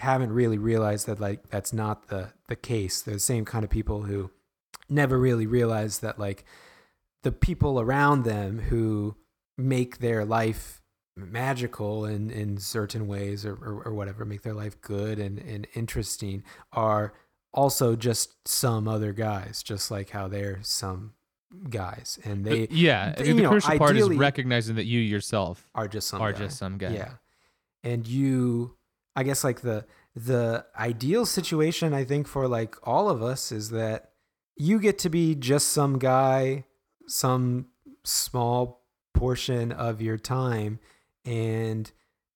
haven't 0.02 0.32
really 0.32 0.58
realized 0.58 1.06
that 1.06 1.20
like 1.20 1.48
that's 1.48 1.72
not 1.72 2.08
the 2.08 2.32
the 2.48 2.56
case 2.56 3.00
they're 3.02 3.14
the 3.14 3.20
same 3.20 3.44
kind 3.44 3.64
of 3.64 3.70
people 3.70 4.02
who 4.02 4.30
never 4.88 5.16
really 5.18 5.46
realize 5.46 6.00
that 6.00 6.18
like 6.18 6.44
the 7.22 7.30
people 7.30 7.78
around 7.80 8.24
them 8.24 8.58
who 8.58 9.14
make 9.56 9.98
their 9.98 10.24
life 10.24 10.82
magical 11.16 12.04
in 12.04 12.30
in 12.30 12.58
certain 12.58 13.06
ways 13.06 13.46
or, 13.46 13.54
or, 13.54 13.82
or 13.86 13.94
whatever 13.94 14.24
make 14.24 14.42
their 14.42 14.54
life 14.54 14.80
good 14.80 15.18
and 15.20 15.38
and 15.38 15.68
interesting 15.74 16.42
are 16.72 17.12
also 17.54 17.94
just 17.94 18.48
some 18.48 18.88
other 18.88 19.12
guys 19.12 19.62
just 19.62 19.90
like 19.90 20.10
how 20.10 20.26
they're 20.26 20.58
some 20.62 21.12
guys 21.70 22.18
and 22.24 22.44
uh, 22.46 22.50
they 22.50 22.66
yeah 22.70 23.12
th- 23.12 23.28
the 23.36 23.42
know, 23.42 23.50
crucial 23.50 23.78
part 23.78 23.96
is 23.96 24.08
recognizing 24.08 24.74
that 24.74 24.86
you 24.86 24.98
yourself 24.98 25.68
are 25.74 25.86
just 25.86 26.08
some 26.08 26.20
are 26.20 26.32
guy. 26.32 26.38
just 26.38 26.58
some 26.58 26.76
guy 26.78 26.90
Yeah. 26.90 27.12
And 27.84 28.06
you 28.06 28.76
I 29.14 29.22
guess 29.22 29.44
like 29.44 29.60
the 29.60 29.86
the 30.14 30.66
ideal 30.78 31.24
situation 31.24 31.94
I 31.94 32.04
think 32.04 32.26
for 32.26 32.46
like 32.48 32.76
all 32.86 33.08
of 33.08 33.22
us 33.22 33.52
is 33.52 33.70
that 33.70 34.10
you 34.56 34.78
get 34.78 34.98
to 35.00 35.10
be 35.10 35.34
just 35.34 35.68
some 35.68 35.98
guy 35.98 36.64
some 37.06 37.66
small 38.04 38.84
portion 39.14 39.72
of 39.72 40.00
your 40.00 40.18
time 40.18 40.80
and 41.24 41.90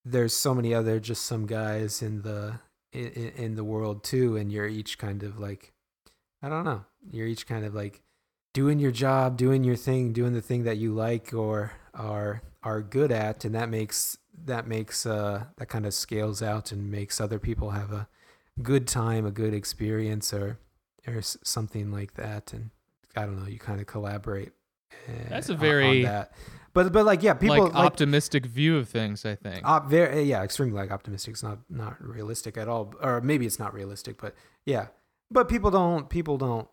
there's 0.05 0.35
so 0.35 0.55
many 0.55 0.73
other 0.73 1.01
just 1.01 1.25
some 1.25 1.47
guys 1.47 2.03
in 2.03 2.23
the 2.23 2.61
in, 2.93 3.33
in 3.37 3.55
the 3.57 3.65
world 3.65 4.05
too 4.05 4.37
and 4.37 4.53
you're 4.53 4.67
each 4.67 4.99
kind 4.99 5.23
of 5.23 5.39
like 5.39 5.73
I 6.43 6.49
don't 6.49 6.65
know 6.65 6.85
you're 7.11 7.27
each 7.27 7.47
kind 7.47 7.65
of 7.65 7.75
like 7.75 8.03
doing 8.57 8.79
your 8.79 8.91
job, 8.91 9.37
doing 9.37 9.65
your 9.65 9.77
thing, 9.77 10.15
doing 10.15 10.33
the 10.33 10.41
thing 10.41 10.65
that 10.65 10.79
you 10.79 10.95
like 10.95 11.35
or 11.35 11.73
are 11.93 12.41
are 12.63 12.81
good 12.81 13.13
at, 13.13 13.45
and 13.45 13.55
that 13.55 13.69
makes 13.69 14.17
that 14.45 14.67
makes 14.67 15.07
uh 15.07 15.45
that 15.57 15.67
kind 15.67 15.87
of 15.87 15.95
scales 15.95 16.43
out 16.43 16.73
and 16.73 16.91
makes 16.91 17.21
other 17.21 17.39
people 17.39 17.71
have 17.71 17.93
a 17.93 18.09
good 18.63 18.87
time, 18.87 19.27
a 19.27 19.31
good 19.31 19.55
experience, 19.55 20.33
or 20.33 20.59
or 21.07 21.23
something 21.23 21.91
like 21.91 22.15
that. 22.15 22.53
And 22.53 22.71
I 23.17 23.25
don't 23.27 23.41
know, 23.41 23.49
you 23.49 23.59
kind 23.59 23.81
of 23.81 23.87
collaborate. 23.87 24.53
uh, 25.09 25.13
That's 25.29 25.49
a 25.49 25.55
very, 25.55 26.03
that. 26.03 26.33
But 26.73 26.93
but 26.93 27.07
like 27.07 27.23
yeah, 27.23 27.35
people 27.35 27.69
like, 27.69 27.75
optimistic 27.75 28.45
view 28.45 28.77
of 28.77 28.87
things 28.89 29.25
i 29.25 29.35
think 29.35 29.63
op, 29.65 29.89
very 29.89 30.25
yeah, 30.25 30.43
extremely 30.43 30.75
like 30.79 30.91
optimistic. 30.91 31.33
It's 31.33 31.43
not 31.43 31.59
not 31.71 31.97
realistic 32.01 32.59
at 32.59 32.69
all, 32.69 32.93
or 33.01 33.21
maybe 33.23 33.47
it's 33.47 33.59
not 33.59 33.73
realistic, 33.73 34.21
but 34.21 34.35
yeah. 34.67 34.89
But 35.31 35.49
people 35.49 35.71
don't 35.71 36.11
people 36.11 36.37
don't 36.37 36.69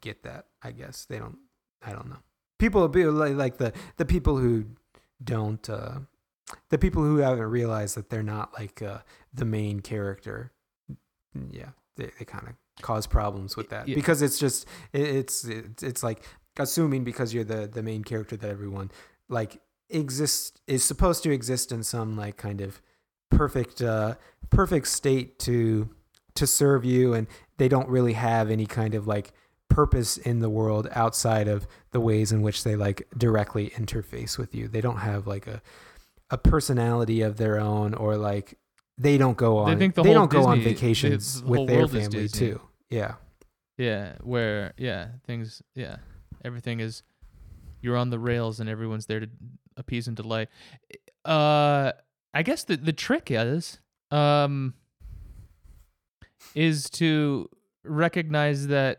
get 0.00 0.22
that. 0.22 0.46
I 0.62 0.70
guess 0.70 1.04
they 1.04 1.18
don't. 1.18 1.38
I 1.84 1.92
don't 1.92 2.08
know. 2.08 2.18
People 2.58 2.86
be 2.88 3.04
like 3.06 3.34
like 3.34 3.56
the 3.58 3.72
the 3.96 4.04
people 4.04 4.36
who 4.36 4.66
don't 5.22 5.68
uh 5.68 5.98
the 6.70 6.78
people 6.78 7.02
who 7.02 7.16
haven't 7.18 7.44
realized 7.44 7.96
that 7.96 8.10
they're 8.10 8.22
not 8.22 8.52
like 8.58 8.82
uh 8.82 8.98
the 9.32 9.44
main 9.44 9.80
character. 9.80 10.52
Yeah, 11.50 11.70
they 11.96 12.10
they 12.18 12.24
kind 12.24 12.48
of 12.48 12.54
cause 12.82 13.06
problems 13.06 13.56
with 13.56 13.68
that 13.70 13.88
Yeah. 13.88 13.94
because 13.94 14.22
it's 14.22 14.38
just 14.38 14.66
it, 14.92 15.02
it's 15.02 15.44
it's 15.44 15.82
it's 15.82 16.02
like 16.02 16.24
assuming 16.58 17.04
because 17.04 17.32
you're 17.32 17.44
the 17.44 17.66
the 17.66 17.82
main 17.82 18.04
character 18.04 18.36
that 18.36 18.48
everyone 18.50 18.90
like 19.28 19.60
exists 19.90 20.52
is 20.66 20.82
supposed 20.84 21.22
to 21.22 21.30
exist 21.30 21.70
in 21.72 21.82
some 21.82 22.16
like 22.16 22.36
kind 22.36 22.60
of 22.60 22.80
perfect 23.30 23.80
uh 23.82 24.14
perfect 24.50 24.86
state 24.88 25.38
to 25.38 25.88
to 26.34 26.46
serve 26.46 26.84
you 26.84 27.12
and 27.14 27.26
they 27.58 27.68
don't 27.68 27.88
really 27.88 28.14
have 28.14 28.50
any 28.50 28.66
kind 28.66 28.94
of 28.94 29.06
like 29.06 29.32
purpose 29.68 30.16
in 30.18 30.40
the 30.40 30.50
world 30.50 30.88
outside 30.92 31.48
of 31.48 31.66
the 31.92 32.00
ways 32.00 32.32
in 32.32 32.42
which 32.42 32.64
they 32.64 32.76
like 32.76 33.06
directly 33.16 33.70
interface 33.70 34.36
with 34.38 34.54
you 34.54 34.68
they 34.68 34.80
don't 34.82 34.98
have 34.98 35.26
like 35.26 35.46
a 35.46 35.62
a 36.32 36.38
personality 36.38 37.20
of 37.22 37.36
their 37.36 37.60
own 37.60 37.94
or 37.94 38.16
like 38.16 38.58
they 38.98 39.16
don't 39.18 39.36
go 39.36 39.58
on 39.58 39.70
They 39.72 39.78
think 39.78 39.94
the 39.94 40.02
they 40.02 40.12
don't 40.14 40.30
go 40.30 40.44
on 40.44 40.60
vacations 40.60 41.34
the- 41.40 41.44
the 41.44 41.50
with 41.50 41.68
their 41.68 41.86
family 41.86 42.28
too. 42.28 42.60
Yeah. 42.90 43.14
Yeah, 43.78 44.16
where 44.22 44.72
yeah, 44.76 45.08
things 45.26 45.62
yeah, 45.74 45.96
everything 46.44 46.80
is 46.80 47.02
you're 47.80 47.96
on 47.96 48.10
the 48.10 48.18
rails 48.18 48.60
and 48.60 48.68
everyone's 48.68 49.06
there 49.06 49.20
to 49.20 49.28
appease 49.76 50.06
and 50.08 50.16
delight. 50.16 50.48
Uh 51.24 51.92
I 52.34 52.42
guess 52.42 52.64
the 52.64 52.76
the 52.76 52.92
trick 52.92 53.28
is 53.30 53.78
um 54.10 54.74
is 56.54 56.90
to 56.90 57.48
recognize 57.84 58.66
that 58.68 58.98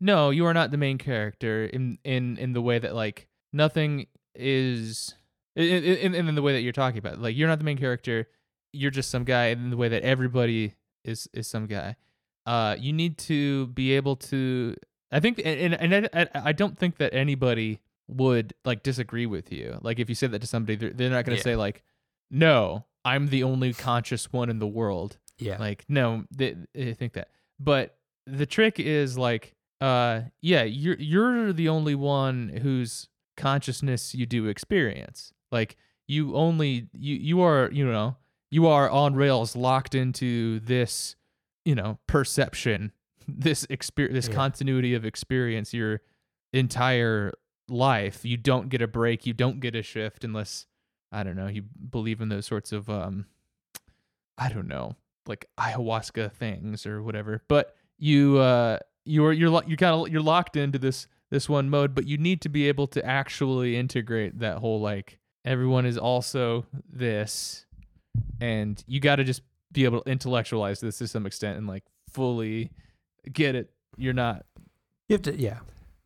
no, 0.00 0.30
you 0.30 0.46
are 0.46 0.54
not 0.54 0.70
the 0.72 0.76
main 0.76 0.98
character 0.98 1.64
in 1.64 1.98
in 2.04 2.36
in 2.38 2.52
the 2.52 2.62
way 2.62 2.78
that 2.78 2.94
like 2.94 3.28
nothing 3.52 4.06
is 4.34 5.14
in 5.56 6.14
in, 6.14 6.14
in, 6.28 6.34
the 6.34 6.42
way 6.42 6.52
that 6.52 6.62
you're 6.62 6.72
talking 6.72 6.98
about. 6.98 7.20
Like 7.20 7.36
you're 7.36 7.48
not 7.48 7.58
the 7.58 7.64
main 7.64 7.78
character, 7.78 8.28
you're 8.72 8.90
just 8.90 9.10
some 9.10 9.24
guy 9.24 9.46
in 9.46 9.70
the 9.70 9.76
way 9.76 9.88
that 9.88 10.02
everybody 10.02 10.74
is 11.04 11.28
is 11.32 11.46
some 11.46 11.66
guy. 11.66 11.96
Uh 12.46 12.76
you 12.78 12.92
need 12.92 13.18
to 13.18 13.66
be 13.68 13.92
able 13.92 14.16
to 14.16 14.74
i 15.12 15.20
think 15.20 15.40
and 15.44 15.74
and 15.74 16.08
I, 16.12 16.20
I- 16.34 16.42
I 16.48 16.52
don't 16.52 16.76
think 16.78 16.96
that 16.98 17.12
anybody 17.14 17.80
would 18.08 18.52
like 18.64 18.82
disagree 18.82 19.26
with 19.26 19.52
you. 19.52 19.78
Like 19.82 19.98
if 20.00 20.08
you 20.08 20.14
say 20.14 20.26
that 20.26 20.40
to 20.40 20.46
somebody 20.46 20.76
they're, 20.76 20.90
they're 20.90 21.10
not 21.10 21.24
going 21.24 21.36
to 21.36 21.40
Yeah. 21.40 21.52
say 21.52 21.56
like 21.56 21.82
no 22.30 22.84
i'm 23.04 23.28
the 23.28 23.42
only 23.44 23.72
conscious 23.74 24.32
one 24.32 24.48
in 24.50 24.58
the 24.58 24.66
world. 24.66 25.18
Yeah. 25.38 25.58
Like 25.58 25.84
no 25.88 26.24
they, 26.30 26.56
they 26.74 26.94
think 26.94 27.12
that. 27.14 27.28
But 27.60 27.96
the 28.26 28.46
trick 28.46 28.80
is 28.80 29.16
like 29.18 29.54
uh 29.80 30.22
yeah 30.40 30.62
you're 30.62 30.96
you're 30.98 31.52
the 31.52 31.68
only 31.68 31.94
one 31.94 32.48
whose 32.62 33.08
consciousness 33.36 34.14
you 34.14 34.26
do 34.26 34.46
experience 34.46 35.32
like 35.52 35.76
you 36.08 36.34
only 36.34 36.88
you 36.92 37.14
you 37.14 37.40
are 37.42 37.70
you 37.72 37.84
know 37.86 38.16
you 38.50 38.66
are 38.66 38.90
on 38.90 39.14
rails 39.14 39.54
locked 39.54 39.94
into 39.94 40.58
this 40.60 41.14
you 41.64 41.74
know 41.74 41.98
perception 42.06 42.90
this 43.28 43.64
experience 43.70 44.14
this 44.16 44.28
Yeah. 44.28 44.34
continuity 44.34 44.94
of 44.94 45.04
experience 45.04 45.72
your 45.72 46.00
entire 46.52 47.32
life. 47.68 48.24
You 48.24 48.36
don't 48.36 48.68
get 48.68 48.82
a 48.82 48.88
break. 48.88 49.24
You 49.26 49.32
don't 49.32 49.60
get 49.60 49.74
a 49.76 49.82
shift 49.82 50.24
unless 50.24 50.66
i 51.14 51.22
don't 51.22 51.36
know 51.36 51.46
you 51.46 51.62
believe 51.90 52.22
in 52.22 52.30
those 52.30 52.46
sorts 52.46 52.72
of 52.72 52.88
um 52.88 53.26
i 54.38 54.48
don't 54.48 54.66
know 54.66 54.96
like 55.26 55.44
ayahuasca 55.60 56.32
things 56.32 56.84
or 56.86 57.02
whatever. 57.02 57.42
But 57.48 57.76
you 57.98 58.38
uh 58.38 58.78
you're 59.04 59.32
you're 59.32 59.50
lo- 59.50 59.62
you 59.66 59.76
kind 59.76 59.94
of 59.94 60.08
you're 60.12 60.22
locked 60.22 60.56
into 60.56 60.78
this 60.78 61.06
this 61.30 61.48
one 61.48 61.70
mode 61.70 61.94
but 61.94 62.06
you 62.08 62.18
need 62.18 62.40
to 62.42 62.48
be 62.48 62.66
able 62.68 62.86
to 62.88 63.04
actually 63.06 63.76
integrate 63.76 64.38
that 64.40 64.58
whole 64.58 64.80
like 64.80 65.18
everyone 65.44 65.86
is 65.86 65.98
also 65.98 66.66
this 66.90 67.66
and 68.40 68.82
you 68.86 69.00
got 69.00 69.16
to 69.16 69.24
just 69.24 69.42
be 69.72 69.84
able 69.84 70.02
to 70.02 70.10
intellectualize 70.10 70.80
this 70.80 70.98
to 70.98 71.08
some 71.08 71.26
extent 71.26 71.56
and 71.56 71.66
like 71.66 71.84
fully 72.10 72.70
get 73.32 73.54
it 73.54 73.70
you're 73.96 74.12
not 74.12 74.44
you 75.08 75.14
have 75.14 75.22
to 75.22 75.34
yeah 75.38 75.58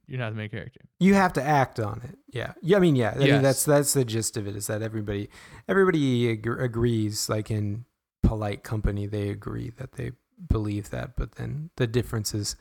you're 0.07 0.18
not 0.18 0.31
the 0.31 0.37
main 0.37 0.49
character 0.49 0.81
you 0.99 1.14
have 1.14 1.33
to 1.35 1.42
act 1.42 1.79
on 1.79 2.01
it. 2.05 2.18
Yeah. 2.29 2.55
Yeah. 2.62 2.79
I 2.79 2.81
mean, 2.81 2.96
yeah. 2.96 3.12
I 3.14 3.18
mean, 3.18 3.42
that's 3.42 3.64
that's 3.64 3.92
the 3.92 4.05
gist 4.05 4.37
of 4.37 4.46
it. 4.46 4.57
Is 4.57 4.66
that 4.66 4.83
everybody 4.83 5.29
everybody 5.68 6.31
ag- 6.31 6.46
agrees, 6.46 7.29
like 7.29 7.51
in 7.51 7.85
polite 8.22 8.62
company, 8.62 9.07
they 9.07 9.29
agree 9.29 9.70
that 9.77 9.92
they 9.92 10.12
believe 10.49 10.90
that. 10.90 11.16
But 11.16 11.33
then 11.33 11.70
the 11.77 11.87
difference 11.87 12.35
is 12.35 12.57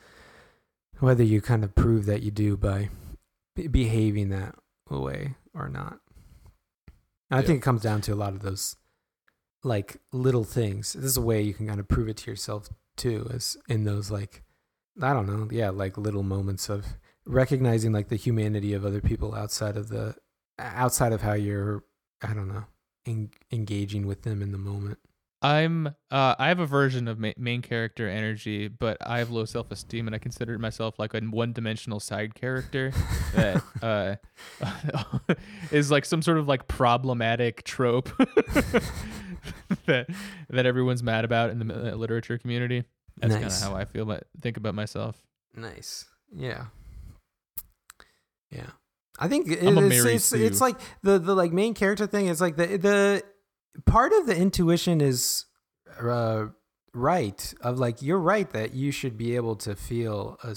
whether 0.99 1.23
you 1.23 1.41
kind 1.41 1.63
of 1.63 1.75
prove 1.75 2.05
that 2.05 2.23
you 2.23 2.31
do 2.31 2.57
by 2.57 2.89
be- 3.55 3.67
behaving 3.67 4.29
that 4.29 4.55
way 4.89 5.35
or 5.53 5.69
not. 5.69 5.99
And 7.35 7.39
I 7.39 7.41
Yeah. 7.41 7.47
think 7.47 7.59
it 7.59 7.63
comes 7.63 7.81
down 7.81 8.01
to 8.01 8.13
a 8.13 8.15
lot 8.15 8.33
of 8.33 8.39
those 8.41 8.75
like 9.63 9.97
little 10.11 10.43
things. 10.43 10.93
This 10.93 11.05
is 11.05 11.17
a 11.17 11.21
way 11.21 11.41
you 11.41 11.53
can 11.53 11.67
kind 11.67 11.79
of 11.79 11.87
prove 11.87 12.07
it 12.07 12.17
to 12.17 12.31
yourself 12.31 12.69
too, 12.95 13.27
is 13.31 13.57
in 13.67 13.83
those 13.83 14.11
like 14.11 14.43
I 15.01 15.11
don't 15.13 15.27
know, 15.27 15.49
yeah, 15.51 15.69
like 15.71 15.97
little 15.97 16.23
moments 16.23 16.69
of 16.69 16.85
recognizing 17.25 17.91
like 17.91 18.07
the 18.07 18.15
humanity 18.15 18.73
of 18.73 18.85
other 18.85 19.01
people 19.01 19.35
outside 19.35 19.75
of 19.75 19.89
the 19.89 20.15
outside 20.59 21.11
of 21.11 21.21
how 21.21 21.33
you're 21.33 21.83
I 22.21 22.33
don't 22.33 22.47
know 22.47 22.65
en- 23.05 23.31
engaging 23.51 24.07
with 24.07 24.21
them 24.21 24.41
in 24.41 24.51
the 24.51 24.57
moment. 24.57 24.99
I'm 25.45 25.87
uh 26.11 26.35
i 26.39 26.47
have 26.47 26.59
a 26.59 26.65
version 26.65 27.07
of 27.07 27.19
ma- 27.19 27.31
main 27.37 27.61
character 27.61 28.07
energy 28.09 28.67
but 28.67 28.97
i 29.05 29.19
have 29.19 29.29
low 29.29 29.45
self-esteem 29.45 30.07
and 30.07 30.15
i 30.15 30.19
consider 30.19 30.57
myself 30.57 30.97
like 30.97 31.13
a 31.13 31.19
one-dimensional 31.19 31.99
side 31.99 32.33
character 32.35 32.91
that 33.35 33.61
uh 33.81 35.33
is 35.71 35.91
like 35.91 36.05
some 36.05 36.21
sort 36.21 36.37
of 36.37 36.47
like 36.47 36.67
problematic 36.67 37.63
trope 37.63 38.09
that 39.85 40.07
that 40.49 40.65
everyone's 40.65 41.03
mad 41.03 41.25
about 41.25 41.49
in 41.51 41.59
the 41.67 41.93
uh, 41.93 41.95
literature 41.95 42.37
community 42.37 42.83
that's 43.17 43.33
kind 43.33 43.45
of 43.45 43.51
how 43.61 43.75
i 43.75 43.85
feel 43.85 44.03
about 44.03 44.23
think 44.41 44.57
about 44.57 44.73
myself 44.75 45.21
Nice. 45.57 46.03
Yeah. 46.35 46.65
Yeah. 48.51 48.71
I 49.17 49.29
think 49.29 49.47
it- 49.47 49.59
it's 49.61 50.03
it's, 50.15 50.31
it's 50.41 50.59
like 50.61 50.77
the 51.01 51.17
the 51.17 51.33
like 51.33 51.53
main 51.53 51.73
character 51.73 52.07
thing 52.07 52.27
is 52.27 52.41
like 52.41 52.57
the 52.57 52.75
the 52.77 53.23
part 53.85 54.13
of 54.13 54.25
the 54.25 54.35
intuition 54.35 55.01
is 55.01 55.45
uh 55.99 56.47
right 56.93 57.53
of 57.61 57.77
like 57.77 58.01
you're 58.01 58.19
right 58.19 58.49
that 58.51 58.73
you 58.73 58.91
should 58.91 59.17
be 59.17 59.35
able 59.35 59.55
to 59.55 59.75
feel 59.75 60.37
a, 60.43 60.55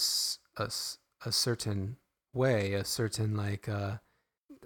a, 0.63 0.71
a 1.27 1.33
certain 1.33 1.97
way, 2.33 2.75
a 2.75 2.85
certain 2.85 3.37
like 3.37 3.69
uh 3.69 3.97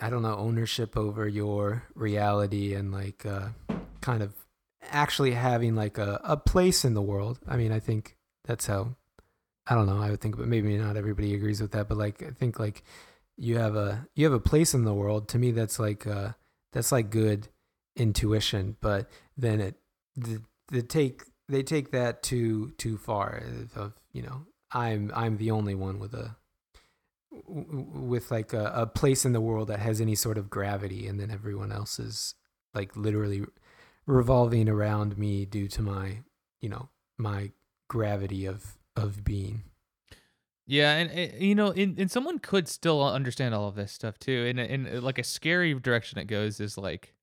I 0.00 0.10
don't 0.10 0.22
know 0.22 0.36
ownership 0.36 0.96
over 0.96 1.26
your 1.28 1.84
reality 1.94 2.74
and 2.74 2.92
like 2.92 3.24
uh 3.24 3.48
kind 4.00 4.22
of 4.22 4.34
actually 4.90 5.32
having 5.32 5.74
like 5.74 5.98
a, 5.98 6.20
a 6.24 6.36
place 6.36 6.84
in 6.84 6.94
the 6.94 7.02
world. 7.02 7.38
I 7.46 7.56
mean, 7.56 7.72
I 7.72 7.80
think 7.80 8.16
that's 8.44 8.66
how 8.66 8.96
I 9.66 9.74
don't 9.74 9.86
know. 9.86 10.00
I 10.00 10.10
would 10.10 10.20
think, 10.20 10.36
but 10.36 10.48
maybe 10.48 10.76
not 10.76 10.96
everybody 10.96 11.34
agrees 11.34 11.62
with 11.62 11.72
that. 11.72 11.88
But 11.88 11.98
like, 11.98 12.22
I 12.22 12.30
think 12.30 12.58
like 12.58 12.82
you 13.36 13.58
have 13.58 13.76
a 13.76 14.06
you 14.14 14.24
have 14.24 14.34
a 14.34 14.40
place 14.40 14.74
in 14.74 14.84
the 14.84 14.94
world. 14.94 15.28
To 15.28 15.38
me, 15.38 15.52
that's 15.52 15.78
like 15.78 16.06
uh, 16.06 16.32
that's 16.72 16.92
like 16.92 17.10
good 17.10 17.48
intuition, 17.96 18.76
but 18.80 19.10
then 19.36 19.60
it 19.60 19.76
the, 20.16 20.42
the 20.68 20.82
take 20.82 21.24
they 21.48 21.62
take 21.62 21.90
that 21.92 22.22
too 22.22 22.72
too 22.78 22.96
far 22.96 23.42
of 23.76 23.94
you 24.12 24.22
know 24.22 24.46
I'm 24.72 25.10
I'm 25.14 25.36
the 25.36 25.50
only 25.50 25.74
one 25.74 25.98
with 25.98 26.14
a 26.14 26.36
with 27.46 28.30
like 28.30 28.52
a, 28.52 28.72
a 28.74 28.86
place 28.86 29.24
in 29.24 29.32
the 29.32 29.40
world 29.40 29.68
that 29.68 29.78
has 29.78 30.00
any 30.00 30.14
sort 30.14 30.36
of 30.38 30.50
gravity 30.50 31.06
and 31.06 31.18
then 31.18 31.30
everyone 31.30 31.72
else 31.72 31.98
is 31.98 32.34
like 32.74 32.94
literally 32.94 33.42
revolving 34.06 34.68
around 34.68 35.16
me 35.16 35.46
due 35.46 35.68
to 35.68 35.82
my 35.82 36.18
you 36.60 36.68
know 36.68 36.88
my 37.18 37.50
gravity 37.88 38.46
of 38.46 38.76
of 38.96 39.24
being 39.24 39.62
Yeah, 40.66 40.96
and, 40.96 41.10
and 41.10 41.42
you 41.42 41.54
know, 41.54 41.72
and, 41.72 41.98
and 41.98 42.10
someone 42.10 42.38
could 42.38 42.68
still 42.68 43.02
understand 43.02 43.54
all 43.54 43.68
of 43.68 43.74
this 43.74 43.92
stuff 43.92 44.18
too. 44.18 44.46
And 44.48 44.60
in 44.60 45.02
like 45.02 45.18
a 45.18 45.24
scary 45.24 45.74
direction 45.74 46.18
it 46.18 46.26
goes 46.26 46.60
is 46.60 46.78
like 46.78 47.14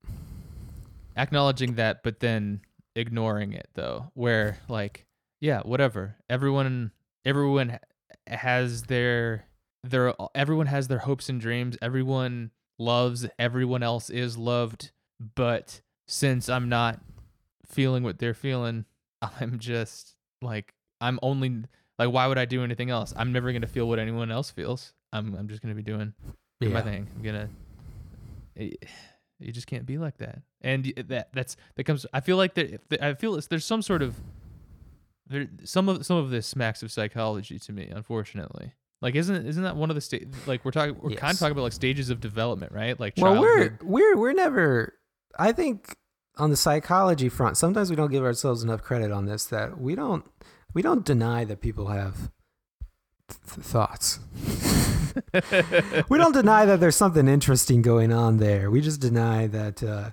acknowledging 1.20 1.76
that, 1.76 2.02
but 2.04 2.20
then 2.20 2.62
ignoring 2.96 3.54
it 3.54 3.68
though. 3.76 4.12
Where 4.14 4.58
like, 4.68 5.06
yeah, 5.42 5.62
whatever. 5.62 6.16
Everyone, 6.30 6.92
everyone 7.26 7.80
has 8.28 8.84
their 8.84 9.46
their 9.84 10.14
everyone 10.36 10.68
has 10.68 10.88
their 10.88 11.00
hopes 11.00 11.30
and 11.30 11.40
dreams. 11.40 11.78
Everyone 11.82 12.52
loves. 12.78 13.28
Everyone 13.38 13.84
else 13.84 14.10
is 14.10 14.38
loved. 14.38 14.92
But 15.36 15.82
since 16.08 16.50
I'm 16.50 16.70
not 16.70 17.00
feeling 17.68 18.04
what 18.04 18.20
they're 18.20 18.34
feeling, 18.34 18.86
I'm 19.22 19.60
just 19.60 20.16
like 20.42 20.74
I'm 21.02 21.20
only 21.22 21.64
like 21.98 22.12
why 22.12 22.28
would 22.28 22.38
I 22.38 22.46
do 22.46 22.64
anything 22.64 22.90
else? 22.90 23.14
I'm 23.16 23.32
never 23.34 23.52
gonna 23.54 23.68
feel 23.68 23.88
what 23.88 24.00
anyone 24.00 24.32
else 24.32 24.50
feels. 24.50 24.94
I'm 25.12 25.36
I'm 25.36 25.48
just 25.48 25.62
gonna 25.62 25.76
be 25.76 25.84
doing 25.84 26.14
doing 26.62 26.74
my 26.74 26.82
thing. 26.82 27.08
I'm 27.16 27.22
gonna. 27.24 27.50
eh, 28.58 28.72
You 29.40 29.52
just 29.52 29.68
can't 29.68 29.86
be 29.86 29.98
like 29.98 30.18
that, 30.18 30.42
and 30.62 30.94
that 31.08 31.30
that's 31.34 31.56
that 31.76 31.86
comes. 31.86 32.06
I 32.14 32.20
feel 32.20 32.38
like 32.38 32.56
there. 32.56 32.80
I 33.02 33.14
feel 33.14 33.36
it's, 33.36 33.48
there's 33.48 33.66
some 33.66 33.82
sort 33.82 34.02
of 34.02 34.16
there 35.28 35.48
some 35.64 35.88
of 35.90 36.06
some 36.06 36.18
of 36.18 36.30
this 36.30 36.46
smacks 36.46 36.84
of 36.84 36.92
psychology 36.92 37.58
to 37.60 37.72
me. 37.72 37.88
Unfortunately, 37.90 38.74
like 39.02 39.16
isn't 39.16 39.46
isn't 39.46 39.64
that 39.64 39.76
one 39.76 39.90
of 39.90 39.96
the 39.96 40.02
sta- 40.02 40.26
like 40.46 40.66
we're 40.66 40.72
talking 40.72 40.98
we're 41.02 41.16
kind 41.16 41.34
of 41.34 41.40
talking 41.40 41.54
about 41.54 41.64
like 41.64 41.74
stages 41.74 42.10
of 42.10 42.20
development, 42.20 42.72
right? 42.72 43.00
Like 43.00 43.14
well 43.18 43.40
we're 43.40 43.78
we're 43.82 44.18
we're 44.18 44.34
never 44.34 44.94
i 45.38 45.52
think 45.52 45.96
on 46.38 46.50
the 46.50 46.56
psychology 46.58 47.30
front 47.30 47.58
sometimes 47.58 47.90
we 47.90 47.96
don't 47.96 48.12
give 48.12 48.24
ourselves 48.24 48.64
enough 48.64 48.82
credit 48.82 49.12
on 49.12 49.26
this 49.26 49.46
that 49.46 49.80
we 49.80 49.96
don't 49.96 50.26
we 50.74 50.82
don't 50.82 51.06
deny 51.06 51.44
that 51.44 51.62
people 51.62 51.88
have 51.88 52.32
th- 53.30 53.66
thoughts 53.66 54.20
we 56.10 56.18
don't 56.18 56.34
deny 56.34 56.66
that 56.66 56.80
there's 56.80 56.96
something 56.96 57.28
interesting 57.28 57.82
going 57.82 58.12
on 58.12 58.38
there 58.38 58.70
we 58.70 58.82
just 58.82 59.00
deny 59.00 59.48
that 59.48 59.82
uh 59.84 60.12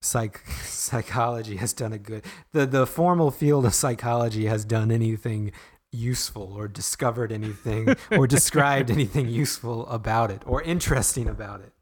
psych 0.00 0.40
psychology 0.62 1.56
has 1.56 1.72
done 1.72 1.92
a 1.92 1.98
good 1.98 2.24
the 2.52 2.66
the 2.66 2.86
formal 2.86 3.30
field 3.30 3.66
of 3.66 3.74
psychology 3.74 4.46
has 4.46 4.64
done 4.64 4.90
anything 4.90 5.52
useful 5.92 6.52
or 6.52 6.68
discovered 6.68 7.32
anything 7.32 7.94
or 8.12 8.26
described 8.26 8.90
anything 8.90 9.28
useful 9.28 9.86
about 9.88 10.30
it 10.30 10.42
or 10.46 10.62
interesting 10.62 11.28
about 11.28 11.60
it 11.60 11.72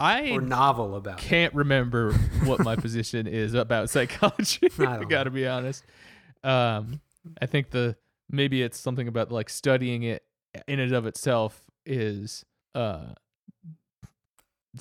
I 0.00 0.30
or 0.30 0.40
novel 0.40 0.94
about 0.94 1.18
can't 1.18 1.52
remember 1.54 2.12
what 2.44 2.60
my 2.60 2.76
position 2.76 3.26
is 3.26 3.54
about 3.54 3.90
psychology. 3.90 4.68
I 4.78 4.98
I 4.98 5.04
got 5.04 5.24
to 5.24 5.30
be 5.30 5.46
honest. 5.46 5.84
Um, 6.44 7.00
I 7.42 7.46
think 7.46 7.70
the 7.70 7.96
maybe 8.30 8.62
it's 8.62 8.78
something 8.78 9.08
about 9.08 9.32
like 9.32 9.48
studying 9.48 10.02
it 10.02 10.22
in 10.66 10.80
and 10.80 10.92
of 10.92 11.06
itself 11.06 11.62
is. 11.86 12.44
Uh, 12.74 13.14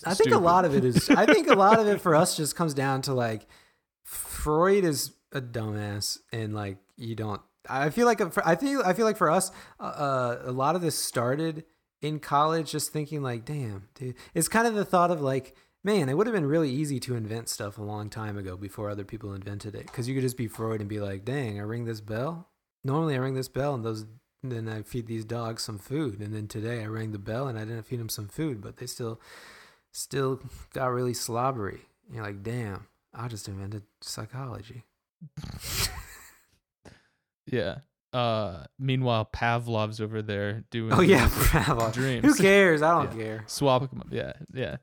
I 0.05 0.13
think 0.13 0.31
a 0.31 0.37
lot 0.37 0.65
of 0.65 0.75
it 0.75 0.85
is. 0.85 1.09
I 1.09 1.25
think 1.25 1.47
a 1.47 1.55
lot 1.55 1.79
of 1.79 1.87
it 1.87 2.01
for 2.01 2.13
us 2.15 2.37
just 2.37 2.55
comes 2.55 2.73
down 2.73 3.01
to 3.03 3.13
like 3.13 3.47
Freud 4.03 4.83
is 4.83 5.13
a 5.31 5.41
dumbass, 5.41 6.19
and 6.31 6.53
like 6.53 6.77
you 6.97 7.15
don't. 7.15 7.41
I 7.69 7.89
feel 7.89 8.05
like 8.05 8.21
I 8.45 8.55
feel 8.55 8.81
I 8.85 8.93
feel 8.93 9.05
like 9.05 9.17
for 9.17 9.29
us, 9.29 9.51
uh, 9.79 9.83
uh, 9.83 10.41
a 10.45 10.51
lot 10.51 10.75
of 10.75 10.81
this 10.81 10.97
started 10.97 11.65
in 12.01 12.19
college, 12.19 12.71
just 12.71 12.93
thinking 12.93 13.21
like, 13.23 13.43
damn, 13.43 13.87
dude. 13.95 14.15
It's 14.33 14.47
kind 14.47 14.67
of 14.67 14.75
the 14.75 14.85
thought 14.85 15.09
of 15.09 15.19
like, 15.19 15.55
man, 15.83 16.09
it 16.09 16.13
would 16.15 16.27
have 16.27 16.35
been 16.35 16.45
really 16.45 16.69
easy 16.69 16.99
to 17.01 17.15
invent 17.15 17.49
stuff 17.49 17.77
a 17.77 17.83
long 17.83 18.09
time 18.09 18.37
ago 18.37 18.55
before 18.55 18.89
other 18.89 19.03
people 19.03 19.33
invented 19.33 19.73
it, 19.73 19.87
because 19.87 20.07
you 20.07 20.13
could 20.13 20.23
just 20.23 20.37
be 20.37 20.47
Freud 20.47 20.79
and 20.79 20.89
be 20.89 20.99
like, 20.99 21.25
dang, 21.25 21.59
I 21.59 21.63
ring 21.63 21.85
this 21.85 22.01
bell. 22.01 22.49
Normally, 22.83 23.15
I 23.15 23.17
ring 23.17 23.33
this 23.35 23.49
bell, 23.49 23.73
and 23.75 23.83
those. 23.83 24.05
And 24.43 24.51
then 24.51 24.69
I 24.69 24.83
feed 24.83 25.07
these 25.07 25.25
dogs 25.25 25.63
some 25.63 25.79
food, 25.79 26.19
and 26.21 26.33
then 26.33 26.47
today 26.47 26.83
I 26.83 26.85
rang 26.85 27.11
the 27.11 27.17
bell 27.17 27.47
and 27.47 27.57
I 27.57 27.65
didn't 27.65 27.83
feed 27.87 27.99
them 27.99 28.07
some 28.07 28.27
food, 28.27 28.61
but 28.61 28.77
they 28.77 28.85
still 28.85 29.19
still 29.91 30.39
got 30.73 30.87
really 30.93 31.15
slobbery. 31.15 31.81
You're 32.13 32.23
like, 32.23 32.43
damn, 32.43 32.85
I 33.15 33.27
just 33.29 33.47
invented 33.47 33.81
psychology. 34.01 34.83
Yeah. 37.47 37.77
Uh, 38.13 38.63
meanwhile, 38.79 39.25
Pavlov's 39.31 39.99
over 40.01 40.21
there 40.21 40.63
doing. 40.71 40.93
Oh 40.93 41.01
yeah, 41.01 41.27
Pavlov. 41.29 41.93
dreams. 41.93 42.25
Who 42.25 42.33
cares? 42.35 42.81
I 42.81 43.03
don't 43.03 43.17
Yeah. 43.17 43.23
care. 43.23 43.43
Swap 43.47 43.89
them 43.89 44.01
up. 44.01 44.07
Yeah, 44.11 44.33
yeah. 44.53 44.77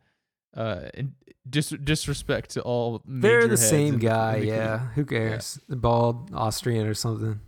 Uh, 0.57 0.89
and 0.95 1.13
dis- 1.49 1.71
disrespect 1.83 2.51
to 2.51 2.63
all. 2.63 3.03
They're 3.07 3.49
the 3.49 3.57
same 3.57 3.99
guy. 3.99 4.41
the 4.41 4.47
yeah. 4.47 4.79
Who 4.95 5.05
cares? 5.05 5.59
The 5.69 5.77
bald 5.77 6.31
Austrian 6.35 6.87
or 6.87 6.95
something. 6.95 7.41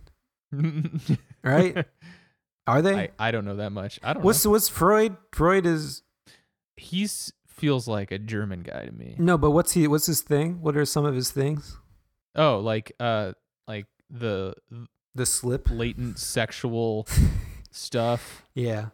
right? 1.43 1.85
Are 2.67 2.81
they? 2.81 2.95
I, 2.95 3.09
I 3.19 3.31
don't 3.31 3.45
know 3.45 3.55
that 3.57 3.71
much. 3.71 3.99
I 4.03 4.13
don't 4.13 4.23
what's 4.23 4.43
know. 4.43 4.51
what's 4.51 4.67
Freud? 4.69 5.15
Freud 5.33 5.65
is 5.65 6.03
He's 6.75 7.31
feels 7.47 7.87
like 7.87 8.11
a 8.11 8.19
German 8.19 8.61
guy 8.61 8.85
to 8.85 8.91
me. 8.91 9.15
no, 9.17 9.37
but 9.37 9.51
what's 9.51 9.71
he? 9.71 9.87
What's 9.87 10.05
his 10.05 10.21
thing? 10.21 10.61
What 10.61 10.75
are 10.77 10.85
some 10.85 11.05
of 11.05 11.15
his 11.15 11.31
things? 11.31 11.77
Oh, 12.35 12.59
like 12.59 12.91
uh, 12.99 13.33
like 13.67 13.85
the 14.09 14.53
The 15.15 15.25
slip. 15.25 15.69
latent 15.71 16.19
sexual 16.19 17.07
stuff, 17.71 18.43
Yeah, 18.53 18.87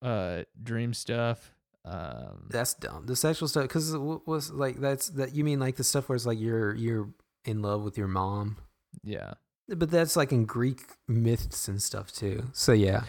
uh, 0.00 0.44
dream 0.62 0.94
stuff. 0.94 1.54
Um, 1.84 2.46
that's 2.50 2.74
dumb. 2.74 3.06
The 3.06 3.16
sexual 3.16 3.48
stuff, 3.48 3.64
because 3.64 3.94
was 3.96 4.50
like 4.52 4.80
that's 4.80 5.08
that. 5.10 5.34
You 5.34 5.42
mean 5.44 5.58
like 5.60 5.76
the 5.76 5.84
stuff 5.84 6.08
where 6.08 6.16
it's 6.16 6.24
like 6.26 6.38
you're 6.40 6.74
you're 6.74 7.08
in 7.44 7.62
love 7.62 7.82
with 7.82 7.98
your 7.98 8.08
mom. 8.08 8.56
yeah. 9.02 9.34
But 9.68 9.90
that's 9.90 10.16
like 10.16 10.32
in 10.32 10.44
Greek 10.46 10.80
myths 11.06 11.68
and 11.68 11.82
stuff 11.82 12.10
too. 12.10 12.44
So 12.52 12.72
yeah, 12.72 13.02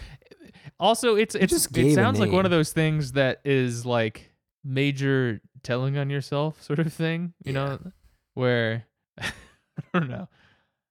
Also, 0.78 1.16
it's 1.16 1.34
it's 1.34 1.52
just 1.52 1.76
it 1.76 1.94
sounds 1.94 2.20
like 2.20 2.30
one 2.32 2.44
of 2.44 2.50
those 2.50 2.72
things 2.72 3.12
that 3.12 3.40
is 3.44 3.86
like 3.86 4.30
major 4.62 5.40
telling 5.62 5.96
on 5.96 6.10
yourself 6.10 6.62
sort 6.62 6.78
of 6.78 6.92
thing. 6.92 7.32
You 7.44 7.52
Yeah. 7.54 7.58
know, 7.64 7.92
where 8.34 8.84
I 9.18 9.30
don't 9.94 10.10
know. 10.10 10.28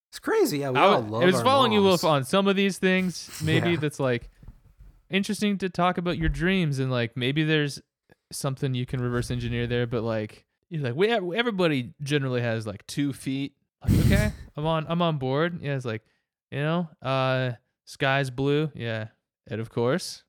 it's 0.09 0.19
crazy. 0.19 0.59
Yeah, 0.59 0.71
we 0.71 0.79
I 0.79 0.83
all 0.85 1.01
love 1.01 1.21
it 1.23 1.25
was 1.27 1.41
following 1.41 1.71
you 1.71 1.81
moms. 1.81 2.01
Wolf 2.01 2.03
on 2.03 2.23
some 2.23 2.47
of 2.47 2.55
these 2.55 2.77
things. 2.79 3.39
Maybe 3.43 3.71
Yeah. 3.71 3.77
that's 3.77 3.99
like 3.99 4.29
interesting 5.09 5.57
to 5.59 5.69
talk 5.69 5.97
about 5.99 6.17
your 6.17 6.29
dreams 6.29 6.79
and 6.79 6.91
like 6.91 7.15
maybe 7.15 7.43
there's 7.43 7.79
something 8.31 8.73
you 8.73 8.85
can 8.85 9.01
reverse 9.01 9.29
engineer 9.31 9.67
there. 9.67 9.85
But 9.87 10.01
like 10.03 10.45
you're 10.69 10.81
like 10.83 10.95
we 10.95 11.09
everybody 11.09 11.93
generally 12.01 12.41
has 12.41 12.65
like 12.65 12.85
two 12.87 13.13
feet. 13.13 13.53
Like 13.83 13.99
okay, 14.05 14.31
I'm 14.57 14.65
on 14.65 14.85
I'm 14.89 15.01
on 15.01 15.17
board. 15.17 15.59
Yeah, 15.61 15.75
it's 15.75 15.85
like 15.85 16.03
you 16.51 16.59
know, 16.59 16.89
uh, 17.01 17.51
sky's 17.85 18.29
blue. 18.29 18.71
Yeah, 18.75 19.07
and 19.47 19.61
of 19.61 19.69
course 19.69 20.23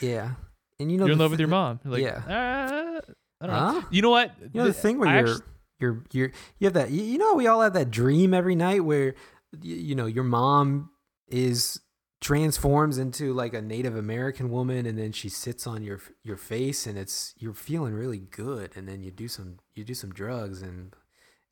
Yeah, 0.00 0.32
and 0.78 0.90
you 0.90 0.98
know 0.98 1.04
you're 1.04 1.12
in 1.12 1.18
the 1.18 1.24
love 1.24 1.30
with 1.30 1.40
your 1.40 1.48
mom. 1.48 1.80
You're 1.84 1.92
like, 1.92 2.02
yeah. 2.02 2.22
uh, 2.26 3.00
I 3.40 3.46
don't 3.46 3.54
know. 3.54 3.80
Huh? 3.80 3.86
You 3.90 4.02
know 4.02 4.10
what? 4.10 4.34
You 4.40 4.50
know 4.54 4.64
the 4.64 4.72
Th- 4.72 4.82
thing 4.82 4.98
where 4.98 5.08
I 5.08 5.20
you're, 5.20 5.30
actu- 5.30 5.44
you're 5.78 6.04
you're 6.12 6.32
you 6.58 6.66
have 6.66 6.74
that 6.74 6.90
you, 6.90 7.02
you 7.02 7.18
know 7.18 7.34
we 7.34 7.46
all 7.46 7.60
have 7.60 7.74
that 7.74 7.90
dream 7.90 8.32
every 8.34 8.54
night 8.54 8.84
where 8.84 9.14
you, 9.62 9.76
you 9.76 9.94
know 9.94 10.06
your 10.06 10.24
mom 10.24 10.90
is 11.28 11.80
transforms 12.20 12.98
into 12.98 13.32
like 13.32 13.54
a 13.54 13.62
Native 13.62 13.96
American 13.96 14.50
woman 14.50 14.84
and 14.84 14.98
then 14.98 15.12
she 15.12 15.28
sits 15.28 15.66
on 15.66 15.82
your 15.82 16.00
your 16.22 16.36
face 16.36 16.86
and 16.86 16.98
it's 16.98 17.34
you're 17.38 17.54
feeling 17.54 17.94
really 17.94 18.18
good 18.18 18.72
and 18.76 18.86
then 18.88 19.02
you 19.02 19.10
do 19.10 19.26
some 19.26 19.58
you 19.74 19.84
do 19.84 19.94
some 19.94 20.12
drugs 20.12 20.60
and 20.60 20.94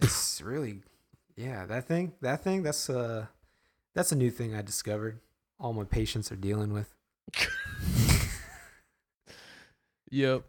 it's 0.00 0.40
really 0.40 0.82
yeah 1.36 1.66
that 1.66 1.86
thing 1.86 2.12
that 2.20 2.42
thing 2.42 2.62
that's 2.62 2.88
uh 2.88 3.26
that's 3.94 4.12
a 4.12 4.16
new 4.16 4.30
thing 4.30 4.54
I 4.54 4.62
discovered 4.62 5.18
all 5.58 5.72
my 5.72 5.84
patients 5.84 6.30
are 6.32 6.36
dealing 6.36 6.72
with 6.72 6.94
Yep. 10.10 10.44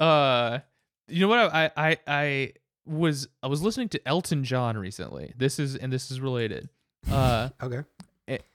Uh, 0.00 0.60
you 1.06 1.20
know 1.20 1.28
what? 1.28 1.54
I, 1.54 1.70
I 1.76 1.98
I 2.06 2.52
was 2.86 3.28
I 3.42 3.46
was 3.48 3.62
listening 3.62 3.90
to 3.90 4.08
Elton 4.08 4.44
John 4.44 4.78
recently. 4.78 5.34
This 5.36 5.58
is 5.58 5.76
and 5.76 5.92
this 5.92 6.10
is 6.10 6.22
related. 6.22 6.70
Uh, 7.10 7.50
okay 7.62 7.82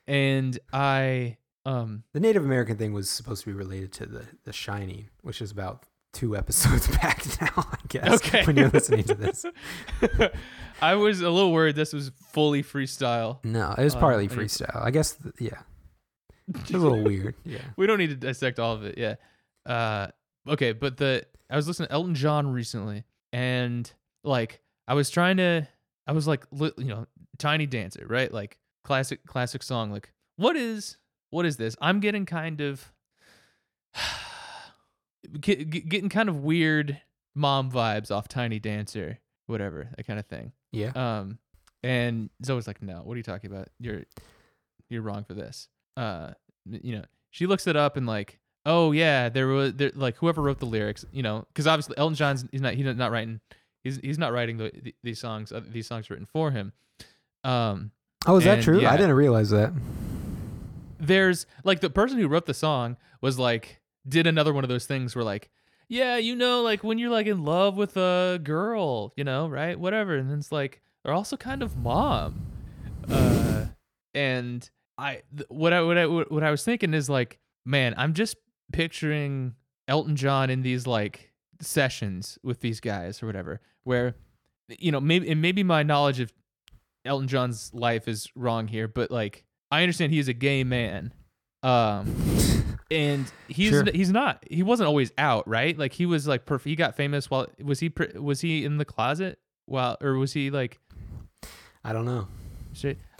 and 0.07 0.57
I 0.71 1.37
um 1.65 2.03
The 2.13 2.19
Native 2.19 2.43
American 2.43 2.77
thing 2.77 2.93
was 2.93 3.09
supposed 3.09 3.43
to 3.43 3.47
be 3.47 3.53
related 3.53 3.91
to 3.93 4.05
the 4.05 4.25
The 4.45 4.53
Shining, 4.53 5.09
which 5.21 5.41
is 5.41 5.51
about 5.51 5.83
two 6.17 6.36
episodes 6.36 6.88
back 6.97 7.23
now, 7.41 7.51
I 7.58 7.77
guess. 7.88 8.13
okay 8.25 8.43
When 8.45 8.58
you're 8.58 8.69
listening 8.69 9.03
to 9.06 9.15
this, 9.15 9.45
I 10.82 10.95
was 10.95 11.21
a 11.21 11.30
little 11.30 11.51
worried 11.51 11.75
this 11.75 11.93
was 11.93 12.12
fully 12.32 12.63
freestyle. 12.63 13.43
no, 13.43 13.73
it 13.77 13.84
was 13.84 13.95
Uh, 13.95 13.99
partly 13.99 14.27
freestyle. 14.27 14.84
I 14.84 14.91
guess, 14.91 15.13
th- 15.13 15.36
yeah, 15.39 15.62
it's 16.56 16.71
a 16.73 16.77
little 16.77 17.03
weird. 17.03 17.36
Yeah, 17.45 17.60
we 17.77 17.88
don't 17.88 17.97
need 17.99 18.10
to 18.10 18.15
dissect 18.15 18.60
all 18.60 18.73
of 18.73 18.84
it. 18.84 18.97
Yeah. 18.97 19.15
Uh, 19.65 20.08
okay, 20.47 20.71
but 20.73 20.97
the 20.97 21.25
I 21.49 21.56
was 21.56 21.67
listening 21.67 21.88
to 21.88 21.93
Elton 21.93 22.15
John 22.15 22.51
recently, 22.51 23.03
and 23.32 23.91
like 24.23 24.62
I 24.88 24.93
was 24.93 25.10
trying 25.10 25.38
to, 25.38 25.67
I 26.08 26.12
was 26.13 26.27
like, 26.27 26.45
li- 26.51 26.71
you 26.77 26.86
know, 26.86 27.08
Tiny 27.38 27.65
Dancer, 27.65 28.06
right? 28.08 28.32
Like 28.34 28.58
classic, 28.84 29.25
classic 29.25 29.62
song. 29.63 29.91
Like, 29.91 30.12
what 30.38 30.56
is, 30.56 30.97
what 31.30 31.45
is 31.45 31.58
this? 31.58 31.75
I'm 31.82 31.99
getting 31.99 32.25
kind 32.25 32.62
of, 32.62 32.91
get, 35.39 35.69
get- 35.69 35.89
getting 35.89 36.09
kind 36.09 36.29
of 36.29 36.37
weird 36.43 37.01
mom 37.35 37.71
vibes 37.71 38.11
off 38.11 38.27
Tiny 38.27 38.59
Dancer, 38.59 39.19
whatever 39.47 39.89
that 39.97 40.05
kind 40.07 40.19
of 40.19 40.25
thing. 40.25 40.51
Yeah. 40.71 40.91
Um, 40.95 41.39
and 41.83 42.29
Zoe's 42.43 42.67
like, 42.67 42.81
"No, 42.81 43.01
what 43.03 43.13
are 43.13 43.17
you 43.17 43.23
talking 43.23 43.51
about? 43.51 43.69
You're 43.79 44.03
you're 44.89 45.01
wrong 45.01 45.23
for 45.23 45.33
this." 45.33 45.67
Uh, 45.95 46.31
you 46.69 46.95
know, 46.97 47.03
she 47.29 47.45
looks 47.45 47.67
it 47.67 47.75
up 47.75 47.97
and 47.97 48.05
like, 48.07 48.39
"Oh 48.65 48.91
yeah, 48.91 49.29
there 49.29 49.47
was 49.47 49.73
there 49.75 49.91
like 49.95 50.17
whoever 50.17 50.41
wrote 50.41 50.59
the 50.59 50.65
lyrics, 50.65 51.05
you 51.11 51.21
know, 51.23 51.45
because 51.49 51.67
obviously 51.67 51.97
Elton 51.97 52.15
John's 52.15 52.45
he's 52.51 52.61
not 52.61 52.73
he's 52.73 52.85
not 52.95 53.11
writing 53.11 53.39
he's 53.83 53.97
he's 53.97 54.17
not 54.17 54.33
writing 54.33 54.57
the, 54.57 54.71
the, 54.83 54.95
these 55.03 55.19
songs 55.19 55.51
uh, 55.51 55.61
these 55.67 55.87
songs 55.87 56.09
written 56.09 56.25
for 56.25 56.51
him." 56.51 56.73
Um, 57.43 57.91
Oh, 58.25 58.37
is 58.37 58.43
that 58.43 58.63
true? 58.63 58.81
yeah. 58.81 58.91
I 58.91 58.97
didn't 58.97 59.15
realize 59.15 59.51
that. 59.51 59.71
there's 60.99 61.45
like 61.63 61.79
the 61.81 61.89
person 61.89 62.17
who 62.17 62.27
wrote 62.27 62.45
the 62.45 62.53
song 62.53 62.97
was 63.21 63.37
like 63.39 63.79
did 64.07 64.27
another 64.27 64.53
one 64.53 64.63
of 64.63 64.69
those 64.69 64.85
things 64.85 65.15
where 65.15 65.25
like 65.25 65.49
yeah 65.89 66.17
you 66.17 66.35
know 66.35 66.61
like 66.61 66.83
when 66.83 66.97
you're 66.97 67.09
like 67.09 67.27
in 67.27 67.43
love 67.43 67.77
with 67.77 67.95
a 67.97 68.39
girl 68.43 69.13
you 69.15 69.23
know 69.23 69.47
right 69.47 69.79
whatever 69.79 70.15
and 70.15 70.29
then 70.29 70.39
it's 70.39 70.51
like 70.51 70.81
they're 71.03 71.13
also 71.13 71.37
kind 71.37 71.63
of 71.63 71.77
mom. 71.77 72.45
Uh 73.09 73.65
and 74.13 74.69
i 74.97 75.21
th- 75.35 75.47
what 75.49 75.71
i 75.73 75.81
what 75.81 75.97
i 75.97 76.05
what 76.05 76.43
i 76.43 76.49
was 76.49 76.63
thinking 76.63 76.93
is 76.93 77.09
like 77.09 77.37
man 77.65 77.93
i'm 77.97 78.13
just 78.13 78.35
picturing 78.73 79.53
elton 79.87 80.15
john 80.15 80.49
in 80.49 80.63
these 80.63 80.87
like 80.87 81.31
sessions 81.61 82.37
with 82.43 82.59
these 82.61 82.79
guys 82.79 83.21
or 83.21 83.27
whatever 83.27 83.61
where 83.83 84.15
you 84.67 84.91
know 84.91 84.99
maybe 84.99 85.29
and 85.29 85.41
maybe 85.41 85.63
my 85.63 85.83
knowledge 85.83 86.19
of 86.19 86.33
elton 87.05 87.27
john's 87.27 87.71
life 87.73 88.07
is 88.07 88.27
wrong 88.35 88.67
here 88.67 88.87
but 88.87 89.11
like 89.11 89.43
i 89.71 89.81
understand 89.81 90.11
he's 90.11 90.27
a 90.27 90.33
gay 90.33 90.63
man. 90.63 91.13
Um 91.63 92.15
and 92.91 93.32
he's 93.47 93.69
Sure. 93.69 93.84
he's 93.93 94.12
not 94.12 94.43
he 94.50 94.63
wasn't 94.63 94.88
always 94.88 95.12
out 95.17 95.47
right 95.47 95.78
like 95.78 95.93
he 95.93 96.06
was 96.06 96.28
like 96.28 96.45
perf- 96.45 96.63
he 96.63 96.76
got 96.76 96.95
famous 96.95 97.30
while 97.30 97.47
was 97.63 97.80
he 97.80 97.91
was 98.19 98.41
he 98.41 98.63
in 98.65 98.78
the 98.78 98.86
closet 98.86 99.39
while 99.65 99.97
or 100.02 100.13
was 100.13 100.34
he 100.34 100.50
like 100.50 100.80
I 101.84 101.93
don't 101.93 102.06
know. 102.06 102.28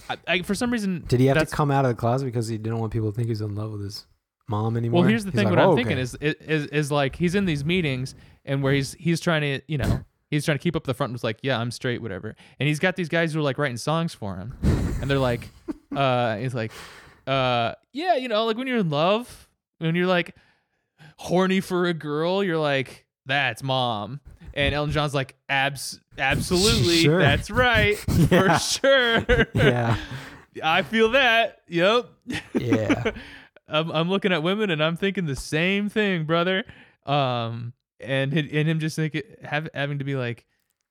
I, 0.10 0.18
I 0.28 0.42
for 0.44 0.54
some 0.54 0.72
reason 0.72 1.04
Did 1.08 1.20
he 1.20 1.26
have 1.28 1.38
to 1.38 1.46
come 1.48 1.72
out 1.72 1.84
of 1.86 1.90
the 1.90 1.96
closet 1.96 2.26
because 2.26 2.48
he 2.48 2.58
didn't 2.58 2.78
want 2.80 2.94
people 2.94 3.12
to 3.12 3.16
think 3.16 3.28
he's 3.28 3.42
in 3.42 3.56
love 3.56 3.72
with 3.72 3.82
his 3.82 4.06
mom 4.48 4.78
anymore? 4.78 5.02
well 5.02 5.10
here's 5.10 5.26
the 5.26 5.32
He's 5.32 5.36
thing 5.40 5.46
like, 5.50 5.56
what 5.58 5.64
i'm 5.64 5.70
"Oh, 5.72 5.76
thinking 5.76 5.94
okay." 5.98 6.02
is, 6.02 6.16
is 6.22 6.66
is 6.68 6.92
like 6.92 7.16
he's 7.16 7.34
in 7.36 7.46
these 7.46 7.66
meetings 7.66 8.14
and 8.46 8.62
where 8.64 8.74
he's 8.74 8.94
he's 8.94 9.20
trying 9.20 9.42
to 9.42 9.62
you 9.68 9.78
know 9.80 10.02
he's 10.30 10.46
trying 10.46 10.58
to 10.58 10.62
keep 10.62 10.76
up 10.76 10.84
the 10.86 10.94
front 10.94 11.10
and 11.10 11.16
was 11.16 11.24
like 11.24 11.40
yeah 11.42 11.60
i'm 11.60 11.72
straight 11.72 12.02
whatever 12.02 12.36
and 12.60 12.68
he's 12.68 12.80
got 12.80 12.96
these 12.96 13.10
guys 13.10 13.34
who 13.34 13.40
are 13.40 13.44
like 13.44 13.58
writing 13.58 13.78
songs 13.78 14.14
for 14.14 14.36
him 14.38 14.54
and 15.02 15.10
they're 15.10 15.18
like 15.20 15.50
uh 15.96 16.38
he's 16.38 16.54
like 16.54 16.72
uh 17.26 17.74
yeah 17.94 18.16
you 18.16 18.28
know 18.30 18.46
like 18.46 18.58
when 18.58 18.68
you're 18.68 18.78
in 18.78 18.90
love 18.90 19.47
when 19.80 19.96
you're 19.96 20.08
like 20.08 20.36
horny 21.18 21.60
for 21.60 21.86
a 21.86 21.94
girl 21.94 22.44
you're 22.44 22.58
like 22.58 23.06
that's 23.26 23.62
mom 23.64 24.20
and 24.54 24.74
Elton 24.74 24.92
John's 24.94 25.14
like 25.14 25.36
abs 25.50 26.00
absolutely 26.18 26.98
Sure. 27.04 27.20
that's 27.20 27.50
right 27.52 27.98
Yeah. 28.32 28.58
for 28.58 28.60
sure 28.60 29.48
yeah, 29.54 29.98
I 30.64 30.82
feel 30.82 31.12
that 31.12 31.62
yep 31.68 32.10
yeah. 32.54 33.12
I'm, 33.70 33.92
I'm 33.92 34.10
looking 34.10 34.32
at 34.32 34.44
women 34.44 34.70
and 34.70 34.82
I'm 34.82 34.96
thinking 34.96 35.26
the 35.26 35.36
same 35.36 35.90
thing, 35.90 36.24
brother. 36.24 36.64
Um, 37.06 37.74
and 38.00 38.32
and 38.34 38.50
him 38.70 38.80
just 38.80 38.96
thinking, 38.96 39.24
have, 39.44 39.68
having 39.74 40.00
to 40.00 40.06
be 40.06 40.16
like, 40.16 40.46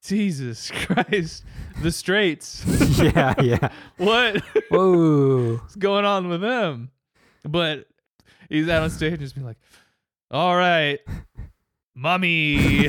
Jesus 0.05 0.71
Christ, 0.71 1.43
the 1.83 1.91
straights. 1.91 2.63
yeah, 3.01 3.33
yeah. 3.41 3.69
what 3.97 4.43
Whoa. 4.69 5.55
What's 5.57 5.77
going 5.77 6.05
on 6.05 6.29
with 6.29 6.43
them? 6.43 6.91
But 7.49 7.87
he's 8.49 8.69
out 8.69 8.83
on 8.83 8.91
stage 8.91 9.13
and 9.13 9.21
just 9.21 9.35
being 9.35 9.47
like, 9.47 9.59
all 10.31 10.57
right, 10.57 10.99
mommy. 11.95 12.89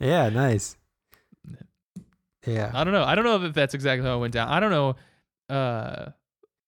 yeah, 0.00 0.28
nice. 0.28 0.76
Yeah. 2.46 2.70
I 2.74 2.84
don't 2.84 2.92
know. 2.92 3.04
I 3.04 3.14
don't 3.14 3.24
know 3.24 3.42
if 3.44 3.54
that's 3.54 3.74
exactly 3.74 4.06
how 4.06 4.16
it 4.16 4.20
went 4.20 4.34
down. 4.34 4.48
I 4.48 4.58
don't 4.60 4.70
know. 4.70 4.96
Uh, 5.48 6.10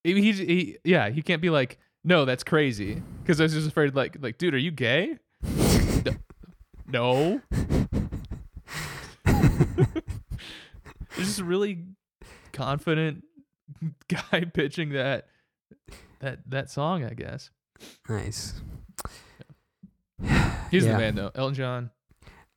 he, 0.05 0.33
he, 0.33 0.79
yeah, 0.85 1.11
he 1.11 1.23
can't 1.23 1.43
be 1.43 1.51
like, 1.51 1.79
no, 2.05 2.25
that's 2.25 2.45
crazy. 2.45 3.03
Because 3.23 3.41
I 3.41 3.45
was 3.45 3.55
just 3.55 3.69
afraid, 3.69 3.95
like, 3.95 4.19
like, 4.21 4.39
dude, 4.39 4.55
are 4.55 4.59
you 4.59 4.71
gay? 4.71 5.19
no. 6.87 7.41
There's 9.25 9.99
just 11.17 11.41
really 11.41 11.85
confident 12.53 13.25
guy 14.09 14.45
pitching 14.53 14.91
that 14.91 15.27
that 16.21 16.39
that 16.51 16.71
song. 16.71 17.05
I 17.05 17.15
guess 17.15 17.51
Nice. 18.09 18.55
he's 20.71 20.85
Yeah. 20.85 20.93
the 20.93 20.99
man, 20.99 21.15
though. 21.17 21.31
Elton 21.35 21.55
John, 21.55 21.91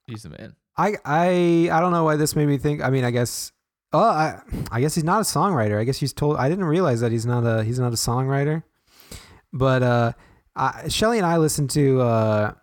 he's 0.05 0.23
the 0.23 0.29
man. 0.29 0.55
I 0.77 0.95
I 1.05 1.69
I 1.71 1.79
don't 1.79 1.91
know 1.91 2.03
why 2.03 2.15
this 2.15 2.35
made 2.35 2.47
me 2.47 2.57
think. 2.57 2.81
I 2.83 2.89
mean, 2.89 3.03
I 3.03 3.11
guess. 3.11 3.51
Oh, 3.93 3.99
I 4.03 4.41
I 4.71 4.81
guess 4.81 4.95
he's 4.95 5.03
not 5.03 5.19
a 5.19 5.23
songwriter. 5.23 5.79
I 5.79 5.83
guess 5.85 5.97
he's 5.97 6.13
told. 6.13 6.37
I 6.37 6.49
didn't 6.49 6.65
realize 6.65 7.01
that 7.01 7.11
he's 7.11 7.25
not 7.25 7.43
a 7.45 7.63
he's 7.63 7.79
not 7.79 7.93
a 7.93 7.95
songwriter. 7.95 8.63
But 9.53 9.81
uh, 9.81 10.11
I, 10.55 10.87
Shelly 10.89 11.17
and 11.17 11.25
I 11.25 11.37
listened 11.37 11.69
to. 11.71 12.01
Uh, 12.01 12.53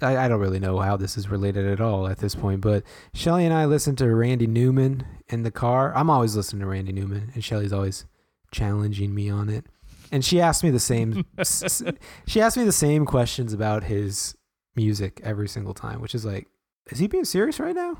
I 0.00 0.16
I 0.16 0.28
don't 0.28 0.40
really 0.40 0.58
know 0.58 0.80
how 0.80 0.96
this 0.96 1.16
is 1.16 1.28
related 1.28 1.66
at 1.66 1.80
all 1.80 2.08
at 2.08 2.18
this 2.18 2.34
point, 2.34 2.60
but 2.62 2.82
Shelly 3.14 3.44
and 3.44 3.54
I 3.54 3.66
listened 3.66 3.98
to 3.98 4.12
Randy 4.12 4.46
Newman 4.48 5.04
in 5.32 5.42
the 5.42 5.50
car. 5.50 5.92
I'm 5.96 6.08
always 6.10 6.36
listening 6.36 6.60
to 6.60 6.66
Randy 6.66 6.92
Newman, 6.92 7.30
and 7.34 7.42
Shelly's 7.42 7.72
always 7.72 8.04
challenging 8.52 9.14
me 9.14 9.28
on 9.30 9.48
it. 9.48 9.66
And 10.12 10.24
she 10.24 10.40
asked 10.40 10.62
me 10.62 10.70
the 10.70 10.78
same. 10.78 11.24
s- 11.38 11.82
she 12.26 12.40
asked 12.40 12.56
me 12.56 12.64
the 12.64 12.70
same 12.72 13.06
questions 13.06 13.52
about 13.52 13.84
his 13.84 14.36
music 14.76 15.20
every 15.24 15.48
single 15.48 15.74
time, 15.74 16.00
which 16.00 16.14
is 16.14 16.24
like, 16.24 16.46
is 16.90 16.98
he 16.98 17.06
being 17.06 17.24
serious 17.24 17.58
right 17.58 17.74
now? 17.74 17.98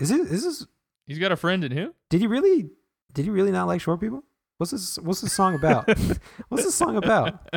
Is 0.00 0.10
it? 0.10 0.20
Is 0.22 0.42
this? 0.44 0.66
He's 1.06 1.18
got 1.18 1.32
a 1.32 1.36
friend 1.36 1.62
in 1.64 1.72
who? 1.72 1.94
Did 2.10 2.20
he 2.20 2.26
really? 2.26 2.70
Did 3.14 3.24
he 3.26 3.30
really 3.30 3.52
not 3.52 3.66
like 3.68 3.80
short 3.80 4.00
people? 4.00 4.24
What's 4.58 4.72
this? 4.72 4.98
What's 4.98 5.20
this 5.20 5.32
song 5.32 5.54
about? 5.54 5.86
what's 6.48 6.64
this 6.64 6.74
song 6.74 6.96
about? 6.96 7.48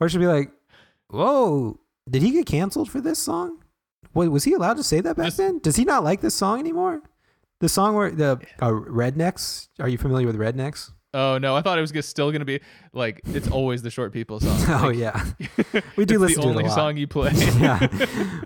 Or 0.00 0.08
should 0.08 0.20
be 0.20 0.26
like, 0.26 0.50
whoa, 1.10 1.80
did 2.08 2.22
he 2.22 2.30
get 2.32 2.46
canceled 2.46 2.90
for 2.90 3.00
this 3.00 3.18
song? 3.18 3.58
Wait, 4.14 4.28
was 4.28 4.44
he 4.44 4.52
allowed 4.52 4.76
to 4.76 4.82
say 4.84 5.00
that 5.00 5.16
back 5.16 5.26
This- 5.26 5.36
then? 5.36 5.58
Does 5.60 5.76
he 5.76 5.84
not 5.84 6.04
like 6.04 6.20
this 6.20 6.34
song 6.34 6.60
anymore? 6.60 7.02
The 7.62 7.68
song 7.68 7.94
where 7.94 8.10
the 8.10 8.40
uh, 8.60 8.70
Rednecks. 8.70 9.68
Are 9.78 9.88
you 9.88 9.96
familiar 9.96 10.26
with 10.26 10.36
Rednecks? 10.36 10.90
Oh 11.14 11.38
no, 11.38 11.54
I 11.54 11.60
thought 11.62 11.78
it 11.78 11.80
was 11.80 11.92
just 11.92 12.08
still 12.08 12.32
gonna 12.32 12.44
be 12.44 12.58
like 12.92 13.20
it's 13.26 13.48
always 13.48 13.82
the 13.82 13.90
short 13.90 14.12
people 14.12 14.40
song. 14.40 14.58
Oh 14.68 14.88
Like, 14.88 14.96
yeah, 14.96 15.24
we 15.96 16.04
do 16.04 16.18
listen 16.18 16.40
the 16.40 16.42
to 16.42 16.48
it 16.48 16.50
a 16.50 16.58
only 16.58 16.64
lot. 16.64 16.74
song 16.74 16.96
you 16.96 17.06
play. 17.06 17.30
yeah, 17.60 17.86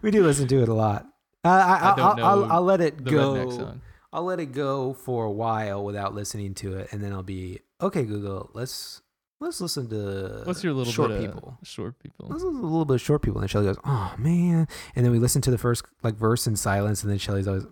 we 0.02 0.10
do 0.10 0.22
listen 0.22 0.46
to 0.48 0.62
it 0.62 0.68
a 0.68 0.74
lot. 0.74 1.06
Uh, 1.44 1.48
I, 1.48 1.52
I, 1.52 1.92
I 1.92 1.96
don't 1.96 2.20
I'll, 2.20 2.24
I'll, 2.44 2.52
I'll 2.52 2.62
let 2.62 2.80
it 2.82 3.04
go. 3.04 3.78
I'll 4.12 4.24
let 4.24 4.38
it 4.38 4.52
go 4.52 4.92
for 4.92 5.24
a 5.24 5.30
while 5.30 5.82
without 5.82 6.14
listening 6.14 6.52
to 6.56 6.74
it, 6.76 6.88
and 6.92 7.02
then 7.02 7.12
I'll 7.14 7.22
be 7.22 7.60
okay. 7.80 8.02
Google, 8.02 8.50
let's 8.52 9.00
let's 9.40 9.60
listen 9.62 9.88
to 9.90 10.42
What's 10.44 10.62
your 10.62 10.74
little 10.74 10.92
short 10.92 11.10
bit 11.12 11.20
people. 11.22 11.56
short 11.62 11.98
people? 12.00 12.26
Let's 12.28 12.42
listen 12.42 12.60
to 12.60 12.66
a 12.66 12.68
little 12.68 12.84
bit 12.84 12.94
of 12.96 13.00
short 13.00 13.22
people, 13.22 13.40
and 13.40 13.48
Shelly 13.50 13.64
goes, 13.66 13.78
"Oh 13.86 14.14
man!" 14.18 14.68
And 14.94 15.04
then 15.06 15.12
we 15.12 15.18
listen 15.18 15.40
to 15.42 15.50
the 15.50 15.58
first 15.58 15.84
like 16.02 16.16
verse 16.16 16.46
in 16.46 16.56
silence, 16.56 17.02
and 17.02 17.10
then 17.10 17.18
Shelly's 17.18 17.46
always, 17.48 17.64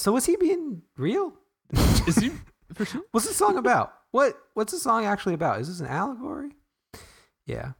"So 0.00 0.12
was 0.12 0.24
he 0.24 0.36
being 0.36 0.82
real? 0.96 1.34
Is 2.06 2.16
he 2.16 2.30
for 2.72 2.84
sure? 2.84 3.02
What's 3.10 3.28
the 3.28 3.34
song 3.34 3.58
about? 3.58 3.92
What 4.12 4.34
what's 4.54 4.72
the 4.72 4.78
song 4.78 5.04
actually 5.04 5.34
about? 5.34 5.60
Is 5.60 5.68
this 5.68 5.80
an 5.80 5.86
allegory?" 5.86 6.52
Yeah. 7.46 7.72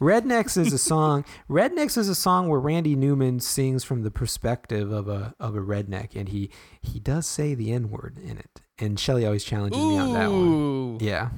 Rednecks 0.00 0.56
is 0.56 0.72
a 0.72 0.78
song. 0.78 1.24
Rednecks 1.50 1.98
is 1.98 2.08
a 2.08 2.14
song 2.14 2.48
where 2.48 2.58
Randy 2.58 2.96
Newman 2.96 3.40
sings 3.40 3.84
from 3.84 4.02
the 4.02 4.10
perspective 4.10 4.90
of 4.90 5.08
a 5.08 5.34
of 5.38 5.54
a 5.54 5.60
redneck, 5.60 6.16
and 6.16 6.30
he 6.30 6.50
he 6.80 6.98
does 6.98 7.26
say 7.26 7.54
the 7.54 7.72
N 7.72 7.90
word 7.90 8.18
in 8.18 8.38
it. 8.38 8.60
And 8.78 8.98
Shelly 8.98 9.24
always 9.24 9.44
challenges 9.44 9.80
me 9.80 9.98
on 9.98 10.12
that 10.14 10.30
one. 10.30 10.98
Yeah. 11.00 11.30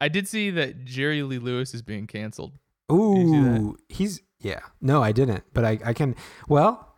I 0.00 0.08
did 0.08 0.28
see 0.28 0.50
that 0.50 0.84
Jerry 0.84 1.22
Lee 1.22 1.38
Lewis 1.38 1.74
is 1.74 1.82
being 1.82 2.06
canceled. 2.06 2.52
you 2.90 2.96
see 2.96 3.40
that? 3.40 3.60
Ooh, 3.60 3.76
he's 3.88 4.20
yeah. 4.40 4.60
No, 4.80 5.02
I 5.02 5.12
didn't, 5.12 5.44
but 5.54 5.64
I 5.64 5.78
I 5.84 5.92
can. 5.92 6.16
Well, 6.48 6.91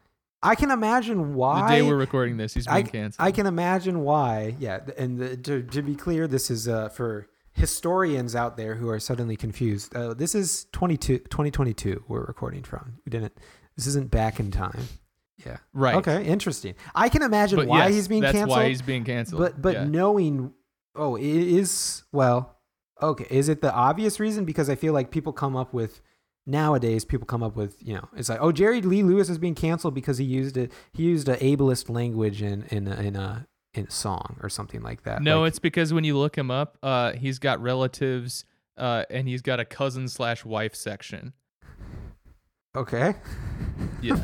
I 0.45 0.55
can 0.55 0.70
imagine 0.70 1.34
why. 1.34 1.62
The 1.62 1.76
day 1.76 1.82
we're 1.82 1.97
recording 1.97 2.36
this, 2.36 2.55
he's 2.55 2.68
I, 2.68 2.82
being 2.82 2.86
canceled. 2.86 3.26
I 3.26 3.32
can 3.32 3.47
imagine 3.47 4.01
why. 4.01 4.57
Yeah, 4.59 4.80
and 4.99 5.18
the, 5.18 5.36
to 5.38 5.62
to 5.62 5.82
be 5.82 5.95
clear, 5.97 6.28
this 6.28 6.51
is 6.51 6.68
uh, 6.68 6.90
for 6.90 7.28
historians 7.53 8.36
out 8.36 8.57
there 8.57 8.74
who 8.74 8.88
are 8.88 9.01
suddenly 9.01 9.36
confused. 9.36 9.95
Uh, 9.97 10.12
this 10.12 10.34
is 10.34 10.66
22, 10.72 11.18
2022 11.20 12.05
we're 12.09 12.24
recording 12.24 12.62
from. 12.62 12.99
We 13.07 13.11
didn't. 13.11 13.32
This 13.76 13.86
isn't 13.86 14.11
back 14.11 14.38
in 14.38 14.51
time. 14.51 14.86
Yeah. 15.45 15.57
right. 15.72 15.97
Okay. 15.97 16.24
Interesting. 16.24 16.74
I 16.95 17.09
can 17.09 17.22
imagine 17.22 17.59
But 17.59 17.66
why 17.68 17.86
yes, 17.86 17.95
he's 17.95 18.09
being 18.09 18.22
that's 18.22 18.32
canceled. 18.32 18.59
why 18.59 18.68
he's 18.68 18.82
being 18.82 19.05
canceled. 19.05 19.40
but 19.40 19.61
but 19.61 19.74
yeah. 19.74 19.84
knowing, 19.84 20.53
oh, 20.95 21.16
it 21.16 21.24
is 21.24 22.05
well. 22.12 22.59
Okay, 23.03 23.26
is 23.28 23.49
it 23.49 23.61
the 23.61 23.72
obvious 23.72 24.20
reason? 24.20 24.45
Because 24.45 24.70
I 24.70 24.76
feel 24.76 24.92
like 24.92 25.11
people 25.11 25.32
come 25.32 25.57
up 25.57 25.74
with 25.74 26.01
nowadays. 26.47 27.05
People 27.05 27.26
come 27.26 27.42
up 27.42 27.57
with 27.57 27.76
you 27.80 27.95
know, 27.95 28.09
it's 28.16 28.28
like, 28.28 28.38
oh, 28.40 28.53
Jerry 28.53 28.80
Lee 28.82 29.03
Lewis 29.03 29.28
is 29.28 29.38
being 29.38 29.55
canceled 29.55 29.95
because 29.95 30.18
he 30.18 30.24
used 30.24 30.57
it. 30.57 30.72
He 30.92 31.05
used 31.05 31.28
a 31.28 31.36
ableist 31.36 31.88
language 31.88 32.42
in 32.42 32.64
in 32.70 32.88
a, 32.88 32.95
in 33.01 33.16
a 33.16 33.47
in 33.74 33.86
a 33.86 33.90
song 33.90 34.36
or 34.42 34.49
something 34.49 34.82
like 34.82 35.03
that. 35.03 35.22
No, 35.22 35.40
Like, 35.40 35.49
it's 35.49 35.59
because 35.59 35.92
when 35.92 36.05
you 36.05 36.16
look 36.16 36.36
him 36.36 36.51
up, 36.51 36.78
uh, 36.82 37.12
he's 37.12 37.38
got 37.38 37.61
relatives, 37.61 38.45
uh, 38.76 39.05
and 39.11 39.28
he's 39.28 39.42
got 39.42 39.61
a 39.61 39.64
cousin 39.64 40.09
slash 40.09 40.45
wife 40.45 40.74
section. 40.74 41.32
okay. 42.76 43.14
Yeah, 44.01 44.18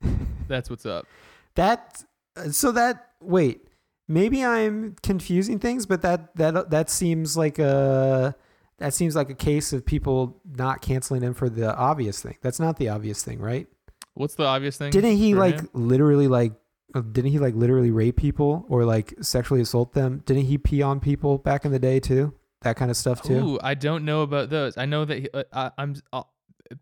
that's 0.48 0.70
what's 0.70 0.86
up. 0.86 1.06
That 1.54 2.04
so 2.50 2.72
that 2.72 3.10
wait, 3.20 3.66
maybe 4.06 4.44
I'm 4.44 4.96
confusing 5.02 5.58
things, 5.58 5.86
but 5.86 6.02
that 6.02 6.34
that 6.36 6.70
that 6.70 6.90
seems 6.90 7.36
like 7.36 7.58
a 7.58 8.34
that 8.78 8.94
seems 8.94 9.16
like 9.16 9.30
a 9.30 9.34
case 9.34 9.72
of 9.72 9.84
people 9.84 10.40
not 10.44 10.82
canceling 10.82 11.22
him 11.22 11.34
for 11.34 11.48
the 11.48 11.74
obvious 11.74 12.22
thing. 12.22 12.36
That's 12.42 12.60
not 12.60 12.76
the 12.78 12.88
obvious 12.88 13.22
thing, 13.22 13.40
right? 13.40 13.66
What's 14.14 14.34
the 14.34 14.44
obvious 14.44 14.76
thing? 14.76 14.90
Didn't 14.90 15.16
he 15.16 15.34
like 15.34 15.60
him? 15.60 15.68
literally 15.74 16.28
like 16.28 16.52
uh, 16.94 17.00
didn't 17.00 17.30
he 17.30 17.38
like 17.38 17.54
literally 17.54 17.90
rape 17.90 18.16
people 18.16 18.64
or 18.68 18.84
like 18.84 19.14
sexually 19.20 19.60
assault 19.60 19.92
them? 19.92 20.22
Didn't 20.24 20.44
he 20.44 20.58
pee 20.58 20.82
on 20.82 21.00
people 21.00 21.38
back 21.38 21.64
in 21.64 21.72
the 21.72 21.78
day 21.78 22.00
too? 22.00 22.34
That 22.62 22.76
kind 22.76 22.90
of 22.90 22.96
stuff 22.96 23.22
too. 23.22 23.36
Ooh, 23.36 23.58
I 23.62 23.74
don't 23.74 24.04
know 24.04 24.22
about 24.22 24.50
those. 24.50 24.76
I 24.76 24.86
know 24.86 25.04
that 25.04 25.18
he, 25.18 25.28
uh, 25.32 25.44
I, 25.52 25.70
I'm. 25.78 25.96
Uh, 26.12 26.22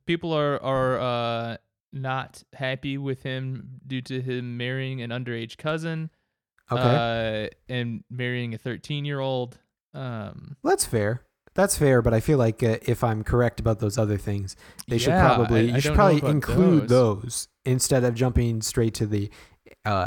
people 0.06 0.32
are 0.32 0.62
are 0.62 1.00
uh, 1.00 1.56
not 1.92 2.42
happy 2.54 2.96
with 2.98 3.22
him 3.22 3.80
due 3.86 4.00
to 4.02 4.20
him 4.20 4.56
marrying 4.56 5.02
an 5.02 5.10
underage 5.10 5.58
cousin. 5.58 6.10
Okay. 6.70 7.48
Uh, 7.52 7.72
and 7.72 8.02
marrying 8.10 8.54
a 8.54 8.58
13 8.58 9.04
year 9.04 9.20
old. 9.20 9.58
Um, 9.94 10.56
That's 10.64 10.84
fair. 10.84 11.22
That's 11.56 11.76
fair, 11.76 12.02
but 12.02 12.14
I 12.14 12.20
feel 12.20 12.38
like 12.38 12.62
uh, 12.62 12.76
if 12.82 13.02
I'm 13.02 13.24
correct 13.24 13.58
about 13.60 13.80
those 13.80 13.98
other 13.98 14.18
things, 14.18 14.54
they 14.88 14.98
should 14.98 15.14
probably 15.14 15.60
I- 15.60 15.62
you 15.62 15.74
I 15.74 15.78
should 15.80 15.94
probably 15.94 16.22
include 16.30 16.88
those. 16.88 17.22
those. 17.22 17.48
instead 17.64 18.04
of 18.04 18.14
jumping 18.14 18.62
straight 18.62 18.94
to 18.94 19.06
the 19.06 19.30
uh 19.84 20.06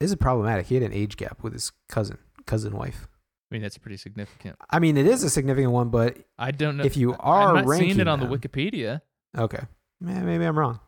this 0.00 0.10
is 0.10 0.16
problematic. 0.16 0.66
He 0.66 0.74
had 0.74 0.82
an 0.82 0.92
age 0.92 1.16
gap 1.16 1.42
with 1.42 1.52
his 1.52 1.70
cousin 1.88 2.18
cousin 2.46 2.76
wife. 2.76 3.06
I 3.50 3.54
mean, 3.54 3.62
that's 3.62 3.78
pretty 3.78 3.96
significant. 3.96 4.56
I 4.68 4.78
mean, 4.80 4.96
it 4.96 5.06
is 5.06 5.22
a 5.22 5.30
significant 5.30 5.72
one, 5.72 5.88
but 5.90 6.16
I 6.38 6.50
don't 6.50 6.76
know 6.76 6.84
if 6.84 6.96
you 6.96 7.14
are 7.20 7.56
I'm 7.56 7.64
not 7.66 7.76
seeing 7.76 8.00
it 8.00 8.08
on 8.08 8.18
the 8.20 8.26
Wikipedia. 8.26 9.02
okay, 9.38 9.60
maybe 10.00 10.44
I'm 10.44 10.58
wrong. 10.58 10.80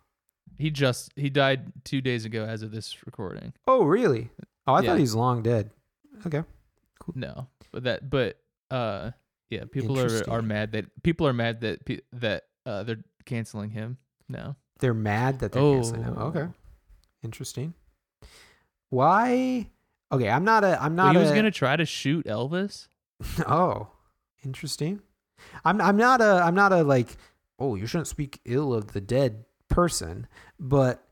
He 0.59 0.71
just 0.71 1.13
he 1.15 1.31
died 1.31 1.73
two 1.85 2.01
days 2.01 2.25
ago 2.25 2.45
as 2.45 2.63
of 2.63 2.71
this 2.73 2.97
recording. 3.07 3.53
Oh, 3.69 3.85
really? 3.85 4.31
Oh, 4.67 4.75
I 4.75 4.81
Yeah. 4.81 4.89
thought 4.89 4.97
he 4.97 5.03
was 5.03 5.15
long 5.15 5.43
dead. 5.43 5.71
Okay. 6.27 6.43
Cool. 6.99 7.15
No, 7.17 7.47
but 7.71 7.85
that 7.85 8.11
but 8.11 8.39
uh 8.71 9.13
yeah, 9.51 9.65
people 9.71 9.99
are 9.99 10.29
are 10.31 10.43
mad 10.43 10.73
that 10.73 11.03
people 11.03 11.27
are 11.27 11.33
mad 11.33 11.61
that 11.63 11.85
pe- 11.85 12.01
that 12.13 12.45
uh 12.67 12.83
they're 12.83 13.03
canceling 13.25 13.71
him. 13.71 13.99
No. 14.29 14.57
They're 14.81 14.95
mad 14.95 15.41
that 15.41 15.53
they're 15.53 15.63
canceling 15.63 16.03
him. 16.05 16.17
Okay. 16.19 16.41
Oh. 16.41 16.55
Interesting. 17.25 17.75
Why? 18.91 19.69
Okay, 20.11 20.31
I'm 20.31 20.45
not 20.45 20.65
a. 20.65 20.83
I'm 20.83 20.97
Well, 20.97 21.07
not. 21.07 21.15
he 21.17 21.21
was 21.21 21.31
a, 21.31 21.35
gonna 21.35 21.51
try 21.51 21.77
to 21.77 21.85
shoot 21.85 22.27
Elvis. 22.27 22.89
Oh, 23.47 23.89
interesting. 24.45 25.01
I'm 25.65 25.81
I'm 25.81 25.97
not 25.97 26.21
a 26.21 26.43
I'm 26.45 26.55
not 26.55 26.73
a 26.73 26.83
like 26.83 27.17
oh 27.59 27.75
you 27.75 27.87
shouldn't 27.87 28.07
speak 28.09 28.41
ill 28.45 28.73
of 28.73 28.93
the 28.93 29.01
dead 29.01 29.45
person, 29.69 30.27
but 30.59 31.03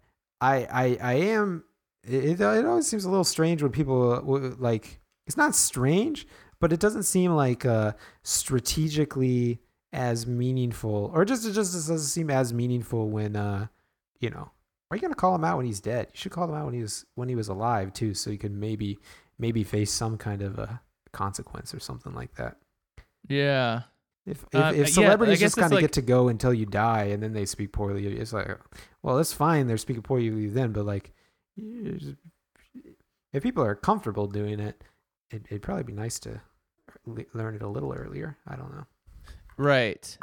I 0.40 0.64
I 0.64 0.98
I 1.02 1.12
am. 1.14 1.64
It, 2.04 2.40
it 2.40 2.64
always 2.64 2.86
seems 2.86 3.04
a 3.04 3.10
little 3.10 3.24
strange 3.24 3.62
when 3.62 3.72
people 3.72 4.20
like 4.58 5.00
it's 5.26 5.36
not 5.36 5.54
strange, 5.56 6.26
but 6.60 6.72
it 6.72 6.80
doesn't 6.80 7.04
seem 7.04 7.32
like 7.32 7.64
uh 7.66 7.92
strategically 8.22 9.60
as 9.92 10.26
meaningful, 10.26 11.10
or 11.14 11.24
just 11.24 11.46
it 11.46 11.52
just 11.52 11.72
doesn't 11.72 11.98
seem 11.98 12.30
as 12.30 12.52
meaningful 12.54 13.08
when 13.10 13.36
uh 13.36 13.66
you 14.20 14.30
know. 14.30 14.50
Are 14.90 14.96
you 14.96 15.00
gonna 15.02 15.14
call 15.16 15.34
him 15.34 15.44
out 15.44 15.56
when 15.56 15.66
he's 15.66 15.80
dead? 15.80 16.08
You 16.12 16.18
should 16.18 16.32
call 16.32 16.44
him 16.48 16.54
out 16.54 16.64
when 16.66 16.74
he 16.74 16.82
was 16.82 17.04
when 17.14 17.28
he 17.28 17.34
was 17.34 17.48
alive 17.48 17.92
too, 17.92 18.14
so 18.14 18.30
you 18.30 18.38
could 18.38 18.52
maybe 18.52 18.98
maybe 19.38 19.64
face 19.64 19.90
some 19.90 20.16
kind 20.16 20.42
of 20.42 20.58
a 20.58 20.80
consequence 21.12 21.74
or 21.74 21.80
something 21.80 22.14
like 22.14 22.34
that. 22.36 22.56
Yeah. 23.28 23.82
If 24.26 24.44
if, 24.52 24.54
Uh, 24.54 24.72
if 24.74 24.88
celebrities 24.90 25.38
guess 25.40 25.46
just 25.54 25.56
kind 25.56 25.72
of 25.72 25.76
like- 25.76 25.82
get 25.82 25.92
to 25.94 26.02
go 26.02 26.28
until 26.28 26.52
you 26.54 26.66
die 26.66 27.04
and 27.04 27.22
then 27.22 27.32
they 27.32 27.46
speak 27.46 27.72
poorly, 27.72 28.06
it's 28.06 28.32
like, 28.32 28.48
well, 29.02 29.16
that's 29.16 29.32
fine. 29.32 29.66
They're 29.66 29.76
speaking 29.76 30.02
poorly 30.02 30.48
then, 30.48 30.72
but 30.72 30.84
like, 30.84 31.12
if 31.56 33.42
people 33.42 33.64
are 33.64 33.74
comfortable 33.74 34.26
doing 34.26 34.60
it, 34.60 34.82
it 35.30 35.42
it'd 35.50 35.62
probably 35.62 35.84
be 35.84 35.92
nice 35.92 36.18
to 36.20 36.40
le- 37.04 37.24
learn 37.34 37.54
it 37.54 37.62
a 37.62 37.68
little 37.68 37.92
earlier. 37.92 38.36
I 38.46 38.56
don't 38.56 38.72
know. 38.74 38.86
Right. 39.56 40.16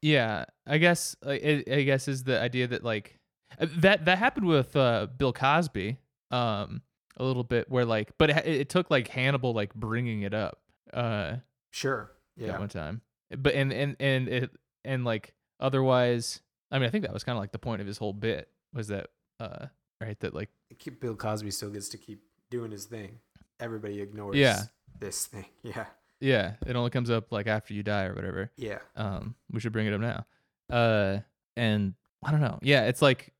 Yeah. 0.00 0.46
I 0.66 0.78
guess 0.78 1.14
like 1.22 1.42
I 1.44 1.64
I 1.70 1.82
guess 1.82 2.08
is 2.08 2.24
the 2.24 2.40
idea 2.40 2.66
that 2.68 2.82
like 2.84 3.18
uh, 3.60 3.66
that 3.76 4.04
that 4.06 4.18
happened 4.18 4.46
with 4.46 4.74
uh 4.76 5.06
Bill 5.16 5.32
Cosby 5.32 5.98
um 6.30 6.82
a 7.18 7.24
little 7.24 7.44
bit 7.44 7.70
where 7.70 7.84
like 7.84 8.10
but 8.18 8.30
it, 8.30 8.46
it 8.46 8.68
took 8.68 8.90
like 8.90 9.08
Hannibal 9.08 9.52
like 9.52 9.74
bringing 9.74 10.22
it 10.22 10.34
up 10.34 10.58
uh 10.92 11.36
Sure. 11.70 12.10
at 12.42 12.58
one 12.58 12.68
time. 12.68 13.00
But 13.36 13.54
and 13.54 13.72
and 13.72 13.96
and 14.00 14.28
it 14.28 14.50
and 14.84 15.04
like 15.04 15.34
otherwise 15.60 16.40
I 16.70 16.78
mean 16.78 16.88
I 16.88 16.90
think 16.90 17.04
that 17.04 17.12
was 17.14 17.24
kind 17.24 17.36
of 17.36 17.40
like 17.42 17.52
the 17.52 17.58
point 17.58 17.80
of 17.80 17.86
his 17.86 17.98
whole 17.98 18.12
bit 18.12 18.48
was 18.74 18.88
that 18.88 19.08
uh 19.40 19.66
right 20.00 20.18
that 20.20 20.34
like 20.34 20.48
Keep 20.78 21.00
Bill 21.00 21.14
Cosby 21.14 21.50
still 21.50 21.70
gets 21.70 21.88
to 21.90 21.98
keep 21.98 22.22
doing 22.50 22.70
his 22.72 22.86
thing. 22.86 23.18
Everybody 23.62 24.00
ignores 24.00 24.36
Yeah. 24.36 24.62
this 24.98 25.26
thing. 25.26 25.46
Yeah. 25.62 25.86
yeah 26.20 26.54
it 26.66 26.76
only 26.76 26.90
comes 26.90 27.10
up 27.10 27.32
like 27.32 27.46
after 27.46 27.72
you 27.74 27.82
die 27.82 28.04
or 28.04 28.14
whatever. 28.14 28.50
Yeah. 28.56 28.78
um 28.96 29.34
we 29.50 29.60
should 29.60 29.72
bring 29.72 29.86
it 29.86 29.94
up 29.94 30.00
now 30.00 30.26
uh 30.70 31.18
and 31.56 31.94
i 32.24 32.30
don't 32.30 32.40
know 32.40 32.58
yeah 32.62 32.84
it's 32.86 33.02
like 33.02 33.32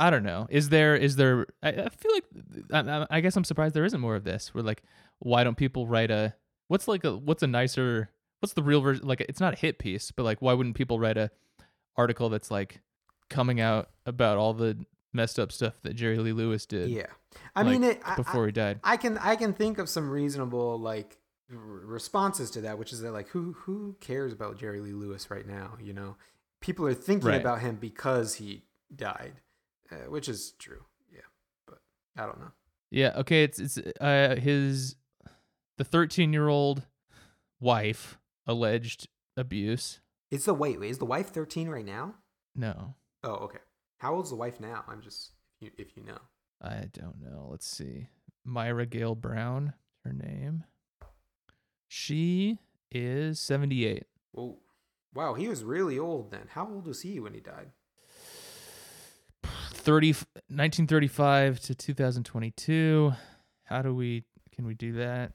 i 0.00 0.10
don't 0.10 0.22
know 0.24 0.46
is 0.50 0.68
there 0.70 0.96
is 0.96 1.16
there 1.16 1.46
i, 1.62 1.68
I 1.68 1.88
feel 1.90 2.12
like 2.12 2.24
I, 2.72 3.06
I- 3.10 3.20
guess 3.20 3.36
i'm 3.36 3.44
surprised 3.44 3.74
there 3.74 3.84
isn't 3.84 4.00
more 4.00 4.16
of 4.16 4.24
this 4.24 4.52
where 4.54 4.64
like 4.64 4.82
why 5.20 5.44
don't 5.44 5.56
people 5.56 5.86
write 5.86 6.10
a 6.10 6.34
what's 6.68 6.88
like 6.88 7.04
a 7.04 7.16
what's 7.16 7.42
a 7.42 7.46
nicer 7.46 8.10
what's 8.40 8.54
the 8.54 8.62
real 8.62 8.80
version 8.80 9.06
like 9.06 9.20
it's 9.28 9.38
not 9.40 9.52
a 9.52 9.56
hit 9.56 9.78
piece 9.78 10.10
but 10.10 10.22
like 10.24 10.40
why 10.42 10.52
wouldn't 10.54 10.74
people 10.76 10.98
write 10.98 11.16
a 11.18 11.30
article 11.96 12.28
that's 12.28 12.50
like 12.50 12.80
coming 13.30 13.60
out 13.60 13.90
about 14.06 14.38
all 14.38 14.54
the 14.54 14.76
messed 15.16 15.38
up 15.38 15.50
stuff 15.50 15.74
that 15.82 15.94
jerry 15.94 16.18
lee 16.18 16.32
lewis 16.32 16.66
did 16.66 16.88
Yeah. 16.90 17.06
I 17.54 17.62
like, 17.62 17.72
mean, 17.72 17.84
it, 17.90 18.00
I- 18.04 18.12
I- 18.12 18.16
before 18.16 18.46
he 18.46 18.52
died 18.52 18.80
I 18.84 18.96
can 18.96 19.18
I 19.18 19.34
can 19.36 19.52
think 19.52 19.78
of 19.78 19.88
some 19.88 20.08
reasonable 20.10 20.78
like 20.78 21.18
r- 21.50 21.56
responses 21.58 22.50
to 22.52 22.60
that, 22.62 22.78
which 22.78 22.92
is 22.92 23.00
that 23.00 23.12
like 23.12 23.28
who 23.28 23.52
who 23.60 23.96
cares 24.00 24.32
about 24.32 24.58
Jerry 24.58 24.80
Lee 24.80 24.92
Lewis 24.92 25.30
right 25.30 25.46
now? 25.46 25.76
You 25.80 25.92
know, 25.92 26.16
people 26.60 26.86
are 26.86 26.94
thinking 26.94 27.28
Right. 27.28 27.40
about 27.40 27.60
him 27.60 27.76
because 27.76 28.34
he 28.36 28.64
died, 28.94 29.40
uh, 29.92 30.08
which 30.10 30.28
is 30.28 30.52
true. 30.58 30.84
Yeah, 31.12 31.20
but 31.66 31.78
I 32.16 32.24
don't 32.26 32.38
know. 32.40 32.52
Yeah, 32.90 33.12
okay, 33.18 33.42
it's 33.44 33.58
it's 33.58 33.78
uh 34.00 34.36
his 34.40 34.96
the 35.78 35.84
13-year-old 35.84 36.82
wife 37.60 38.18
alleged 38.46 39.08
abuse. 39.36 40.00
It's 40.30 40.46
the 40.46 40.54
wait 40.54 40.80
wait 40.80 40.90
is 40.90 40.98
the 40.98 41.04
wife 41.06 41.28
thirteen 41.28 41.68
right 41.68 41.84
now? 41.84 42.14
No, 42.54 42.94
Oh, 43.22 43.34
okay. 43.46 43.58
How 43.98 44.14
old's 44.14 44.30
the 44.30 44.36
wife 44.36 44.60
now? 44.60 44.84
I'm 44.88 45.00
just 45.00 45.32
if 45.60 45.66
you, 45.66 45.70
if 45.78 45.96
you 45.96 46.02
know. 46.04 46.18
I 46.62 46.88
don't 46.92 47.20
know. 47.20 47.48
Let's 47.50 47.66
see. 47.66 48.08
Myra 48.44 48.86
Gale 48.86 49.14
Brown, 49.14 49.74
her 50.04 50.12
name. 50.12 50.64
She 51.88 52.58
is 52.90 53.40
78. 53.40 54.04
Whoa. 54.32 54.58
Wow, 55.14 55.34
he 55.34 55.48
was 55.48 55.64
really 55.64 55.98
old 55.98 56.30
then. 56.30 56.48
How 56.50 56.68
old 56.68 56.86
was 56.86 57.00
he 57.02 57.20
when 57.20 57.32
he 57.34 57.40
died? 57.40 57.70
30 59.72 60.08
1935 60.48 61.60
to 61.60 61.74
2022. 61.74 63.12
How 63.64 63.82
do 63.82 63.94
we 63.94 64.24
can 64.54 64.66
we 64.66 64.74
do 64.74 64.92
that? 64.94 65.32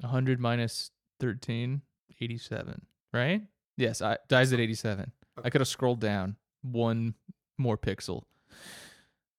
100 0.00 0.40
minus 0.40 0.90
13, 1.20 1.82
87, 2.20 2.82
right? 3.12 3.42
Yes, 3.76 4.02
I 4.02 4.18
dies 4.28 4.52
at 4.52 4.60
87. 4.60 5.12
I 5.42 5.50
could 5.50 5.60
have 5.60 5.68
scrolled 5.68 6.00
down 6.00 6.36
one 6.62 7.14
more 7.60 7.78
pixel. 7.78 8.24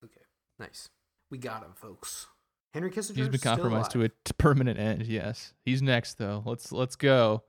Okay, 0.03 0.21
nice. 0.59 0.89
We 1.29 1.37
got 1.37 1.63
him, 1.63 1.71
folks. 1.75 2.27
Henry 2.73 2.89
Kissinger. 2.91 3.17
He's 3.17 3.27
been 3.29 3.39
compromised 3.41 3.91
to 3.91 4.03
a 4.05 4.09
permanent 4.37 4.79
end. 4.79 5.05
Yes, 5.05 5.53
he's 5.65 5.81
next 5.81 6.17
though. 6.17 6.41
Let's 6.45 6.71
let's 6.71 6.95
go. 6.95 7.43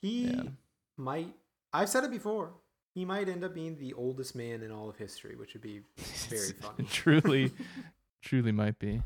He 0.00 0.28
Yeah. 0.28 0.42
might. 0.96 1.34
I've 1.72 1.88
said 1.90 2.04
it 2.04 2.10
before. 2.10 2.54
He 2.94 3.04
might 3.04 3.28
end 3.28 3.44
up 3.44 3.52
being 3.54 3.76
the 3.78 3.92
oldest 3.92 4.34
man 4.34 4.62
in 4.62 4.70
all 4.72 4.88
of 4.88 4.96
history, 4.96 5.36
which 5.36 5.52
would 5.52 5.60
be 5.62 5.82
very 6.30 6.52
funny. 6.52 6.84
Truly, 6.90 7.52
truly 8.22 8.52
might 8.52 8.78
be. 8.78 9.02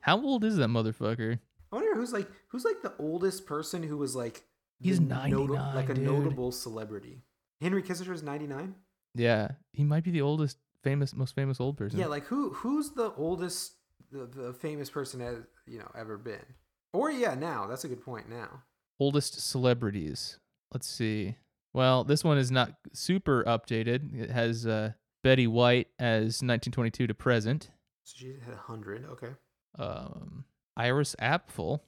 How 0.00 0.18
old 0.22 0.44
is 0.44 0.56
that 0.56 0.68
motherfucker? 0.68 1.38
I 1.72 1.76
wonder 1.76 1.94
who's 1.94 2.12
like 2.12 2.28
who's 2.48 2.64
like 2.64 2.80
the 2.82 2.94
oldest 2.98 3.44
person 3.44 3.82
who 3.82 3.98
was 3.98 4.16
like 4.16 4.44
He's 4.80 4.98
the 4.98 5.04
99, 5.06 5.74
like 5.74 5.88
a 5.90 5.94
dude. 5.94 6.04
notable 6.04 6.52
celebrity. 6.52 7.22
Henry 7.60 7.82
Kissinger 7.82 8.12
is 8.14 8.22
ninety 8.22 8.46
nine. 8.46 8.74
Yeah, 9.16 9.48
he 9.72 9.84
might 9.84 10.04
be 10.04 10.10
the 10.10 10.22
oldest, 10.22 10.58
famous, 10.82 11.14
most 11.14 11.34
famous 11.34 11.60
old 11.60 11.76
person. 11.76 11.98
Yeah, 11.98 12.06
like 12.06 12.24
who 12.24 12.50
who's 12.50 12.90
the 12.90 13.12
oldest 13.16 13.74
the, 14.12 14.26
the 14.26 14.52
famous 14.52 14.90
person 14.90 15.20
has 15.20 15.38
you 15.66 15.78
know 15.78 15.90
ever 15.96 16.16
been, 16.18 16.44
Or 16.92 17.10
yeah, 17.10 17.34
now 17.34 17.66
that's 17.66 17.84
a 17.84 17.88
good 17.88 18.02
point. 18.02 18.28
Now, 18.28 18.62
Oldest 19.00 19.40
celebrities. 19.40 20.38
Let's 20.72 20.86
see. 20.88 21.36
Well, 21.72 22.04
this 22.04 22.24
one 22.24 22.38
is 22.38 22.50
not 22.50 22.72
super 22.94 23.44
updated. 23.44 24.18
It 24.18 24.30
has 24.30 24.66
uh, 24.66 24.92
Betty 25.22 25.46
White 25.46 25.88
as 25.98 26.40
1922 26.42 27.06
to 27.08 27.14
present. 27.14 27.70
so 28.04 28.14
she 28.16 28.36
had 28.44 28.54
hundred. 28.54 29.04
Okay. 29.04 29.32
Um, 29.78 30.44
Iris 30.76 31.14
Apfel 31.20 31.80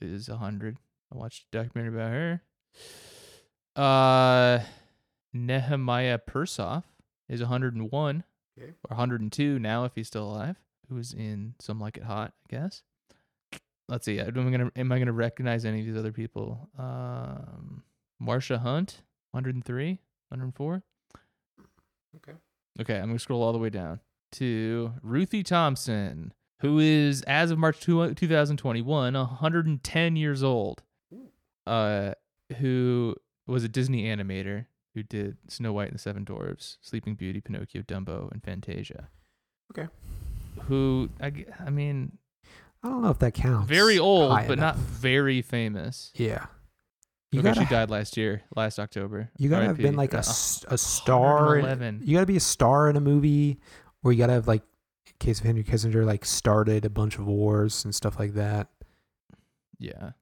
is 0.00 0.28
100. 0.28 0.78
I 1.12 1.16
watched 1.16 1.44
a 1.52 1.58
documentary 1.58 1.94
about 1.94 2.12
her. 2.12 2.42
Uh, 3.76 4.60
Nehemiah 5.34 6.18
Persoff 6.18 6.84
is 7.28 7.40
101 7.40 8.24
Okay. 8.56 8.70
or 8.88 8.96
102 8.96 9.58
now 9.58 9.84
if 9.84 9.92
he's 9.96 10.06
still 10.06 10.24
alive. 10.30 10.56
Who's 10.88 11.12
in 11.12 11.54
Some 11.60 11.80
Like 11.80 11.96
It 11.96 12.04
Hot, 12.04 12.32
I 12.48 12.56
guess. 12.56 12.82
Let's 13.88 14.04
see. 14.06 14.18
Am 14.20 14.28
I 14.28 14.50
gonna 14.50 14.70
am 14.76 14.92
I 14.92 14.98
gonna 14.98 15.12
recognize 15.12 15.64
any 15.64 15.80
of 15.80 15.86
these 15.86 15.96
other 15.96 16.12
people? 16.12 16.68
Um, 16.78 17.82
Marsha 18.22 18.58
Hunt, 18.60 19.02
103, 19.32 19.98
104. 20.28 20.82
Okay. 22.16 22.32
Okay, 22.80 22.96
I'm 22.98 23.06
gonna 23.08 23.18
scroll 23.18 23.42
all 23.42 23.52
the 23.52 23.58
way 23.58 23.70
down 23.70 24.00
to 24.32 24.92
Ruthie 25.02 25.42
Tompson, 25.42 26.32
who 26.60 26.78
is, 26.78 27.22
as 27.22 27.50
of 27.50 27.58
March 27.58 27.80
two, 27.80 28.14
2021, 28.14 29.14
110 29.14 30.16
years 30.16 30.42
old. 30.42 30.82
Uh, 31.66 32.12
who 32.58 33.16
was 33.46 33.64
a 33.64 33.68
Disney 33.68 34.04
animator 34.04 34.66
who 34.94 35.02
did 35.02 35.36
Snow 35.48 35.72
White 35.72 35.88
and 35.88 35.94
the 35.94 35.98
Seven 35.98 36.24
Dwarfs, 36.24 36.78
Sleeping 36.80 37.14
Beauty, 37.14 37.40
Pinocchio, 37.40 37.82
Dumbo, 37.82 38.30
and 38.32 38.42
Fantasia. 38.42 39.08
Okay. 39.72 39.88
Who 40.62 41.08
I, 41.20 41.44
I 41.64 41.70
mean, 41.70 42.18
I 42.82 42.88
don't 42.88 43.02
know 43.02 43.10
if 43.10 43.18
that 43.18 43.34
counts. 43.34 43.68
very 43.68 43.98
old, 43.98 44.30
high 44.32 44.46
but 44.46 44.58
not 44.58 44.76
very 44.76 45.42
famous. 45.42 46.12
Yeah. 46.14 46.46
You 47.32 47.40
okay, 47.40 47.48
gotta, 47.48 47.60
she 47.62 47.66
died 47.66 47.90
last 47.90 48.16
year, 48.16 48.42
last 48.54 48.78
October. 48.78 49.30
you 49.38 49.48
gotta 49.48 49.64
have 49.66 49.78
RIP. 49.78 49.82
been 49.82 49.96
like 49.96 50.12
a, 50.14 50.18
Uh, 50.18 50.20
s- 50.20 50.64
a 50.68 50.78
star. 50.78 51.58
in- 51.58 52.00
You 52.04 52.14
gotta 52.16 52.26
be 52.26 52.36
a 52.36 52.40
star 52.40 52.88
in 52.88 52.94
a 52.96 53.00
movie, 53.00 53.58
or 54.04 54.12
you 54.12 54.18
gotta 54.18 54.34
have 54.34 54.46
like, 54.46 54.62
in 55.08 55.12
case 55.18 55.40
of 55.40 55.46
Henry 55.46 55.64
Kissinger, 55.64 56.04
like 56.06 56.24
started 56.24 56.84
a 56.84 56.90
bunch 56.90 57.18
of 57.18 57.26
wars 57.26 57.84
and 57.84 57.92
stuff 57.92 58.18
like 58.20 58.34
that. 58.34 58.68
Yeah. 59.80 60.12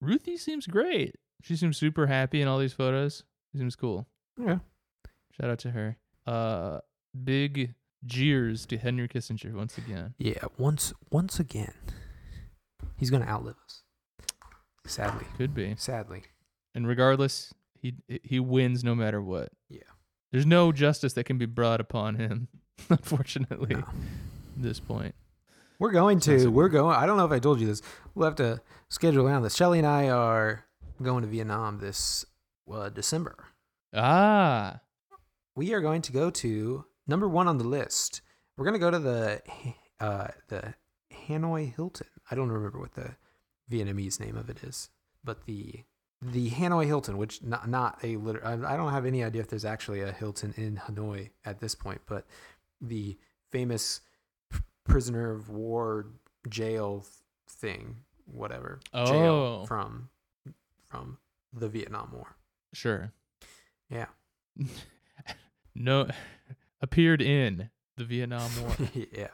Ruthie 0.00 0.38
seems 0.38 0.66
great. 0.66 1.16
She 1.42 1.56
seems 1.56 1.76
super 1.76 2.06
happy 2.06 2.40
in 2.42 2.48
all 2.48 2.58
these 2.58 2.72
photos. 2.72 3.24
She 3.52 3.58
seems 3.58 3.76
cool. 3.76 4.06
Yeah. 4.38 4.58
Shout 5.40 5.50
out 5.50 5.58
to 5.60 5.70
her. 5.70 5.96
Uh 6.26 6.80
big 7.24 7.74
jeers 8.04 8.66
to 8.66 8.78
Henry 8.78 9.08
Kissinger 9.08 9.52
once 9.54 9.76
again. 9.78 10.14
Yeah. 10.18 10.44
Once 10.58 10.92
once 11.10 11.40
again, 11.40 11.74
he's 12.96 13.10
gonna 13.10 13.26
outlive 13.26 13.56
us. 13.64 13.82
Sadly. 14.86 15.26
Could 15.36 15.54
be. 15.54 15.74
Sadly. 15.78 16.22
And 16.74 16.86
regardless, 16.86 17.52
he 17.80 17.94
he 18.22 18.40
wins 18.40 18.84
no 18.84 18.94
matter 18.94 19.20
what. 19.20 19.50
Yeah. 19.68 19.80
There's 20.32 20.46
no 20.46 20.72
justice 20.72 21.12
that 21.14 21.24
can 21.24 21.38
be 21.38 21.46
brought 21.46 21.80
upon 21.80 22.14
him, 22.14 22.46
unfortunately, 22.88 23.74
No. 23.74 23.80
at 23.80 23.86
this 24.56 24.78
point. 24.78 25.14
We're 25.80 25.90
going 25.90 26.20
to. 26.20 26.48
We're 26.48 26.68
going. 26.68 26.94
I 26.94 27.06
don't 27.06 27.16
know 27.16 27.24
if 27.24 27.32
I 27.32 27.38
told 27.40 27.58
you 27.60 27.66
this. 27.66 27.82
We'll 28.14 28.26
have 28.26 28.36
to 28.36 28.60
schedule 28.90 29.26
around 29.26 29.42
this. 29.42 29.56
Shelly 29.56 29.78
and 29.78 29.86
I 29.86 30.08
are 30.10 30.64
going 31.04 31.22
to 31.22 31.28
Vietnam 31.28 31.78
this 31.78 32.24
uh, 32.72 32.88
December. 32.88 33.36
Ah. 33.94 34.80
We 35.56 35.72
are 35.74 35.80
going 35.80 36.02
to 36.02 36.12
go 36.12 36.30
to 36.30 36.84
number 37.06 37.28
one 37.28 37.48
on 37.48 37.58
the 37.58 37.64
list. 37.64 38.22
We're 38.56 38.64
going 38.64 38.74
to 38.74 38.80
go 38.80 38.90
to 38.90 38.98
the 38.98 39.42
uh, 40.00 40.28
the 40.48 40.74
Hanoi 41.28 41.74
Hilton. 41.74 42.06
I 42.30 42.34
don't 42.34 42.50
remember 42.50 42.78
what 42.78 42.92
the 42.94 43.16
Vietnamese 43.70 44.20
name 44.20 44.36
of 44.36 44.48
it 44.48 44.62
is, 44.62 44.88
but 45.24 45.44
the 45.46 45.84
the 46.22 46.50
Hanoi 46.50 46.86
Hilton, 46.86 47.16
which 47.18 47.42
not 47.42 47.68
not 47.68 47.98
a 48.02 48.16
liter- 48.16 48.44
I 48.46 48.52
I 48.52 48.76
don't 48.76 48.92
have 48.92 49.06
any 49.06 49.24
idea 49.24 49.40
if 49.42 49.48
there's 49.48 49.64
actually 49.64 50.00
a 50.00 50.12
Hilton 50.12 50.54
in 50.56 50.76
Hanoi 50.76 51.30
at 51.44 51.60
this 51.60 51.74
point, 51.74 52.00
but 52.06 52.26
the 52.80 53.18
famous 53.50 54.00
prisoner 54.84 55.30
of 55.32 55.48
war 55.48 56.06
jail 56.48 57.04
thing, 57.48 57.96
whatever 58.26 58.80
Oh. 58.94 59.06
jail 59.06 59.66
from 59.66 60.08
from 60.90 61.18
the 61.52 61.68
Vietnam 61.68 62.10
War. 62.12 62.36
Sure. 62.72 63.12
Yeah. 63.88 64.06
no 65.74 66.08
appeared 66.80 67.22
in 67.22 67.70
the 67.96 68.04
Vietnam 68.04 68.50
War. 68.60 68.76
yeah. 69.12 69.28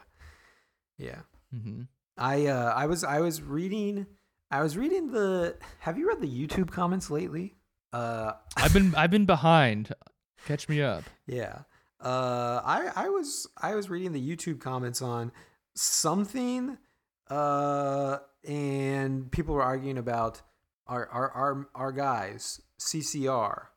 Yeah. 0.97 1.19
Mm-hmm. 1.53 1.83
I 2.17 2.47
uh 2.47 2.73
I 2.75 2.87
was 2.87 3.03
I 3.03 3.19
was 3.21 3.41
reading 3.41 4.07
I 4.49 4.61
was 4.63 4.77
reading 4.77 5.11
the 5.11 5.55
have 5.79 5.97
you 5.97 6.07
read 6.07 6.21
the 6.21 6.27
YouTube 6.27 6.71
comments 6.71 7.09
lately? 7.11 7.55
Uh 7.93 8.33
I've 8.55 8.73
been 8.73 8.95
I've 8.95 9.11
been 9.11 9.25
behind. 9.25 9.93
Catch 10.45 10.69
me 10.69 10.81
up. 10.81 11.03
yeah. 11.25 11.59
Uh 11.99 12.61
I 12.63 12.91
I 12.95 13.09
was 13.09 13.47
I 13.57 13.75
was 13.75 13.89
reading 13.89 14.13
the 14.13 14.35
YouTube 14.35 14.59
comments 14.59 15.01
on 15.01 15.31
something 15.75 16.77
uh 17.29 18.17
and 18.47 19.31
people 19.31 19.53
were 19.53 19.63
arguing 19.63 19.97
about 19.97 20.41
our 20.87 21.07
our 21.09 21.31
our, 21.31 21.69
our 21.75 21.91
guys 21.91 22.61
CCR 22.79 23.67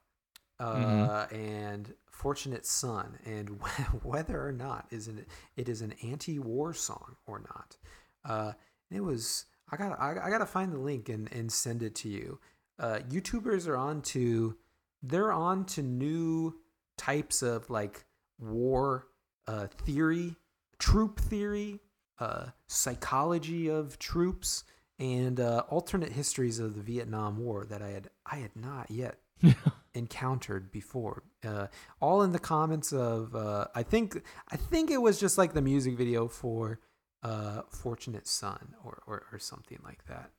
uh 0.58 0.74
Mhm. 0.76 1.32
and 1.32 1.94
Fortunate 2.10 2.66
Son 2.66 3.18
and 3.24 3.48
whether 4.02 4.46
or 4.46 4.52
not 4.52 4.86
is 4.90 5.08
it 5.08 5.26
it 5.56 5.68
is 5.68 5.80
an 5.80 5.94
anti-war 6.02 6.74
song 6.74 7.16
or 7.26 7.38
not. 7.40 7.76
Uh 8.24 8.52
it 8.90 9.00
was 9.00 9.46
I 9.70 9.76
got 9.76 9.98
I, 10.00 10.10
I 10.22 10.30
got 10.30 10.38
to 10.38 10.46
find 10.46 10.72
the 10.72 10.78
link 10.78 11.08
and 11.08 11.32
and 11.32 11.50
send 11.50 11.82
it 11.82 11.94
to 11.96 12.08
you. 12.08 12.38
Uh 12.78 12.98
YouTubers 13.08 13.66
are 13.66 13.76
on 13.76 14.02
to 14.02 14.56
they're 15.02 15.32
on 15.32 15.64
to 15.66 15.82
new 15.82 16.60
types 16.98 17.42
of 17.42 17.70
like 17.70 18.04
war 18.38 19.06
uh 19.46 19.66
theory, 19.84 20.36
troop 20.78 21.18
theory, 21.18 21.80
uh 22.18 22.46
psychology 22.66 23.68
of 23.68 23.98
troops 23.98 24.64
and 25.00 25.40
uh 25.40 25.64
alternate 25.68 26.12
histories 26.12 26.60
of 26.60 26.76
the 26.76 26.82
Vietnam 26.82 27.38
War 27.38 27.64
that 27.64 27.82
I 27.82 27.88
had 27.88 28.10
I 28.24 28.36
had 28.36 28.54
not 28.54 28.90
yet 28.90 29.18
encountered 29.94 30.70
before. 30.70 31.22
Uh, 31.44 31.66
all 32.00 32.22
in 32.22 32.32
the 32.32 32.38
comments 32.38 32.92
of 32.92 33.34
uh, 33.34 33.66
I 33.74 33.82
think 33.82 34.22
I 34.50 34.56
think 34.56 34.90
it 34.90 35.00
was 35.00 35.18
just 35.18 35.38
like 35.38 35.52
the 35.54 35.62
music 35.62 35.96
video 35.96 36.28
for 36.28 36.80
uh, 37.22 37.62
"Fortunate 37.70 38.28
Son" 38.28 38.74
or, 38.84 39.02
or 39.06 39.26
or 39.32 39.38
something 39.38 39.78
like 39.82 40.04
that. 40.06 40.30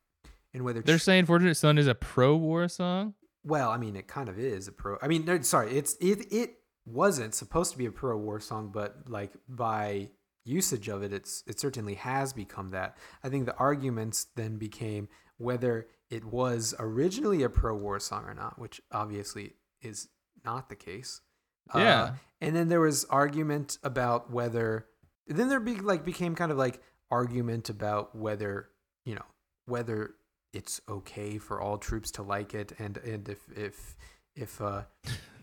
And 0.54 0.64
whether 0.64 0.80
They're 0.80 0.98
saying 0.98 1.26
"Fortunate 1.26 1.56
Son" 1.56 1.78
is 1.78 1.86
a 1.86 1.94
pro-war 1.94 2.68
song. 2.68 3.14
well, 3.44 3.70
I 3.70 3.76
mean, 3.76 3.96
it 3.96 4.06
kind 4.06 4.28
of 4.28 4.38
is 4.38 4.68
a 4.68 4.72
pro. 4.72 4.96
I 5.02 5.08
mean, 5.08 5.42
sorry, 5.42 5.76
it's 5.76 5.94
it 6.00 6.32
it 6.32 6.54
wasn't 6.86 7.34
supposed 7.34 7.72
to 7.72 7.78
be 7.78 7.86
a 7.86 7.92
pro 7.92 8.16
war 8.16 8.40
song, 8.40 8.70
but 8.72 9.08
like 9.08 9.32
by 9.48 10.10
usage 10.44 10.88
of 10.88 11.02
it, 11.02 11.12
it's 11.12 11.42
it 11.46 11.58
certainly 11.60 11.94
has 11.94 12.32
become 12.32 12.70
that. 12.70 12.96
I 13.22 13.28
think 13.28 13.46
the 13.46 13.56
arguments 13.56 14.26
then 14.36 14.56
became 14.58 15.08
whether 15.38 15.86
it 16.10 16.24
was 16.24 16.74
originally 16.78 17.42
a 17.42 17.48
pro 17.48 17.74
war 17.74 17.98
song 18.00 18.24
or 18.26 18.34
not, 18.34 18.58
which 18.58 18.80
obviously 18.92 19.54
is 19.80 20.08
not 20.44 20.68
the 20.68 20.76
case. 20.76 21.20
Uh, 21.74 21.78
Yeah. 21.78 22.14
and 22.40 22.54
then 22.56 22.68
there 22.68 22.80
was 22.80 23.04
argument 23.06 23.78
about 23.82 24.30
whether 24.30 24.86
then 25.26 25.48
there 25.48 25.60
be 25.60 25.76
like 25.76 26.04
became 26.04 26.34
kind 26.34 26.50
of 26.52 26.58
like 26.58 26.82
argument 27.10 27.68
about 27.70 28.14
whether 28.16 28.68
you 29.04 29.14
know 29.14 29.24
whether 29.66 30.14
it's 30.52 30.80
okay 30.88 31.38
for 31.38 31.60
all 31.60 31.78
troops 31.78 32.10
to 32.10 32.22
like 32.22 32.52
it 32.52 32.72
and 32.78 32.96
and 32.98 33.28
if 33.28 33.38
if 33.56 33.96
if 34.34 34.60
uh 34.60 34.82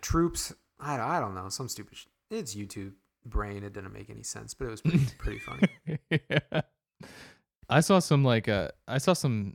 troops 0.02 0.54
I, 0.80 0.98
don't- 0.98 1.10
I 1.10 1.20
don't 1.20 1.36
know 1.36 1.50
some 1.50 1.70
stupid 1.70 1.98
sh- 1.98 2.06
it's 2.30 2.54
youtube 2.56 2.94
brain 3.26 3.64
it 3.64 3.74
didn't 3.74 3.94
make 3.94 4.10
any 4.10 4.24
sense 4.24 4.54
but 4.54 4.66
it 4.66 4.72
was 4.72 4.82
pretty 4.82 5.06
pretty 5.18 5.40
funny 5.40 6.00
yeah. 6.10 6.62
I 7.70 7.82
saw 7.82 8.00
some 8.00 8.24
like 8.24 8.50
uh 8.50 8.70
I 8.88 8.98
saw 8.98 9.14
some 9.14 9.54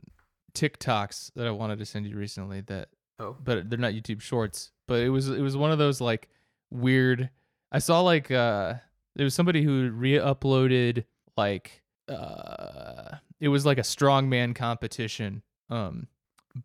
TikToks 0.53 1.33
that 1.35 1.45
I 1.45 1.51
wanted 1.51 1.79
to 1.79 1.85
send 1.85 2.07
you 2.07 2.17
recently 2.17 2.61
that 2.61 2.89
oh 3.19 3.35
but 3.43 3.69
they're 3.69 3.77
not 3.77 3.93
YouTube 3.93 4.21
shorts. 4.21 4.71
But 4.87 5.01
it 5.01 5.09
was 5.09 5.29
it 5.29 5.41
was 5.41 5.57
one 5.57 5.71
of 5.71 5.77
those 5.77 5.99
like 5.99 6.29
weird 6.71 7.29
I 7.71 7.79
saw 7.79 8.01
like 8.01 8.31
uh 8.31 8.75
there 9.15 9.25
was 9.25 9.33
somebody 9.33 9.63
who 9.63 9.89
re-uploaded 9.91 11.05
like 11.35 11.83
uh 12.07 13.17
it 13.39 13.49
was 13.49 13.65
like 13.65 13.77
a 13.77 13.81
strongman 13.81 14.55
competition. 14.55 15.43
Um 15.69 16.07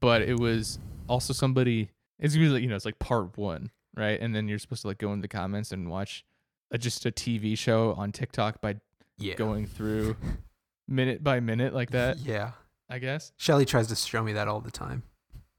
but 0.01 0.23
it 0.23 0.39
was 0.39 0.79
also 1.09 1.33
somebody 1.33 1.91
it's 2.21 2.37
usually 2.37 2.63
you 2.63 2.69
know 2.69 2.77
it's 2.77 2.85
like 2.85 2.99
part 3.01 3.37
1, 3.37 3.71
right? 3.97 4.21
And 4.21 4.35
then 4.37 4.47
you're 4.47 4.61
supposed 4.61 4.83
to 4.83 4.89
like 4.89 4.99
go 4.99 5.13
in 5.13 5.21
the 5.21 5.29
comments 5.29 5.73
and 5.73 5.91
watch 5.91 6.25
a, 6.71 6.79
just 6.79 7.07
a 7.07 7.11
TV 7.11 7.57
show 7.57 7.93
on 7.95 8.13
TikTok 8.13 8.61
by 8.61 8.77
yeah 9.19 9.35
going 9.35 9.67
through 9.67 10.17
minute 10.89 11.23
by 11.23 11.41
minute 11.41 11.75
like 11.75 11.91
that, 11.91 12.19
yeah 12.21 12.53
I 12.89 12.99
guess. 12.99 13.33
shelly 13.37 13.65
tries 13.65 13.87
to 13.89 13.97
show 13.97 14.23
me 14.23 14.33
that 14.33 14.49
all 14.49 14.61
the 14.61 14.71
time 14.71 15.03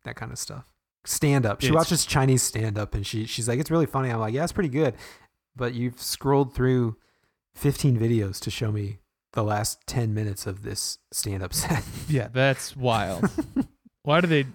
that 0.03 0.15
kind 0.15 0.31
of 0.31 0.37
stuff 0.39 0.67
stand 1.05 1.45
up 1.45 1.61
she 1.61 1.67
It's- 1.67 1.75
watches 1.75 2.05
chinese 2.05 2.43
stand 2.43 2.77
up 2.77 2.93
and 2.95 3.05
she 3.07 3.25
she's 3.25 3.47
like 3.47 3.59
it's 3.59 3.71
really 3.71 3.85
funny 3.85 4.09
i'm 4.09 4.19
like 4.19 4.33
yeah 4.33 4.43
it's 4.43 4.51
pretty 4.51 4.69
good 4.69 4.93
but 5.55 5.73
you've 5.73 6.01
scrolled 6.01 6.53
through 6.53 6.95
15 7.55 7.97
videos 7.99 8.39
to 8.41 8.51
show 8.51 8.71
me 8.71 8.99
the 9.33 9.43
last 9.43 9.79
10 9.87 10.13
minutes 10.13 10.45
of 10.47 10.63
this 10.63 10.97
stand 11.11 11.41
up 11.43 11.53
set. 11.55 11.83
Yeah, 12.09 12.27
that's 12.31 12.75
wild. 12.75 13.29
Why 14.03 14.19
do 14.21 14.27
they? 14.27 14.45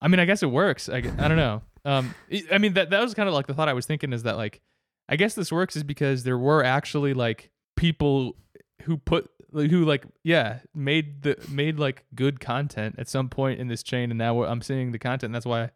I 0.00 0.08
mean, 0.08 0.20
I 0.20 0.24
guess 0.24 0.42
it 0.42 0.50
works. 0.50 0.88
I, 0.88 0.96
I 0.96 1.00
don't 1.28 1.36
know. 1.36 1.62
Um, 1.84 2.14
I- 2.32 2.44
I 2.52 2.58
mean, 2.58 2.74
that 2.74 2.90
that 2.90 3.00
was 3.00 3.14
kind 3.14 3.28
of 3.28 3.34
like 3.34 3.46
the 3.46 3.54
thought 3.54 3.68
I 3.68 3.72
was 3.72 3.86
thinking 3.86 4.12
is 4.12 4.22
that 4.24 4.36
like, 4.36 4.60
I 5.12 5.16
guess 5.16 5.34
this 5.34 5.52
works 5.52 5.76
is 5.76 5.82
because 5.82 6.24
there 6.24 6.38
were 6.38 6.64
actually 6.64 7.12
like 7.12 7.50
people 7.76 8.34
who 8.84 8.96
put 8.96 9.30
who 9.52 9.84
like 9.84 10.06
yeah 10.24 10.60
made 10.74 11.20
the 11.20 11.36
made 11.50 11.78
like 11.78 12.04
good 12.14 12.40
content 12.40 12.94
at 12.96 13.08
some 13.08 13.28
point 13.28 13.60
in 13.60 13.68
this 13.68 13.82
chain, 13.82 14.10
and 14.10 14.16
now 14.16 14.42
I'm 14.44 14.62
seeing 14.62 14.90
the 14.90 14.98
content. 14.98 15.24
And 15.24 15.34
that's 15.34 15.44
why 15.44 15.68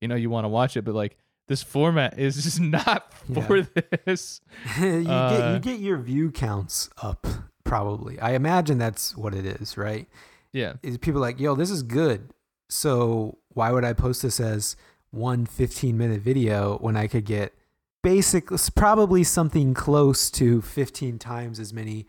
you 0.00 0.08
know 0.08 0.16
you 0.16 0.28
want 0.28 0.44
to 0.44 0.48
watch 0.48 0.76
it, 0.76 0.82
but 0.82 0.96
like 0.96 1.16
this 1.46 1.62
format 1.62 2.18
is 2.18 2.42
just 2.42 2.58
not 2.78 3.14
for 3.14 3.62
this. 4.06 4.40
you, 4.80 5.04
get, 5.04 5.08
Uh, 5.08 5.52
you 5.54 5.60
get 5.60 5.78
your 5.78 5.98
view 5.98 6.32
counts 6.32 6.90
up, 7.00 7.28
probably. 7.62 8.18
I 8.18 8.32
imagine 8.32 8.78
that's 8.78 9.16
what 9.16 9.36
it 9.36 9.46
is, 9.46 9.76
right? 9.76 10.08
Yeah, 10.52 10.74
Is 10.82 10.98
people 10.98 11.20
like, 11.20 11.38
yo, 11.38 11.54
this 11.54 11.70
is 11.70 11.84
good. 11.84 12.34
So 12.68 13.38
why 13.50 13.70
would 13.70 13.84
I 13.84 13.92
post 13.92 14.22
this 14.22 14.40
as 14.40 14.74
one 15.12 15.46
15 15.46 15.96
minute 15.96 16.22
video 16.22 16.76
when 16.78 16.96
I 16.96 17.06
could 17.06 17.24
get 17.24 17.54
basic, 18.02 18.48
probably 18.74 19.24
something 19.24 19.74
close 19.74 20.30
to 20.32 20.62
15 20.62 21.18
times 21.18 21.60
as 21.60 21.72
many 21.72 22.06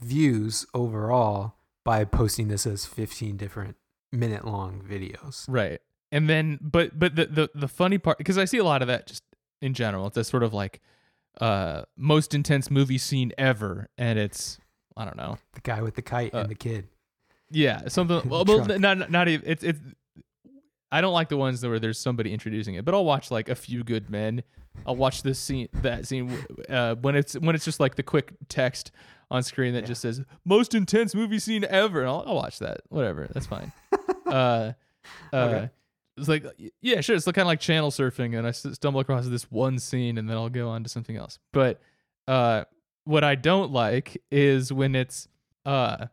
views 0.00 0.66
overall 0.74 1.54
by 1.84 2.04
posting 2.04 2.48
this 2.48 2.66
as 2.66 2.86
15 2.86 3.36
different 3.36 3.76
minute 4.10 4.44
long 4.44 4.82
videos? 4.88 5.44
Right. 5.48 5.80
And 6.10 6.28
then 6.28 6.58
but 6.60 6.98
but 6.98 7.16
the 7.16 7.26
the, 7.26 7.50
the 7.54 7.68
funny 7.68 7.98
part 7.98 8.18
because 8.18 8.36
I 8.36 8.44
see 8.44 8.58
a 8.58 8.64
lot 8.64 8.82
of 8.82 8.88
that 8.88 9.06
just 9.06 9.22
in 9.62 9.72
general. 9.72 10.06
It's 10.08 10.16
a 10.16 10.24
sort 10.24 10.42
of 10.42 10.52
like 10.52 10.80
uh 11.40 11.82
most 11.96 12.34
intense 12.34 12.70
movie 12.70 12.98
scene 12.98 13.32
ever 13.38 13.88
and 13.96 14.18
it's 14.18 14.58
I 14.96 15.06
don't 15.06 15.16
know. 15.16 15.38
The 15.54 15.62
guy 15.62 15.80
with 15.80 15.94
the 15.94 16.02
kite 16.02 16.34
Uh, 16.34 16.40
and 16.40 16.50
the 16.50 16.54
kid. 16.54 16.88
Yeah, 17.50 17.88
something 17.88 18.22
well, 18.28 18.44
well 18.44 18.78
not 18.78 19.10
not 19.10 19.28
even 19.28 19.48
it's 19.48 19.64
it's 19.64 19.80
I 20.92 21.00
don't 21.00 21.12
like 21.14 21.28
the 21.30 21.36
ones 21.36 21.64
where 21.66 21.78
there's 21.80 21.98
somebody 21.98 22.32
introducing 22.32 22.74
it, 22.76 22.84
but 22.84 22.94
I'll 22.94 23.04
watch 23.04 23.30
like 23.30 23.48
a 23.48 23.54
few 23.56 23.82
good 23.82 24.10
men. 24.10 24.42
I'll 24.86 24.94
watch 24.96 25.22
this 25.22 25.38
scene 25.38 25.68
that 25.82 26.06
scene 26.06 26.30
uh 26.68 26.94
when 26.96 27.16
it's 27.16 27.34
when 27.34 27.54
it's 27.54 27.64
just 27.64 27.80
like 27.80 27.94
the 27.96 28.02
quick 28.02 28.32
text 28.48 28.90
on 29.30 29.42
screen 29.42 29.72
that 29.74 29.80
Yeah. 29.82 29.86
just 29.88 30.02
says 30.02 30.20
most 30.44 30.74
intense 30.74 31.14
movie 31.14 31.38
scene 31.38 31.64
ever. 31.64 32.00
And 32.00 32.08
I'll, 32.10 32.24
I'll 32.26 32.34
watch 32.36 32.58
that. 32.60 32.82
Whatever. 32.90 33.28
That's 33.32 33.46
fine. 33.46 33.72
uh, 34.26 34.30
uh, 34.30 34.72
Okay. 35.36 35.70
It's 36.18 36.28
like, 36.28 36.44
yeah, 36.82 37.00
sure. 37.00 37.16
It's 37.16 37.24
kind 37.24 37.38
of 37.38 37.46
like 37.46 37.58
channel 37.58 37.90
surfing, 37.90 38.36
and 38.38 38.46
I 38.46 38.50
stumble 38.50 39.00
across 39.00 39.26
this 39.28 39.50
one 39.50 39.78
scene, 39.78 40.18
and 40.18 40.28
then 40.28 40.36
I'll 40.36 40.50
go 40.50 40.68
on 40.68 40.82
to 40.84 40.90
something 40.90 41.16
else. 41.16 41.38
But 41.52 41.80
uh, 42.28 42.64
what 43.04 43.24
I 43.24 43.34
don't 43.34 43.72
like 43.72 44.22
is 44.30 44.70
when 44.70 44.94
it's 44.94 45.26
uh, 45.64 46.08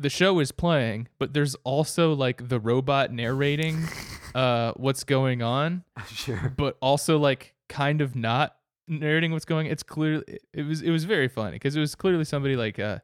the 0.00 0.08
show 0.10 0.40
is 0.40 0.50
playing, 0.50 1.08
but 1.18 1.34
there's 1.34 1.54
also 1.62 2.14
like 2.14 2.48
the 2.48 2.58
robot 2.58 3.12
narrating 3.12 3.84
uh, 4.34 4.72
what's 4.76 5.04
going 5.04 5.42
on, 5.42 5.84
sure. 6.08 6.52
but 6.56 6.76
also 6.80 7.18
like 7.18 7.54
kind 7.68 8.00
of 8.00 8.16
not 8.16 8.56
narrating 8.88 9.30
what's 9.32 9.44
going. 9.44 9.66
It's 9.66 9.82
clearly 9.82 10.24
it 10.54 10.62
was 10.62 10.80
it 10.82 10.90
was 10.90 11.04
very 11.04 11.28
funny 11.28 11.52
because 11.52 11.76
it 11.76 11.80
was 11.80 11.94
clearly 11.94 12.24
somebody 12.24 12.56
like 12.56 12.78
uh, 12.78 13.00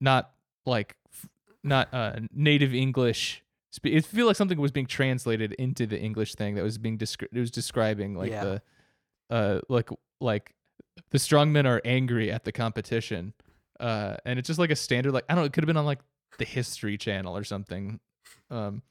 not 0.00 0.32
like 0.66 0.96
f- 1.12 1.28
not 1.64 1.88
uh 1.92 2.20
native 2.32 2.74
English. 2.74 3.42
Spe- 3.70 3.86
it 3.86 4.04
feel 4.04 4.26
like 4.26 4.36
something 4.36 4.60
was 4.60 4.70
being 4.70 4.86
translated 4.86 5.52
into 5.54 5.86
the 5.86 5.98
English 5.98 6.34
thing 6.34 6.54
that 6.56 6.62
was 6.62 6.78
being 6.78 6.98
descri- 6.98 7.28
it 7.32 7.40
was 7.40 7.50
describing 7.50 8.14
like 8.14 8.30
Yeah. 8.30 8.44
the 8.44 8.62
uh 9.30 9.60
like 9.70 9.88
like 10.20 10.54
the 11.10 11.18
strongmen 11.18 11.64
are 11.66 11.80
angry 11.84 12.30
at 12.30 12.44
the 12.44 12.52
competition. 12.52 13.32
Uh 13.80 14.16
and 14.26 14.38
it's 14.38 14.46
just 14.46 14.60
like 14.60 14.70
a 14.70 14.76
standard 14.76 15.12
like 15.12 15.24
I 15.28 15.34
don't 15.34 15.42
know, 15.42 15.46
it 15.46 15.52
could 15.54 15.64
have 15.64 15.66
been 15.66 15.76
on 15.78 15.86
like 15.86 16.00
the 16.38 16.44
History 16.44 16.96
Channel 16.98 17.36
or 17.36 17.44
something. 17.44 18.00
Um 18.50 18.82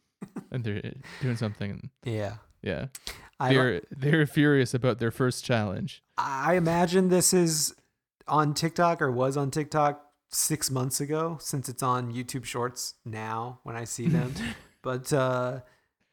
and 0.51 0.63
they're 0.63 0.93
doing 1.21 1.35
something 1.35 1.89
Yeah. 2.05 2.35
yeah. 2.61 2.87
I, 3.39 3.53
They're 3.53 3.81
they're 3.91 4.25
furious 4.27 4.73
about 4.73 4.99
their 4.99 5.11
first 5.11 5.43
challenge. 5.43 6.01
I 6.17 6.55
imagine 6.55 7.09
this 7.09 7.33
is 7.33 7.75
on 8.27 8.53
TikTok 8.53 9.01
or 9.01 9.11
was 9.11 9.35
on 9.35 9.51
TikTok 9.51 10.01
six 10.29 10.71
months 10.71 11.01
ago 11.01 11.37
since 11.41 11.67
it's 11.67 11.83
on 11.83 12.13
YouTube 12.13 12.45
Shorts 12.45 12.95
now 13.05 13.59
when 13.63 13.75
I 13.75 13.83
see 13.83 14.07
them. 14.07 14.33
but 14.81 15.11
uh, 15.11 15.59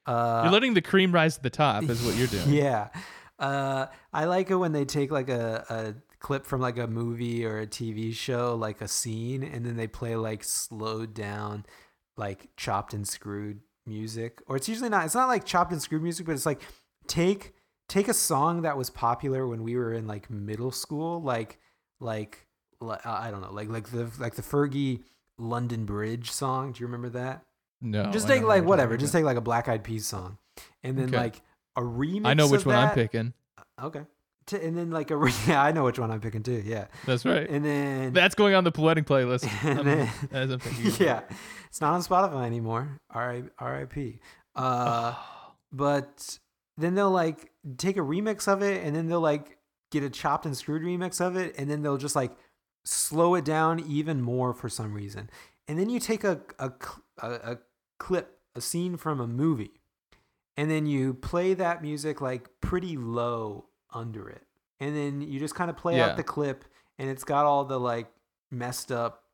uh, 0.06 0.40
You're 0.42 0.52
letting 0.52 0.74
the 0.74 0.82
cream 0.82 1.12
rise 1.12 1.36
to 1.36 1.42
the 1.42 1.50
top 1.50 1.84
is 1.84 2.02
what 2.02 2.16
you're 2.16 2.26
doing. 2.26 2.48
yeah. 2.52 2.88
Uh, 3.38 3.86
I 4.12 4.24
like 4.24 4.50
it 4.50 4.56
when 4.56 4.72
they 4.72 4.84
take 4.84 5.10
like 5.10 5.28
a, 5.28 5.64
a 5.70 5.94
clip 6.20 6.46
from 6.46 6.60
like 6.60 6.78
a 6.78 6.86
movie 6.86 7.44
or 7.44 7.58
a 7.58 7.66
TV 7.66 8.14
show, 8.14 8.54
like 8.54 8.80
a 8.80 8.88
scene, 8.88 9.42
and 9.42 9.64
then 9.66 9.76
they 9.76 9.86
play 9.88 10.14
like 10.16 10.44
slowed 10.44 11.14
down, 11.14 11.64
like 12.16 12.48
chopped 12.56 12.94
and 12.94 13.06
screwed 13.08 13.60
music. 13.86 14.40
Or 14.46 14.56
it's 14.56 14.68
usually 14.68 14.88
not. 14.90 15.04
It's 15.06 15.14
not 15.14 15.28
like 15.28 15.44
chopped 15.44 15.72
and 15.72 15.82
screwed 15.82 16.02
music, 16.02 16.26
but 16.26 16.32
it's 16.32 16.46
like 16.46 16.60
take 17.06 17.54
take 17.88 18.06
a 18.08 18.14
song 18.14 18.62
that 18.62 18.76
was 18.76 18.88
popular 18.90 19.48
when 19.48 19.62
we 19.64 19.76
were 19.76 19.92
in 19.92 20.06
like 20.06 20.30
middle 20.30 20.70
school, 20.70 21.20
like 21.22 21.58
like 21.98 22.46
li- 22.80 22.96
uh, 23.04 23.10
I 23.10 23.30
don't 23.30 23.40
know, 23.40 23.52
like 23.52 23.68
like 23.68 23.90
the 23.90 24.10
like 24.18 24.34
the 24.34 24.42
Fergie 24.42 25.02
London 25.38 25.84
Bridge 25.86 26.30
song. 26.30 26.72
Do 26.72 26.80
you 26.80 26.86
remember 26.86 27.08
that? 27.18 27.44
No. 27.82 28.10
just 28.12 28.28
take 28.28 28.42
like 28.42 28.64
whatever. 28.64 28.96
Just 28.98 29.12
take 29.12 29.24
like 29.24 29.38
a 29.38 29.40
Black 29.40 29.66
Eyed 29.68 29.82
Peas 29.82 30.06
song, 30.06 30.36
and 30.84 30.98
then 30.98 31.08
Okay. 31.08 31.16
like 31.16 31.40
a 31.76 31.80
remix. 31.80 32.26
I 32.26 32.34
know 32.34 32.46
which 32.46 32.66
one 32.66 32.76
I'm 32.76 32.94
picking. 32.94 33.32
Uh, 33.56 33.86
okay. 33.86 34.02
T- 34.50 34.56
and 34.66 34.76
then 34.76 34.90
like 34.90 35.10
a 35.10 35.32
yeah, 35.46 35.62
I 35.62 35.72
know 35.72 35.84
which 35.84 35.98
one 35.98 36.10
I'm 36.10 36.20
picking 36.20 36.42
too. 36.42 36.62
Yeah. 36.64 36.86
That's 37.06 37.24
right. 37.24 37.48
And 37.48 37.64
then 37.64 38.12
That's 38.12 38.34
going 38.34 38.54
on 38.54 38.64
the 38.64 38.72
poetic 38.72 39.06
playlist. 39.06 39.44
And 39.64 39.78
I'm- 39.78 39.84
then- 39.86 40.10
as 40.32 40.50
I'm 40.50 40.58
thinking. 40.58 40.92
yeah, 41.06 41.18
it. 41.20 41.30
it's 41.68 41.80
not 41.80 41.92
on 41.94 42.02
Spotify 42.02 42.46
anymore. 42.46 42.98
R 43.10 43.30
I 43.32 43.42
R 43.58 43.80
I 43.82 43.84
P. 43.84 44.20
Uh, 44.56 45.14
but 45.72 46.38
then 46.76 46.94
they'll 46.94 47.10
like 47.10 47.50
take 47.76 47.96
a 47.96 48.00
remix 48.00 48.48
of 48.48 48.62
it, 48.62 48.84
and 48.84 48.94
then 48.96 49.08
they'll 49.08 49.20
like 49.20 49.58
get 49.92 50.02
a 50.02 50.10
chopped 50.10 50.46
and 50.46 50.56
screwed 50.56 50.82
remix 50.82 51.20
of 51.20 51.36
it, 51.36 51.54
and 51.58 51.70
then 51.70 51.82
they'll 51.82 51.96
just 51.98 52.16
like 52.16 52.32
slow 52.84 53.34
it 53.34 53.44
down 53.44 53.80
even 53.80 54.20
more 54.22 54.52
for 54.54 54.68
some 54.68 54.94
reason. 54.94 55.30
And 55.68 55.78
then 55.78 55.88
you 55.88 56.00
take 56.00 56.24
a 56.24 56.40
a 56.58 56.72
a, 57.22 57.30
a 57.52 57.58
clip, 57.98 58.38
a 58.56 58.60
scene 58.60 58.96
from 58.96 59.20
a 59.20 59.26
movie, 59.26 59.80
and 60.56 60.70
then 60.70 60.86
you 60.86 61.14
play 61.14 61.54
that 61.54 61.82
music 61.82 62.20
like 62.20 62.48
pretty 62.60 62.96
low 62.96 63.66
under 63.92 64.28
it, 64.28 64.42
and 64.80 64.96
then 64.96 65.20
you 65.20 65.38
just 65.40 65.54
kind 65.54 65.70
of 65.70 65.76
play 65.76 65.96
Yeah. 65.98 66.06
out 66.10 66.16
the 66.16 66.22
clip, 66.22 66.64
and 66.98 67.08
it's 67.10 67.24
got 67.24 67.46
all 67.46 67.64
the 67.64 67.78
like 67.80 68.08
messed 68.50 68.90
up 68.92 69.24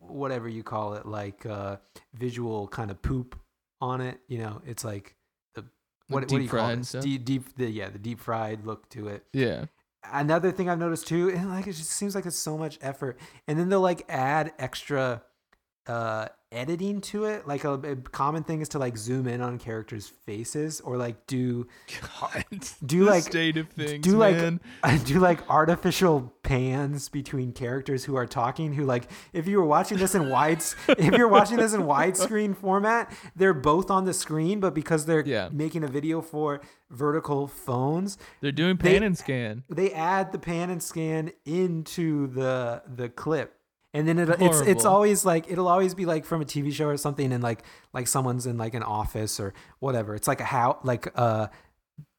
whatever 0.00 0.48
you 0.48 0.62
call 0.64 0.94
it 0.94 1.06
like 1.06 1.46
uh 1.46 1.76
visual 2.14 2.66
kind 2.68 2.90
of 2.90 3.00
poop 3.02 3.38
on 3.80 4.00
it 4.00 4.18
you 4.28 4.38
know? 4.38 4.60
It's 4.66 4.84
like 4.84 5.14
the 5.54 5.62
what, 6.08 6.22
what 6.22 6.28
do 6.28 6.40
you 6.40 6.48
call 6.48 6.70
it? 6.70 6.94
deep, 7.00 7.24
deep 7.24 7.56
the 7.56 7.70
yeah 7.70 7.88
the 7.88 7.98
deep 7.98 8.18
fried 8.20 8.66
look 8.66 8.88
to 8.90 9.08
it. 9.08 9.24
Yeah. 9.32 9.66
another 10.12 10.50
thing 10.52 10.68
i've 10.68 10.78
noticed 10.78 11.06
too 11.06 11.30
and 11.30 11.48
like 11.50 11.66
it 11.68 11.72
just 11.74 11.90
seems 11.90 12.14
like 12.16 12.26
it's 12.26 12.36
so 12.36 12.58
much 12.58 12.78
effort. 12.82 13.18
And 13.46 13.58
then 13.58 13.68
they'll 13.68 13.80
like 13.80 14.04
add 14.08 14.52
extra 14.58 15.22
uh 15.88 16.26
editing 16.52 17.00
to 17.00 17.24
it 17.24 17.46
like 17.46 17.64
a, 17.64 17.72
a 17.74 17.96
common 17.96 18.42
thing 18.42 18.60
is 18.60 18.68
to 18.68 18.78
like 18.78 18.96
zoom 18.96 19.26
in 19.26 19.40
on 19.40 19.58
characters 19.58 20.08
faces 20.24 20.80
or 20.80 20.96
like 20.96 21.26
do 21.26 21.66
do 22.86 23.04
like- 23.04 23.22
state 23.24 23.56
of 23.56 23.68
things, 23.70 24.02
do 24.04 24.16
like 24.16 24.36
do 25.04 25.18
like 25.18 25.48
artificial 25.50 26.32
pans 26.42 27.08
between 27.08 27.52
characters 27.52 28.04
who 28.04 28.14
are 28.14 28.26
talking 28.26 28.72
who 28.72 28.84
like 28.84 29.10
if 29.32 29.46
you 29.48 29.58
were 29.58 29.64
watching 29.66 29.98
this 29.98 30.14
in 30.14 30.28
wide 30.30 30.62
if 30.88 31.14
you're 31.14 31.28
watching 31.28 31.56
this 31.56 31.74
in 31.74 31.82
widescreen 31.82 32.56
format 32.56 33.12
they're 33.34 33.52
both 33.54 33.90
on 33.90 34.04
the 34.04 34.14
screen 34.14 34.60
but 34.60 34.72
because 34.74 35.04
they're 35.06 35.26
Yeah. 35.26 35.48
making 35.52 35.82
a 35.84 35.88
video 35.88 36.20
for 36.22 36.60
vertical 36.90 37.48
phones 37.48 38.16
They're 38.40 38.52
doing 38.52 38.76
they- 38.76 38.92
pan 38.92 39.02
and 39.02 39.18
scan. 39.18 39.64
they 39.68 39.92
add 39.92 40.30
the 40.32 40.38
pan 40.38 40.70
and 40.70 40.82
scan 40.82 41.32
into 41.44 42.28
the 42.28 42.82
the 42.86 43.08
clip 43.08 43.55
and 43.96 44.06
then 44.06 44.18
it, 44.18 44.28
it's 44.40 44.60
it's 44.60 44.84
always 44.84 45.24
like 45.24 45.50
it'll 45.50 45.68
always 45.68 45.94
be 45.94 46.04
like 46.04 46.26
from 46.26 46.42
a 46.42 46.44
TV 46.44 46.70
show 46.70 46.86
or 46.86 46.98
something 46.98 47.32
and 47.32 47.42
like 47.42 47.64
like 47.94 48.06
someone's 48.06 48.44
in 48.44 48.58
like 48.58 48.74
an 48.74 48.82
office 48.82 49.40
or 49.40 49.54
whatever. 49.78 50.14
It's 50.14 50.28
like 50.28 50.40
a 50.40 50.44
how 50.44 50.78
like 50.82 51.08
uh 51.14 51.46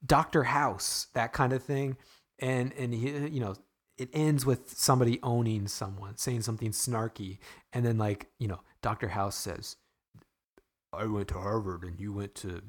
Doctor 0.03 0.43
House 0.43 1.07
that 1.13 1.33
kind 1.33 1.53
of 1.53 1.61
thing. 1.61 1.97
And 2.39 2.73
and 2.73 2.95
he 2.95 3.09
you 3.27 3.39
know 3.39 3.55
it 3.95 4.09
ends 4.11 4.43
with 4.43 4.75
somebody 4.75 5.19
owning 5.21 5.67
someone 5.67 6.17
saying 6.17 6.41
something 6.41 6.71
snarky. 6.71 7.37
And 7.71 7.85
then 7.85 7.99
like 7.99 8.27
you 8.39 8.47
know 8.47 8.61
Doctor 8.81 9.09
House 9.09 9.35
says 9.35 9.75
I 10.91 11.05
went 11.05 11.27
to 11.27 11.35
Harvard 11.35 11.83
and 11.83 11.99
you 11.99 12.11
went 12.11 12.33
to 12.35 12.63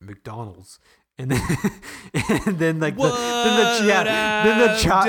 McDonald's 0.00 0.78
and 1.18 1.30
then 1.30 1.40
and 2.46 2.58
then 2.58 2.80
like 2.80 2.96
the 2.96 3.02
then 3.02 3.80
the 3.80 3.86
yeah, 3.86 4.44
then 4.44 4.58
the 4.58 4.78
chop 4.78 5.06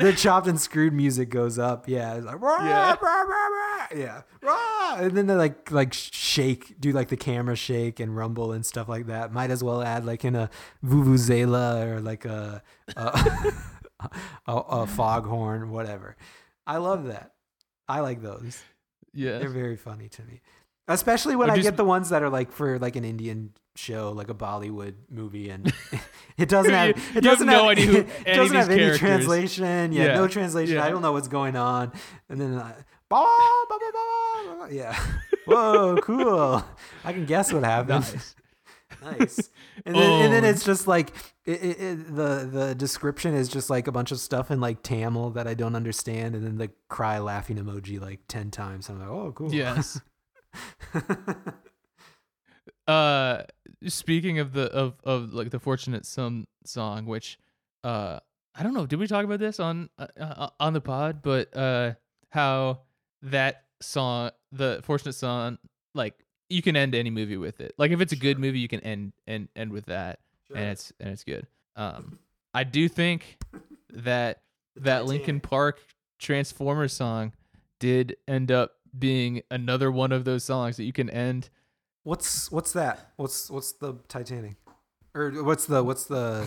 the 0.00 0.12
chopped 0.12 0.46
and 0.46 0.60
screwed 0.60 0.92
music 0.92 1.28
goes 1.30 1.58
up 1.58 1.88
yeah 1.88 2.14
it's 2.16 2.26
like 2.26 2.40
rah, 2.40 2.64
Yeah. 2.64 2.96
rah, 3.00 3.22
rah, 3.22 3.86
yeah 3.96 4.22
rah, 4.42 4.96
and 4.98 5.12
then 5.16 5.26
they 5.26 5.34
like 5.34 5.70
like 5.70 5.92
shake 5.92 6.78
do 6.80 6.92
like 6.92 7.08
the 7.08 7.16
camera 7.16 7.56
shake 7.56 7.98
and 8.00 8.16
rumble 8.16 8.52
and 8.52 8.64
stuff 8.66 8.88
like 8.88 9.06
that 9.06 9.32
might 9.32 9.50
as 9.50 9.64
well 9.64 9.82
add 9.82 10.04
like 10.04 10.24
in 10.24 10.34
a 10.36 10.50
vuvuzela 10.84 11.86
or 11.86 12.00
like 12.00 12.24
a 12.24 12.62
a, 12.96 13.52
a, 14.46 14.52
a 14.54 14.86
foghorn 14.86 15.70
whatever 15.70 16.16
I 16.66 16.76
love 16.78 17.06
that 17.06 17.32
I 17.88 18.00
like 18.00 18.20
those. 18.20 18.60
Yeah. 19.14 19.38
They're 19.38 19.48
very 19.48 19.76
funny 19.76 20.08
to 20.08 20.22
me. 20.24 20.40
Especially 20.88 21.36
when 21.36 21.48
Or 21.48 21.52
I 21.52 21.56
just- 21.56 21.66
get 21.68 21.76
the 21.76 21.84
ones 21.84 22.08
that 22.10 22.22
are 22.24 22.28
like 22.28 22.50
for 22.50 22.78
like 22.80 22.96
an 22.96 23.04
Indian 23.04 23.52
show, 23.76 24.10
like 24.12 24.28
a 24.30 24.34
Bollywood 24.34 24.94
movie, 25.10 25.50
and 25.50 25.72
it 26.36 26.48
doesn't 26.48 26.72
have 26.80 26.96
it 27.16 27.20
doesn't 27.22 27.46
no 27.46 27.68
have, 27.68 27.78
idea 27.78 28.00
it 28.00 28.08
any 28.26 28.36
doesn't 28.36 28.56
have 28.56 28.68
these 28.68 28.78
any 28.78 28.98
translation. 28.98 29.92
Yeah, 29.92 30.04
Yeah. 30.06 30.14
no 30.14 30.28
translation. 30.28 30.78
I 30.78 30.88
don't 30.90 31.02
know 31.02 31.12
what's 31.12 31.28
going 31.28 31.56
on. 31.56 31.92
And 32.28 32.40
then 32.40 32.54
uh, 32.54 32.72
ba, 33.08 33.24
ba, 33.24 33.28
ba, 33.68 33.76
ba, 33.92 34.66
ba, 34.66 34.74
yeah, 34.74 34.98
whoa, 35.46 35.98
cool. 36.02 36.64
I 37.04 37.12
can 37.12 37.26
guess 37.26 37.52
what 37.52 37.64
happened. 37.64 38.04
Nice. 38.04 38.34
nice. 39.02 39.50
And 39.84 39.94
then, 39.94 40.22
and 40.24 40.32
then 40.32 40.44
Oh. 40.44 40.48
it's 40.48 40.64
just 40.64 40.86
like 40.88 41.12
it, 41.44 41.62
it, 41.62 41.80
it, 41.80 42.16
the 42.16 42.48
the 42.50 42.74
description 42.74 43.34
is 43.34 43.48
just 43.48 43.68
like 43.70 43.86
a 43.86 43.92
bunch 43.92 44.10
of 44.10 44.18
stuff 44.18 44.50
in 44.50 44.60
like 44.60 44.82
Tamil 44.82 45.30
that 45.30 45.46
I 45.46 45.54
don't 45.54 45.76
understand, 45.76 46.34
and 46.34 46.44
then 46.44 46.56
the 46.58 46.70
cry 46.88 47.18
laughing 47.18 47.56
emoji 47.58 48.00
like 48.00 48.20
ten 48.26 48.50
times. 48.50 48.88
I'm 48.88 48.98
like, 48.98 49.08
oh, 49.08 49.32
cool. 49.32 49.52
Yes. 49.54 50.00
uh 52.88 53.42
speaking 53.86 54.38
of 54.38 54.52
the 54.52 54.64
of 54.72 54.94
of 55.04 55.32
like 55.34 55.50
the 55.50 55.58
fortunate 55.60 56.06
son 56.06 56.46
song 56.64 57.06
which 57.06 57.38
uh 57.84 58.18
i 58.54 58.62
don't 58.62 58.74
know 58.74 58.86
did 58.86 58.98
we 58.98 59.06
talk 59.06 59.24
about 59.24 59.38
this 59.38 59.60
on 59.60 59.88
uh, 59.98 60.06
uh, 60.18 60.48
on 60.58 60.72
the 60.72 60.80
pod? 60.80 61.20
But 61.22 61.54
uh 61.56 61.94
how 62.30 62.80
that 63.22 63.64
song 63.80 64.30
the 64.52 64.80
fortunate 64.82 65.12
son 65.12 65.58
like 65.94 66.14
you 66.48 66.62
can 66.62 66.76
end 66.76 66.94
any 66.94 67.10
movie 67.10 67.36
with 67.36 67.60
it. 67.60 67.74
Like 67.76 67.90
if 67.90 68.00
it's 68.00 68.12
a 68.12 68.16
good 68.16 68.38
movie 68.38 68.60
you 68.60 68.68
can 68.68 68.80
end 68.80 69.12
and 69.26 69.48
end 69.56 69.72
with 69.72 69.86
that 69.86 70.20
Sure. 70.48 70.56
and 70.56 70.66
it's 70.70 70.92
and 71.00 71.10
it's 71.10 71.24
good. 71.24 71.46
Um 71.76 72.18
i 72.54 72.64
do 72.64 72.88
think 72.88 73.38
that 73.92 74.42
that 74.76 75.06
Linkin 75.06 75.40
Park 75.40 75.80
transformers 76.18 76.92
song 76.92 77.32
did 77.78 78.16
end 78.26 78.50
up 78.50 78.72
being 78.98 79.42
another 79.50 79.90
one 79.90 80.12
of 80.12 80.24
those 80.24 80.44
songs 80.44 80.76
that 80.78 80.84
you 80.84 80.92
can 80.92 81.10
end 81.10 81.50
What's 82.06 82.52
what's 82.52 82.72
that? 82.74 83.10
What's 83.16 83.50
what's 83.50 83.72
the 83.72 83.94
Titanic? 84.06 84.54
Or 85.12 85.42
what's 85.42 85.66
the 85.66 85.82
what's 85.82 86.04
the 86.04 86.46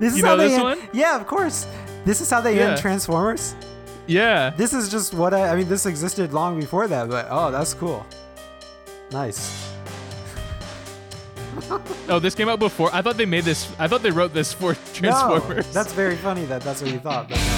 This 0.00 0.14
is 0.14 0.18
You 0.20 0.24
how 0.24 0.30
know 0.30 0.36
they 0.38 0.48
this 0.48 0.54
end, 0.54 0.62
one? 0.62 0.78
Yeah, 0.94 1.14
of 1.20 1.26
course. 1.26 1.66
This 2.06 2.22
is 2.22 2.30
how 2.30 2.40
they 2.40 2.56
Yeah. 2.56 2.70
end 2.70 2.80
Transformers. 2.80 3.54
Yeah. 4.06 4.48
This 4.56 4.72
is 4.72 4.88
just 4.88 5.12
what 5.12 5.34
I 5.34 5.50
I 5.52 5.56
mean 5.56 5.68
this 5.68 5.84
existed 5.84 6.32
long 6.32 6.58
before 6.58 6.88
that, 6.88 7.10
but 7.10 7.26
oh, 7.28 7.50
that's 7.50 7.74
cool. 7.74 8.06
Nice. 9.12 9.68
Oh, 12.08 12.18
this 12.18 12.34
came 12.34 12.48
out 12.48 12.58
before. 12.60 12.88
I 12.94 13.02
thought 13.02 13.18
they 13.18 13.26
made 13.26 13.44
this. 13.44 13.68
I 13.78 13.86
thought 13.88 14.02
they 14.02 14.10
wrote 14.10 14.32
this 14.32 14.54
for 14.54 14.72
Transformers. 14.94 15.66
No, 15.66 15.72
that's 15.72 15.92
very 15.92 16.16
funny 16.16 16.46
that 16.46 16.62
that's 16.62 16.80
what 16.80 16.90
you 16.90 16.98
thought. 16.98 17.28
But 17.28 17.36
no. 17.36 17.57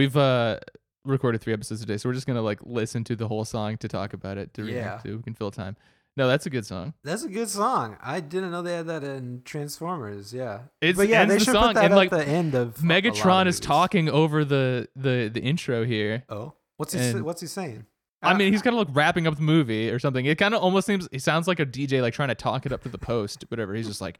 We've 0.00 0.16
uh 0.16 0.58
recorded 1.04 1.42
three 1.42 1.52
episodes 1.52 1.82
today, 1.82 1.98
so 1.98 2.08
we're 2.08 2.14
just 2.14 2.26
gonna 2.26 2.40
like 2.40 2.60
listen 2.62 3.04
to 3.04 3.14
the 3.16 3.28
whole 3.28 3.44
song 3.44 3.76
to 3.78 3.86
talk 3.88 4.14
about 4.14 4.38
it 4.38 4.54
to 4.54 4.64
react 4.64 5.04
Yeah. 5.04 5.10
to. 5.10 5.16
We 5.18 5.22
can 5.22 5.34
fill 5.34 5.50
time. 5.50 5.76
No, 6.16 6.26
that's 6.26 6.46
a 6.46 6.50
good 6.50 6.64
song. 6.64 6.94
That's 7.04 7.22
a 7.22 7.28
good 7.28 7.50
song. 7.50 7.98
I 8.02 8.20
didn't 8.20 8.50
know 8.50 8.62
they 8.62 8.72
had 8.76 8.86
that 8.86 9.04
in 9.04 9.42
Transformers. 9.44 10.32
Yeah, 10.32 10.60
It's- 10.80 10.96
but 10.96 11.08
yeah, 11.08 11.26
they 11.26 11.34
the 11.34 11.44
should 11.44 11.52
song, 11.52 11.66
put 11.68 11.74
that 11.74 11.84
and, 11.84 11.92
at 11.92 11.96
like, 11.98 12.08
the 12.10 12.26
end 12.26 12.54
of 12.54 12.76
Megatron 12.76 13.46
is 13.46 13.60
talking 13.60 14.08
over 14.08 14.42
the 14.42 14.88
the 14.96 15.30
the 15.32 15.42
intro 15.42 15.84
here. 15.84 16.24
Oh, 16.30 16.54
what's 16.78 16.94
he? 16.94 17.00
and- 17.00 17.22
what's 17.22 17.42
he 17.42 17.46
saying? 17.46 17.84
I 18.22 18.32
mean, 18.32 18.52
he's 18.54 18.62
kind 18.62 18.74
of 18.74 18.88
like 18.88 18.96
wrapping 18.96 19.26
up 19.26 19.36
the 19.36 19.42
movie 19.42 19.90
or 19.90 19.98
something. 19.98 20.24
It 20.24 20.38
kind 20.38 20.54
of 20.54 20.62
almost 20.62 20.86
seems. 20.86 21.10
It 21.12 21.20
sounds 21.20 21.46
like 21.46 21.60
a 21.60 21.66
DJ 21.66 22.00
like 22.00 22.14
trying 22.14 22.28
to 22.28 22.34
talk 22.34 22.64
it 22.64 22.72
up 22.72 22.82
to 22.84 22.88
the 22.88 22.96
post, 22.98 23.44
whatever. 23.48 23.74
He's 23.74 23.86
just 23.86 24.00
like, 24.00 24.18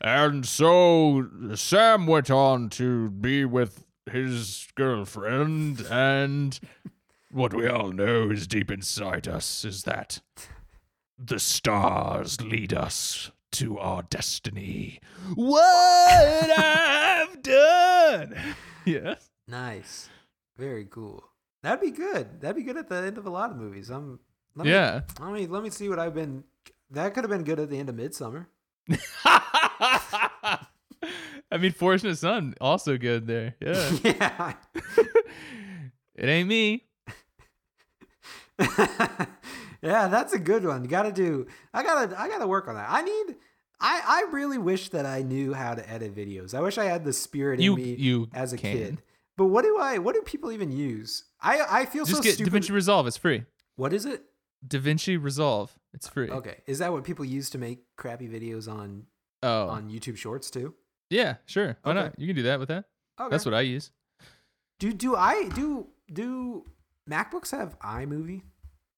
and 0.00 0.46
so 0.46 1.26
Sam 1.56 2.06
went 2.06 2.30
on 2.30 2.68
to 2.70 3.10
be 3.10 3.44
with 3.44 3.84
his 4.08 4.68
girlfriend, 4.74 5.86
and 5.90 6.58
what 7.30 7.54
we 7.54 7.66
all 7.66 7.92
know 7.92 8.30
is 8.30 8.46
deep 8.46 8.70
inside 8.70 9.28
us 9.28 9.64
is 9.64 9.82
that 9.84 10.20
the 11.18 11.38
stars 11.38 12.40
lead 12.40 12.72
us 12.72 13.30
to 13.52 13.78
our 13.78 14.02
destiny. 14.02 15.00
What 15.34 16.58
I've 16.58 17.42
done. 17.42 18.34
Yes. 18.84 19.28
Nice, 19.46 20.08
very 20.56 20.84
cool. 20.84 21.24
That'd 21.62 21.80
be 21.80 21.90
good. 21.90 22.40
That'd 22.40 22.56
be 22.56 22.62
good 22.62 22.76
at 22.76 22.88
the 22.88 22.96
end 22.96 23.18
of 23.18 23.26
a 23.26 23.30
lot 23.30 23.50
of 23.50 23.56
movies. 23.56 23.90
I'm. 23.90 24.20
Let 24.54 24.64
me, 24.64 24.70
Yeah. 24.72 25.00
Let 25.20 25.32
me 25.32 25.46
let 25.46 25.62
me 25.62 25.70
see 25.70 25.88
what 25.88 25.98
I've 25.98 26.14
been. 26.14 26.44
That 26.90 27.14
could 27.14 27.24
have 27.24 27.30
been 27.30 27.44
good 27.44 27.60
at 27.60 27.68
the 27.68 27.78
end 27.78 27.88
of 27.88 27.94
Midsummer. 27.96 28.48
I 31.50 31.56
mean, 31.58 31.72
Fortunate 31.72 32.16
Son, 32.16 32.54
also 32.60 32.96
good 32.98 33.26
there. 33.26 33.54
Yeah. 33.60 33.90
yeah. 34.04 34.52
it 36.14 36.28
ain't 36.28 36.48
me. 36.48 36.84
yeah, 39.82 40.08
that's 40.08 40.32
a 40.32 40.38
good 40.38 40.64
one. 40.64 40.82
You 40.82 40.88
gotta 40.90 41.12
do. 41.12 41.46
I 41.72 41.82
gotta. 41.82 42.20
I 42.20 42.28
gotta 42.28 42.46
work 42.46 42.68
on 42.68 42.74
that. 42.74 42.86
I 42.88 43.02
need. 43.02 43.36
I 43.80 44.02
I 44.28 44.32
really 44.32 44.58
wish 44.58 44.88
that 44.90 45.06
I 45.06 45.22
knew 45.22 45.54
how 45.54 45.74
to 45.74 45.88
edit 45.88 46.14
videos. 46.14 46.54
I 46.54 46.60
wish 46.60 46.78
I 46.78 46.84
had 46.84 47.04
the 47.04 47.12
spirit 47.12 47.60
You 47.60 47.76
in 47.76 47.82
me 47.82 47.94
you 47.94 48.28
as 48.34 48.52
a 48.52 48.56
can. 48.58 48.76
kid. 48.76 49.02
But 49.36 49.46
what 49.46 49.62
do 49.62 49.78
I? 49.78 49.98
What 49.98 50.14
do 50.16 50.22
people 50.22 50.50
even 50.50 50.72
use? 50.72 51.24
I 51.40 51.60
I 51.70 51.84
feel 51.86 52.04
Just 52.04 52.16
so 52.18 52.22
get 52.22 52.34
stupid. 52.34 52.52
DaVinci 52.52 52.70
Resolve. 52.70 53.06
It's 53.06 53.16
free. 53.16 53.44
what 53.76 53.92
is 53.92 54.04
it? 54.04 54.24
DaVinci 54.66 55.22
Resolve. 55.22 55.78
It's 55.94 56.08
free. 56.08 56.28
Okay, 56.28 56.56
is 56.66 56.80
that 56.80 56.92
what 56.92 57.04
people 57.04 57.24
use 57.24 57.48
to 57.50 57.58
make 57.58 57.84
crappy 57.96 58.28
videos 58.28 58.68
on 58.70 59.04
Oh. 59.44 59.68
on 59.68 59.88
YouTube 59.88 60.16
Shorts 60.16 60.50
too? 60.50 60.74
Yeah, 61.10 61.36
sure. 61.46 61.76
Why 61.82 61.92
Okay. 61.92 62.00
not? 62.00 62.18
You 62.18 62.26
can 62.26 62.36
do 62.36 62.42
that 62.44 62.58
with 62.58 62.68
that. 62.68 62.84
Okay. 63.20 63.30
That's 63.30 63.44
what 63.44 63.54
I 63.54 63.62
use. 63.62 63.90
Do 64.78 64.92
do 64.92 65.16
I 65.16 65.48
do 65.48 65.88
do 66.12 66.64
MacBooks 67.10 67.50
have 67.50 67.78
iMovie? 67.80 68.42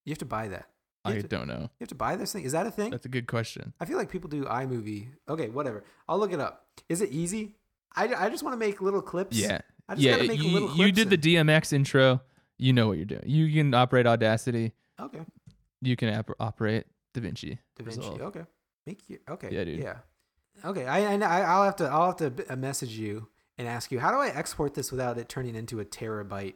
You 0.04 0.11
have 0.11 0.18
to 0.18 0.24
buy 0.24 0.48
that. 0.48 0.66
You 1.06 1.14
I 1.14 1.20
to, 1.20 1.28
don't 1.28 1.48
know. 1.48 1.61
You 1.61 1.68
have 1.80 1.88
to 1.88 1.94
buy 1.94 2.16
this 2.16 2.32
thing. 2.32 2.44
Is 2.44 2.52
that 2.52 2.66
a 2.66 2.70
thing? 2.70 2.90
That's 2.90 3.06
a 3.06 3.08
good 3.08 3.26
question. 3.26 3.72
I 3.80 3.86
feel 3.86 3.96
like 3.96 4.11
people 4.11 4.28
do 4.28 4.44
iMovie. 4.44 5.08
Okay, 5.28 5.48
whatever. 5.48 5.84
I'll 6.08 6.18
look 6.18 6.32
it 6.32 6.40
up. 6.40 6.66
Is 6.90 7.00
it 7.00 7.11
easy? 7.11 7.56
I, 7.96 8.08
I 8.26 8.28
just 8.30 8.42
want 8.42 8.52
to 8.52 8.58
make 8.58 8.80
little 8.82 9.00
clips. 9.02 9.36
Yeah. 9.36 9.61
I 9.88 9.94
just 9.94 10.04
Yeah. 10.04 10.16
gotta 10.16 10.28
make 10.28 10.42
You, 10.42 10.50
little 10.50 10.68
you 10.70 10.92
clips 10.92 10.96
did 10.96 11.11
the 11.22 11.36
and- 11.38 11.48
DMX 11.48 11.72
intro. 11.72 12.20
You 12.58 12.74
know 12.74 12.86
what 12.88 12.98
you're 12.98 13.06
doing. 13.06 13.22
You 13.24 13.50
can 13.52 13.72
operate 13.72 14.06
Audacity. 14.06 14.72
Okay. 15.00 15.20
You 15.80 15.96
can 15.96 16.11
ap- 16.11 16.30
operate 16.38 16.84
DaVinci. 17.14 17.58
Da 17.76 17.84
Vinci. 17.84 18.00
Resolve. 18.00 18.20
Okay. 18.20 18.42
Make 18.86 19.00
you 19.08 19.18
okay. 19.30 19.48
Yeah, 19.50 19.64
dude. 19.64 19.80
Yeah. 19.80 19.96
Okay. 20.64 20.86
I, 20.86 21.14
I 21.14 21.16
I- 21.16 21.40
I'll 21.42 21.64
have 21.64 21.76
to 21.76 21.84
I'll 21.86 22.06
have 22.06 22.16
to 22.36 22.52
uh, 22.52 22.56
message 22.56 22.92
you 22.96 23.28
and 23.58 23.66
ask 23.68 23.90
you 23.92 23.98
how 24.00 24.11
do 24.11 24.18
I 24.18 24.28
export 24.28 24.74
this 24.74 24.90
without 24.90 25.18
it 25.18 25.28
turning 25.28 25.54
into 25.54 25.80
a 25.80 25.84
terabyte 25.84 26.54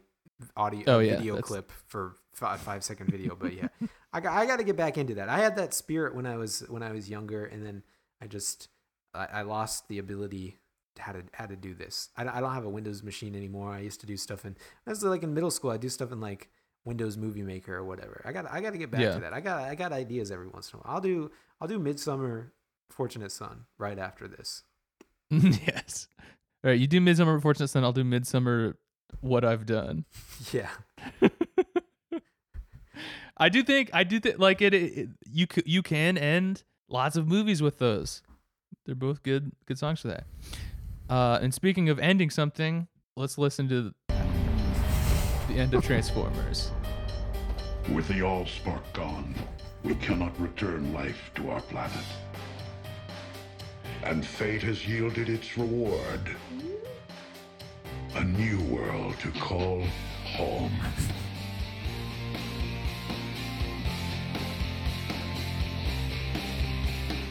audio 0.57 0.85
Oh, 0.87 0.99
yeah, 1.01 1.17
video 1.17 1.35
that's- 1.35 1.49
clip 1.49 1.73
for 1.87 2.17
five 2.33 2.61
five 2.61 2.83
second 2.85 3.11
video. 3.11 3.37
But 3.37 3.55
yeah, 3.55 3.69
I 4.13 4.21
got 4.21 4.33
I 4.33 4.47
got 4.47 4.57
to 4.59 4.65
get 4.65 4.77
back 4.77 4.99
into 4.99 5.15
that. 5.15 5.29
I 5.29 5.39
had 5.39 5.57
that 5.57 5.75
spirit 5.75 6.15
when 6.15 6.27
I 6.27 6.37
was 6.37 6.61
when 6.69 6.83
I 6.83 6.93
was 6.93 7.09
younger, 7.09 7.45
and 7.45 7.65
then 7.65 7.83
I 8.21 8.27
just 8.27 8.69
I, 9.15 9.27
I 9.27 9.43
lost 9.43 9.89
the 9.89 9.99
ability 9.99 10.59
how 10.99 11.13
to 11.13 11.23
how 11.33 11.47
to 11.47 11.57
do 11.57 11.75
this. 11.75 12.11
I, 12.17 12.23
I 12.23 12.41
don't 12.41 12.55
have 12.55 12.65
a 12.65 12.69
Windows 12.71 13.03
machine 13.03 13.35
anymore. 13.35 13.71
I 13.73 13.81
used 13.81 14.01
to 14.01 14.07
do 14.07 14.17
stuff 14.17 14.45
in 14.45 14.57
I 14.87 14.91
was 14.91 15.03
like 15.03 15.23
in 15.23 15.35
middle 15.35 15.51
school. 15.51 15.71
I 15.71 15.77
do 15.77 15.89
stuff 15.89 16.13
in 16.13 16.21
like 16.21 16.51
Windows 16.85 17.17
Movie 17.17 17.43
Maker 17.43 17.75
or 17.77 17.85
whatever. 17.85 18.23
I 18.25 18.33
got 18.33 18.51
I 18.51 18.61
got 18.61 18.73
to 18.73 18.79
get 18.79 18.91
back 18.91 19.01
Yeah. 19.01 19.15
to 19.15 19.21
that. 19.21 19.33
I 19.33 19.41
got 19.41 19.63
I 19.63 19.75
got 19.75 19.93
ideas 19.93 20.31
every 20.31 20.49
once 20.49 20.73
in 20.73 20.79
a 20.79 20.83
while. 20.83 20.95
I'll 20.97 21.01
do 21.01 21.31
I'll 21.61 21.69
do 21.69 21.79
Midsummer 21.79 22.53
Fortunate 22.95 23.33
Son 23.33 23.65
right 23.77 23.99
after 23.99 24.29
this. 24.29 24.63
yes. 25.31 26.07
All 26.63 26.71
right. 26.71 26.79
You 26.79 26.87
do 26.87 27.01
Midsummer 27.01 27.41
Fortunate 27.41 27.69
Son. 27.69 27.83
I'll 27.83 27.93
do 27.93 28.05
Midsummer 28.05 28.77
What 29.21 29.45
I've 29.45 29.67
Done. 29.67 30.05
Yeah. 30.53 30.71
I 33.37 33.49
do 33.49 33.65
think 33.65 33.91
I 33.93 34.05
do 34.05 34.21
think 34.21 34.39
like 34.39 34.63
it, 34.63 34.73
it 34.73 35.09
you 35.29 35.47
c- 35.53 35.65
you 35.67 35.83
can 35.83 36.17
end 36.17 36.63
lots 36.89 37.17
of 37.17 37.27
movies 37.27 37.61
with 37.61 37.79
those. 37.81 38.23
They're 38.87 38.95
both 38.95 39.25
good 39.25 39.51
good 39.67 39.77
songs 39.77 40.01
for 40.01 40.09
that. 40.09 40.25
Uh, 41.11 41.41
and 41.43 41.53
speaking 41.53 41.89
of 41.89 41.99
ending 41.99 42.31
something, 42.31 42.87
let's 43.17 43.37
listen 43.37 43.69
to 43.71 43.93
the 45.49 45.55
end 45.55 45.75
of 45.75 45.85
Transformers. 45.85 46.71
With 47.93 48.07
the 48.07 48.21
Allspark 48.21 48.83
gone, 48.93 49.35
we 49.83 49.97
cannot 49.97 50.41
return 50.41 50.93
life 50.95 51.33
to 51.35 51.51
our 51.51 51.61
planet. 51.63 52.05
And 54.05 54.25
fate 54.25 54.63
has 54.63 54.87
yielded 54.87 55.31
its 55.31 55.57
reward. 55.57 56.37
A 58.17 58.23
new 58.23 58.61
world 58.65 59.19
to 59.21 59.31
call 59.33 59.83
home. 60.27 60.79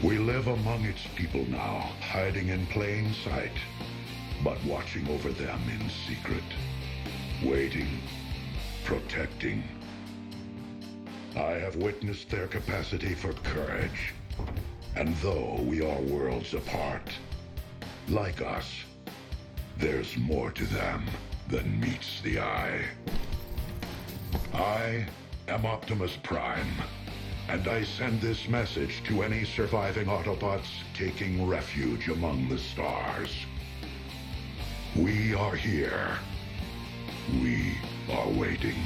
We 0.02 0.18
live 0.18 0.48
among 0.48 0.84
its 0.84 1.06
people 1.14 1.46
now, 1.48 1.92
hiding 2.00 2.48
in 2.48 2.66
plain 2.66 3.14
sight, 3.22 3.56
but 4.42 4.62
watching 4.64 5.08
over 5.08 5.30
them 5.30 5.60
in 5.70 5.88
secret, 5.88 6.42
waiting, 7.44 8.00
protecting. 8.82 9.62
I 11.36 11.52
have 11.52 11.76
witnessed 11.76 12.30
their 12.30 12.48
capacity 12.48 13.14
for 13.14 13.32
courage. 13.32 14.12
And 14.96 15.14
though 15.16 15.58
we 15.62 15.80
are 15.80 16.00
worlds 16.02 16.54
apart, 16.54 17.10
like 18.08 18.40
us, 18.40 18.70
there's 19.76 20.16
more 20.16 20.52
to 20.52 20.64
them 20.66 21.04
than 21.48 21.80
meets 21.80 22.20
the 22.20 22.38
eye. 22.38 22.84
I 24.52 25.06
am 25.48 25.66
Optimus 25.66 26.16
Prime, 26.22 26.70
and 27.48 27.66
I 27.66 27.82
send 27.82 28.20
this 28.20 28.48
message 28.48 29.02
to 29.08 29.24
any 29.24 29.44
surviving 29.44 30.06
Autobots 30.06 30.68
taking 30.94 31.44
refuge 31.46 32.08
among 32.08 32.48
the 32.48 32.58
stars. 32.58 33.34
We 34.94 35.34
are 35.34 35.56
here. 35.56 36.18
We 37.42 37.74
are 38.12 38.28
waiting. 38.28 38.76